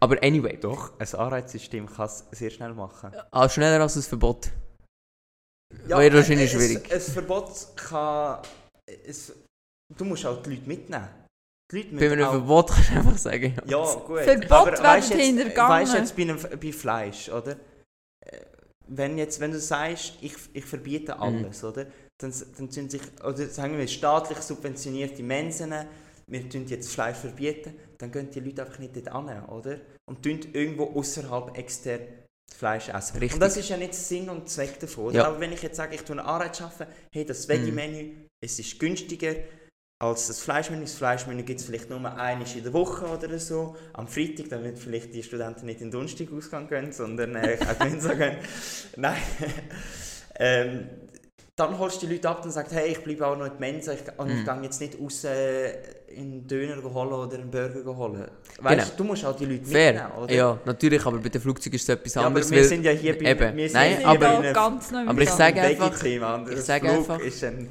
Aber 0.00 0.16
anyway, 0.22 0.56
Doch, 0.58 0.98
ein 0.98 1.14
Anreizsystem 1.14 1.86
kann 1.92 2.06
es 2.06 2.24
sehr 2.30 2.50
schnell 2.50 2.72
machen. 2.72 3.12
auch 3.32 3.50
schneller 3.50 3.82
als 3.82 3.96
ein 3.96 4.02
Verbot. 4.02 4.50
Wäre 5.84 6.14
wahrscheinlich 6.16 6.54
ein- 6.54 6.58
schwierig. 6.60 6.86
Ein, 6.90 6.92
ein 6.96 7.00
Verbot 7.02 7.50
kann... 7.76 8.42
Es, 9.04 9.32
du 9.94 10.04
musst 10.04 10.24
auch 10.26 10.42
die 10.42 10.50
Leute 10.50 10.68
mitnehmen. 10.68 11.08
Die 11.72 11.82
Leute 11.82 11.96
Bei 11.96 12.12
einem 12.12 12.24
auch- 12.26 12.30
Verbot 12.32 12.68
kannst 12.70 12.90
du 12.90 12.94
einfach 12.94 13.18
sagen, 13.18 13.56
ja. 13.56 13.78
Ja, 13.84 13.94
gut. 13.94 14.20
Verbot 14.20 14.50
aber 14.52 14.66
werden 14.72 14.84
weißt 14.84 15.10
jetzt, 15.10 15.20
hintergangen. 15.22 15.70
weißt 15.72 15.94
jetzt 15.94 16.16
bei, 16.16 16.22
einem, 16.22 16.38
bei 16.60 16.72
Fleisch, 16.72 17.28
oder? 17.28 17.52
Äh, 18.24 18.40
Wenn, 18.88 19.18
jetzt, 19.18 19.40
wenn 19.40 19.50
du 19.50 19.58
sagst, 19.58 20.14
ich, 20.20 20.34
ich 20.52 20.64
verbiete 20.64 21.18
alles, 21.18 21.64
oder? 21.64 21.86
Dann, 22.18 22.32
dann 22.56 22.70
tun 22.70 22.88
sich, 22.88 23.02
oder 23.24 23.46
sagen 23.48 23.76
wir 23.76 23.88
staatlich 23.88 24.38
subventionierte 24.38 25.22
Mensen, 25.24 25.74
wir 26.28 26.48
tun 26.48 26.66
jetzt 26.68 26.88
Fleisch 26.92 27.16
verbieten, 27.18 27.74
dann 27.98 28.10
gehen 28.12 28.30
die 28.30 28.40
Leute 28.40 28.62
einfach 28.64 28.78
nicht 28.78 28.96
dort 28.96 29.08
an, 29.08 29.44
oder? 29.46 29.78
Und 30.08 30.22
tun 30.22 30.38
irgendwo 30.52 30.84
außerhalb 30.98 31.58
extern 31.58 32.00
das 32.48 32.56
Fleisch 32.58 32.88
essen. 32.88 33.18
Richtig. 33.18 33.34
Und 33.34 33.40
das 33.40 33.56
ist 33.56 33.68
ja 33.68 33.76
nicht 33.76 33.92
Sinn 33.94 34.30
und 34.30 34.48
Zweck 34.48 34.78
davon. 34.78 35.12
Ja. 35.12 35.26
Aber 35.26 35.40
wenn 35.40 35.52
ich 35.52 35.62
jetzt 35.62 35.76
sage, 35.76 35.96
ich 35.96 36.02
tue 36.02 36.16
einen 36.16 36.26
Anreiz 36.26 36.58
schaffen, 36.58 36.86
hey, 37.12 37.24
das 37.26 37.48
Veggie-Menü, 37.48 38.14
es 38.40 38.58
ist 38.60 38.78
günstiger, 38.78 39.34
als 39.98 40.26
das 40.26 40.40
Fleischmenü. 40.40 40.82
Das 40.82 40.94
Fleischmenü 40.94 41.42
gibt 41.42 41.60
es 41.60 41.66
vielleicht 41.66 41.88
nur 41.88 41.98
einmal 41.98 42.46
in 42.54 42.62
der 42.62 42.72
Woche 42.72 43.06
oder 43.06 43.38
so. 43.38 43.76
Am 43.94 44.06
Freitag, 44.06 44.48
damit 44.50 44.78
vielleicht 44.78 45.14
die 45.14 45.22
Studenten 45.22 45.66
nicht 45.66 45.80
in 45.80 45.86
den 45.86 45.92
Donnerstagausgang 45.92 46.68
gehen, 46.68 46.92
sondern 46.92 47.34
äh, 47.36 47.56
auch 47.68 47.84
Mensa 47.84 48.12
gehen. 48.14 48.36
Nein. 48.96 49.16
ähm, 50.38 50.86
dann 51.58 51.78
holst 51.78 52.02
du 52.02 52.06
die 52.06 52.12
Leute 52.16 52.28
ab 52.28 52.44
und 52.44 52.50
sagst, 52.50 52.74
hey, 52.74 52.90
ich 52.92 53.02
bleibe 53.02 53.26
auch 53.26 53.34
noch 53.38 53.46
in 53.46 53.52
der 53.52 53.60
Mensa 53.60 53.94
ich, 53.94 54.00
und 54.18 54.28
ich 54.28 54.36
Mhm. 54.40 54.44
gehe 54.44 54.62
jetzt 54.64 54.78
nicht 54.82 55.00
raus 55.00 55.24
äh, 55.24 55.72
einen 56.14 56.46
Döner 56.46 56.82
holen 56.82 57.12
oder 57.14 57.34
einen 57.38 57.50
Burger 57.50 57.96
holen. 57.96 58.28
Weißt 58.60 58.76
Genau. 58.78 58.96
du, 58.98 59.04
musst 59.04 59.24
auch 59.24 59.34
die 59.36 59.46
Leute 59.46 59.64
Fair. 59.64 59.92
mitnehmen, 59.94 60.12
oder? 60.22 60.34
Ja, 60.34 60.58
natürlich, 60.66 61.06
aber 61.06 61.16
bei 61.16 61.30
den 61.30 61.40
Flugzeugen 61.40 61.76
ist 61.76 61.84
es 61.84 61.88
etwas 61.88 62.12
Ja, 62.14 62.20
aber 62.20 62.26
anderes. 62.28 62.50
wir 62.50 62.58
weil- 62.58 62.64
sind 62.64 62.84
ja 62.84 62.90
hier 62.92 63.16
bei, 63.18 63.30
eben. 63.30 63.56
wir 63.56 63.68
sind 63.70 63.72
Nein, 63.80 63.92
ja 63.92 63.96
hier 63.98 64.06
aber- 64.08 64.18
bei 64.18 64.26
da 64.26 64.38
einem 64.38 64.52
ganz 64.52 64.90
neu 64.90 65.06
aber 65.06 65.22
ich 65.22 65.30
sage 65.30 65.60
einfach- 65.62 66.02
ich 66.04 66.60
sage 66.60 66.90
einfach- 66.90 67.20
Ist 67.20 67.44
ein, 67.44 67.68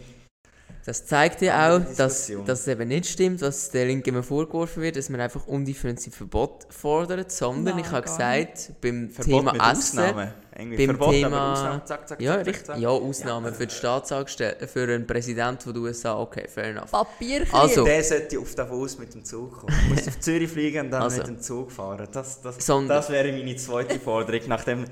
Das 0.86 1.04
zeigt 1.08 1.42
ja 1.42 1.76
auch, 1.76 1.80
dass, 1.98 2.32
dass 2.46 2.60
es 2.62 2.68
eben 2.68 2.88
nicht 2.88 3.08
stimmt, 3.08 3.42
was 3.42 3.72
der 3.72 3.86
Linke 3.88 4.12
immer 4.12 4.22
vorgeworfen 4.22 4.84
wird, 4.84 4.96
dass 4.98 5.10
man 5.10 5.20
einfach 5.20 5.48
undifferenziert 5.48 6.16
Verbot 6.16 6.68
fordert, 6.70 7.32
sondern 7.32 7.76
Nein, 7.76 7.84
ich 7.84 7.92
habe 7.92 8.04
gesagt, 8.04 8.72
beim 8.82 9.10
Verbot 9.10 9.26
Thema 9.40 9.54
mit 9.54 9.62
Essen, 9.64 10.00
Ausnahmen. 10.00 10.34
Irgendwie 10.56 10.78
beim 10.86 10.96
Verbot, 10.96 11.14
Thema-. 11.16 11.82
Zack, 11.86 12.08
zack, 12.08 12.22
ja, 12.22 12.44
zack, 12.44 12.66
zack, 12.68 12.78
ja, 12.78 12.90
Ausnahmen 12.90 13.52
für 13.56 13.66
die 13.66 13.74
Staatsangestellten, 13.74 14.68
für 14.68 14.84
einen 14.84 15.08
Präsidenten 15.08 15.60
von 15.64 15.74
den 15.74 15.84
USA, 15.84 16.20
okay, 16.20 16.48
fair 16.48 16.66
enough. 16.66 16.92
Papierkrieg. 16.92 17.54
Also- 17.54 17.84
Der 17.84 18.04
sollte 18.04 18.40
auf 18.40 18.54
Davos 18.54 19.00
mit 19.00 19.12
dem 19.12 19.26
Zug 19.26 19.54
kommen. 19.58 19.76
Du 19.88 19.94
musst 19.96 20.08
auf 20.08 20.20
Zürich 20.20 20.52
fliegen 20.52 20.86
und 20.86 20.92
dann 20.92 21.02
Also. 21.02 21.18
mit 21.18 21.28
dem 21.28 21.42
Zug 21.42 21.72
fahren. 21.72 22.08
Das, 22.12 22.42
das, 22.44 22.58
das 22.58 23.10
wäre 23.10 23.32
meine 23.32 23.56
zweite 23.56 24.00
Forderung, 24.00 24.42
nachdem 24.48 24.86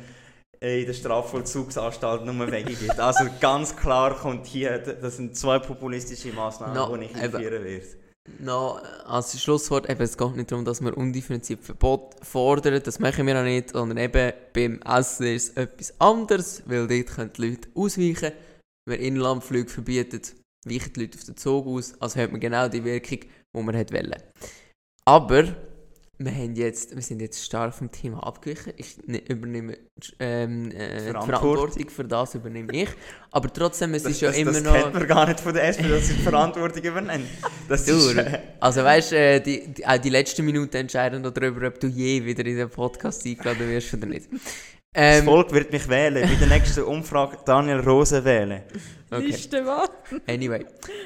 in 0.63 0.85
der 0.85 0.93
Strafvollzugsanstalt 0.93 2.25
nur 2.25 2.49
Wege 2.49 2.73
gibt. 2.73 2.99
Also 2.99 3.25
ganz 3.41 3.75
klar 3.75 4.15
kommt 4.15 4.45
hier, 4.45 4.79
das 4.79 5.17
sind 5.17 5.35
zwei 5.35 5.59
populistische 5.59 6.31
Massnahmen, 6.31 6.73
No, 6.73 6.95
die 6.95 7.05
ich 7.05 7.15
einführen 7.15 7.63
werde. 7.63 7.85
Noch 8.39 8.81
als 9.05 9.37
Schlusswort, 9.41 9.89
eben, 9.89 10.01
es 10.01 10.17
geht 10.17 10.35
nicht 10.37 10.49
darum, 10.49 10.63
dass 10.63 10.79
wir 10.79 10.97
undifferenziert 10.97 11.61
Verbot 11.61 12.15
fordern, 12.21 12.81
das 12.81 12.99
machen 12.99 13.27
wir 13.27 13.37
auch 13.37 13.43
nicht, 13.43 13.71
sondern 13.71 13.97
eben 13.97 14.31
beim 14.53 14.79
Essen 14.83 15.25
ist 15.27 15.57
es 15.57 15.57
etwas 15.57 15.99
anderes, 15.99 16.63
weil 16.65 16.87
dort 16.87 17.07
können 17.07 17.33
die 17.33 17.49
Leute 17.49 17.67
ausweichen. 17.75 18.31
Wer 18.87 18.99
Inlandflüge 18.99 19.69
verbietet, 19.69 20.33
weichen 20.65 20.93
die 20.93 21.01
Leute 21.01 21.17
auf 21.17 21.25
den 21.25 21.35
Zug 21.35 21.67
aus, 21.67 21.93
also 21.99 22.19
hat 22.21 22.31
man 22.31 22.39
genau 22.39 22.69
die 22.69 22.85
Wirkung, 22.85 23.19
die 23.19 23.61
man 23.61 23.75
wollen. 23.75 24.23
Aber 25.03 25.43
wir, 26.25 26.31
haben 26.33 26.55
jetzt, 26.55 26.95
wir 26.95 27.01
sind 27.01 27.21
jetzt 27.21 27.43
stark 27.43 27.73
vom 27.73 27.91
Thema 27.91 28.25
abgewichen. 28.25 28.73
Ich 28.77 28.97
ne, 29.05 29.19
übernehme 29.27 29.77
ähm, 30.19 30.71
äh, 30.71 30.97
die 30.97 31.11
Verantwortung. 31.11 31.27
Verantwortung 31.27 31.89
für 31.89 32.03
das 32.05 32.35
übernehme 32.35 32.73
ich. 32.73 32.89
Aber 33.31 33.51
trotzdem, 33.51 33.93
es 33.93 34.03
Das, 34.03 34.13
ist 34.13 34.21
ja 34.21 34.29
das, 34.29 34.37
immer 34.37 34.51
das 34.53 34.63
noch... 34.63 34.73
kennt 34.73 34.93
man 34.93 35.07
gar 35.07 35.27
nicht 35.27 35.39
von 35.39 35.53
der 35.53 35.63
SP, 35.69 35.87
dass 35.89 36.07
sie 36.07 36.13
die 36.15 36.21
Verantwortung 36.23 36.83
übernehmen. 36.83 37.27
Das 37.67 37.85
Du, 37.85 37.93
ist, 37.93 38.15
äh, 38.17 38.39
also 38.59 38.83
weißt 38.83 39.11
du, 39.11 39.15
äh, 39.17 39.39
die, 39.41 39.73
die, 39.73 39.85
auch 39.85 39.97
die 39.97 40.09
letzten 40.09 40.45
Minuten 40.45 40.75
entscheiden 40.77 41.23
darüber, 41.23 41.67
ob 41.67 41.79
du 41.79 41.87
je 41.87 42.23
wieder 42.25 42.45
in 42.45 42.57
den 42.57 42.69
Podcast 42.69 43.25
eingeladen 43.25 43.67
wirst 43.69 43.93
oder 43.93 44.05
nicht. 44.07 44.27
das 44.31 44.41
Ähm, 44.95 45.25
Volk 45.25 45.51
wird 45.51 45.71
mich 45.71 45.87
wählen. 45.89 46.27
Bei 46.27 46.35
der 46.35 46.47
nächsten 46.47 46.83
Umfrage 46.83 47.37
Daniel 47.45 47.79
Rose 47.79 48.23
wählen. 48.23 48.61
okay. 49.11 49.25
Liste 49.25 49.65
was? 49.65 49.89
Anyway. 50.27 50.65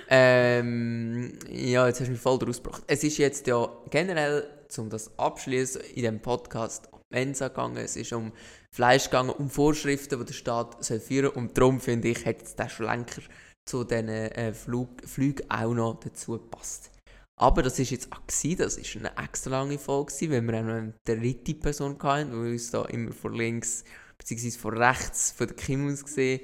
Ähm, 0.09 1.33
ja, 1.49 1.87
jetzt 1.87 1.99
hast 2.01 2.07
du 2.07 2.11
mich 2.11 2.21
voll 2.21 2.37
draus 2.39 2.61
gebracht. 2.61 2.83
Es 2.87 3.03
ist 3.03 3.17
jetzt 3.17 3.47
ja 3.47 3.67
generell, 3.89 4.45
um 4.77 4.89
das 4.89 5.17
abschließen, 5.17 5.81
in 5.81 5.95
diesem 5.95 6.21
Podcast 6.21 6.91
um 6.91 6.99
Mensa 7.09 7.47
gegangen, 7.47 7.77
es 7.77 7.95
ist 7.95 8.13
um 8.13 8.31
Fleisch 8.71 9.05
gegangen, 9.05 9.29
um 9.29 9.49
Vorschriften, 9.49 10.19
die 10.19 10.25
der 10.25 10.33
Staat 10.33 10.83
soll 10.83 10.99
führen 10.99 11.31
soll. 11.33 11.43
Und 11.43 11.57
darum 11.57 11.79
finde 11.79 12.09
ich, 12.09 12.25
hat 12.25 12.39
jetzt 12.39 12.59
der 12.59 12.69
Schlenker 12.69 13.21
zu 13.65 13.83
diesen 13.83 14.09
äh, 14.09 14.53
Flug, 14.53 14.89
Flügen 15.05 15.49
auch 15.49 15.73
noch 15.73 15.99
dazu 15.99 16.33
gepasst. 16.33 16.91
Aber 17.39 17.61
das 17.61 17.77
ist 17.77 17.91
jetzt 17.91 18.11
auch 18.11 18.25
gewesen, 18.25 18.57
das 18.57 18.77
ist 18.77 18.95
eine 18.95 19.15
extra 19.15 19.51
lange 19.51 19.77
Folge 19.77 20.11
weil 20.31 20.41
wir 20.41 20.53
eine 20.55 20.93
dritte 21.05 21.53
Person 21.53 21.97
hatten, 22.01 22.31
die 22.31 22.51
uns 22.53 22.71
da 22.71 22.83
immer 22.85 23.11
von 23.11 23.33
links 23.33 23.83
bzw. 24.17 24.51
von 24.51 24.77
rechts 24.77 25.31
von 25.31 25.47
der 25.47 25.55
Kim 25.55 25.91
aus 25.91 26.03
gesehen 26.03 26.41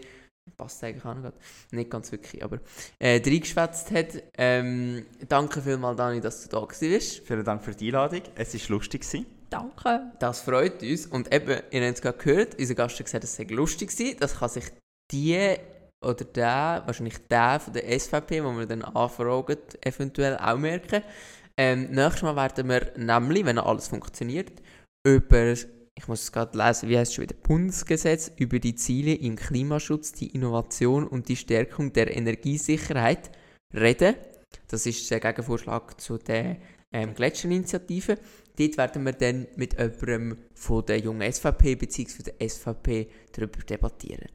passt 0.57 0.83
eigentlich 0.83 1.05
auch 1.05 1.15
noch 1.15 1.23
grad. 1.23 1.35
nicht 1.71 1.89
ganz 1.89 2.11
wirklich, 2.11 2.43
aber 2.43 2.59
äh, 2.99 3.21
reingeschwätzt 3.23 3.91
hat. 3.91 4.23
Ähm, 4.37 5.05
danke 5.27 5.61
vielmals, 5.61 5.97
Dani, 5.97 6.21
dass 6.21 6.43
du 6.43 6.49
da 6.49 6.61
warst. 6.61 6.81
Vielen 6.81 7.43
Dank 7.43 7.63
für 7.63 7.71
die 7.71 7.87
Einladung. 7.87 8.21
Es 8.35 8.53
war 8.53 8.77
lustig. 8.77 9.01
gewesen. 9.01 9.25
Danke. 9.49 10.11
Das 10.19 10.41
freut 10.41 10.81
uns. 10.81 11.05
Und 11.05 11.33
eben, 11.33 11.61
ihr 11.71 11.85
habt 11.85 11.95
es 11.95 12.01
gerade 12.01 12.17
gehört, 12.17 12.59
unser 12.59 12.75
Gast 12.75 12.97
hat 12.97 13.05
gesagt, 13.05 13.23
es 13.23 13.35
sei 13.35 13.43
lustig 13.43 13.91
gewesen. 13.91 14.17
Das 14.19 14.39
kann 14.39 14.49
sich 14.49 14.65
die 15.11 15.57
oder 16.03 16.25
der, 16.25 16.83
wahrscheinlich 16.85 17.17
der 17.29 17.59
von 17.59 17.73
der 17.73 17.99
SVP, 17.99 18.43
wo 18.43 18.51
wir 18.57 18.65
dann 18.65 18.81
anfragen, 18.81 19.57
eventuell 19.81 20.37
auch 20.37 20.57
merken. 20.57 21.01
Ähm, 21.57 21.91
nächstes 21.91 22.23
Mal 22.23 22.35
werden 22.35 22.67
wir 22.67 22.91
nämlich, 22.97 23.45
wenn 23.45 23.59
alles 23.59 23.87
funktioniert, 23.87 24.51
über, 25.05 25.55
ich 25.95 26.07
muss 26.07 26.23
es 26.23 26.31
gerade 26.31 26.57
lesen, 26.57 26.89
wie 26.89 26.97
heißt 26.97 27.11
es 27.11 27.15
schon 27.15 27.23
wieder, 27.23 27.35
Bundesgesetz 27.35 28.31
über 28.37 28.59
die 28.59 28.75
Ziele 28.75 29.13
im 29.13 29.35
Klimaschutz, 29.35 30.11
die 30.11 30.27
Innovation 30.27 31.07
und 31.07 31.29
die 31.29 31.35
Stärkung 31.35 31.93
der 31.93 32.15
Energiesicherheit 32.15 33.31
reden. 33.73 34.15
Das 34.67 34.85
ist 34.85 35.09
der 35.11 35.19
Gegenvorschlag 35.19 35.99
zu 35.99 36.17
der 36.17 36.57
ähm, 36.91 37.13
Gletscherinitiative. 37.13 38.17
Dort 38.57 38.77
werden 38.77 39.03
wir 39.03 39.13
dann 39.13 39.47
mit 39.55 39.73
jemandem 39.79 40.37
von 40.53 40.85
der 40.85 40.99
jungen 40.99 41.31
SVP 41.31 41.75
bzw. 41.75 42.23
der 42.23 42.49
SVP 42.49 43.07
darüber 43.31 43.59
debattieren. 43.63 44.27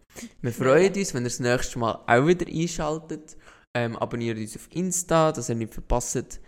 Wir 0.42 0.52
freuen 0.52 0.92
uns, 0.94 1.14
wenn 1.14 1.22
ihr 1.22 1.28
das 1.28 1.40
nächste 1.40 1.78
Mal 1.78 2.00
auch 2.06 2.26
wieder 2.26 2.46
einschaltet. 2.46 3.36
Ähm, 3.74 3.96
abonniert 3.96 4.38
uns 4.38 4.56
auf 4.56 4.68
Insta, 4.72 5.30
dass 5.30 5.48
ihr 5.48 5.54
nicht 5.54 5.74
verpasst. 5.74 6.40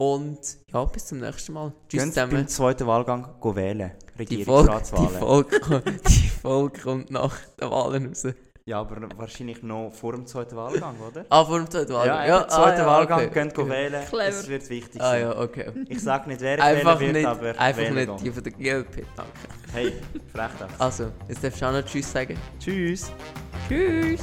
Und 0.00 0.38
ja, 0.72 0.84
bis 0.84 1.06
zum 1.06 1.18
nächsten 1.18 1.52
Mal. 1.52 1.72
Tschüss 1.88 2.02
Gehen 2.02 2.12
zusammen. 2.12 2.32
beim 2.32 2.48
zweiten 2.48 2.86
Wahlgang 2.86 3.34
go 3.40 3.56
wählen. 3.56 3.90
Die 4.16 4.16
Folge, 4.16 4.24
die, 4.24 4.36
Regierungsratswahlen. 4.36 5.18
Folge, 5.18 6.00
die 6.08 6.28
Folge 6.28 6.80
kommt 6.80 7.10
nach 7.10 7.36
den 7.60 7.70
Wahlen 7.70 8.06
raus. 8.06 8.26
Ja, 8.64 8.80
aber 8.80 9.08
wahrscheinlich 9.16 9.62
noch 9.62 9.90
vor 9.90 10.12
dem 10.12 10.26
zweiten 10.26 10.54
Wahlgang, 10.54 10.94
oder? 11.00 11.24
Ah, 11.30 11.44
vor 11.44 11.58
dem 11.58 11.68
zweiten 11.68 11.92
Wahlgang. 11.92 12.18
Ja, 12.18 12.26
ja, 12.26 12.48
zweiter 12.48 12.74
ah, 12.74 12.78
ja, 12.78 12.86
Wahlgang, 12.86 13.18
okay. 13.20 13.30
könnt 13.30 13.54
go 13.54 13.68
wählen. 13.68 14.04
Clever. 14.06 14.28
Es 14.28 14.46
wird 14.46 14.68
wichtig 14.70 15.00
Ah 15.00 15.10
sein. 15.10 15.20
ja, 15.22 15.36
okay. 15.40 15.72
Ich 15.88 16.00
sage 16.00 16.28
nicht, 16.28 16.40
wer 16.42 16.58
ich 16.58 16.62
Einfach 16.62 17.00
wählen 17.00 17.14
wird, 17.14 17.24
nicht, 17.24 17.26
aber 17.26 17.58
einfach 17.58 17.90
nicht 17.90 18.20
die 18.20 18.24
gehen. 18.24 18.34
von 18.34 18.44
der 18.44 18.52
GLP, 18.52 19.06
danke. 19.16 19.32
Hey, 19.72 19.92
frech 20.32 20.50
das. 20.60 20.80
Also, 20.80 21.10
jetzt 21.28 21.42
darfst 21.42 21.60
du 21.60 21.66
auch 21.66 21.72
noch 21.72 21.84
Tschüss 21.84 22.12
sagen. 22.12 22.38
Tschüss. 22.60 23.10
Tschüss. 23.68 24.20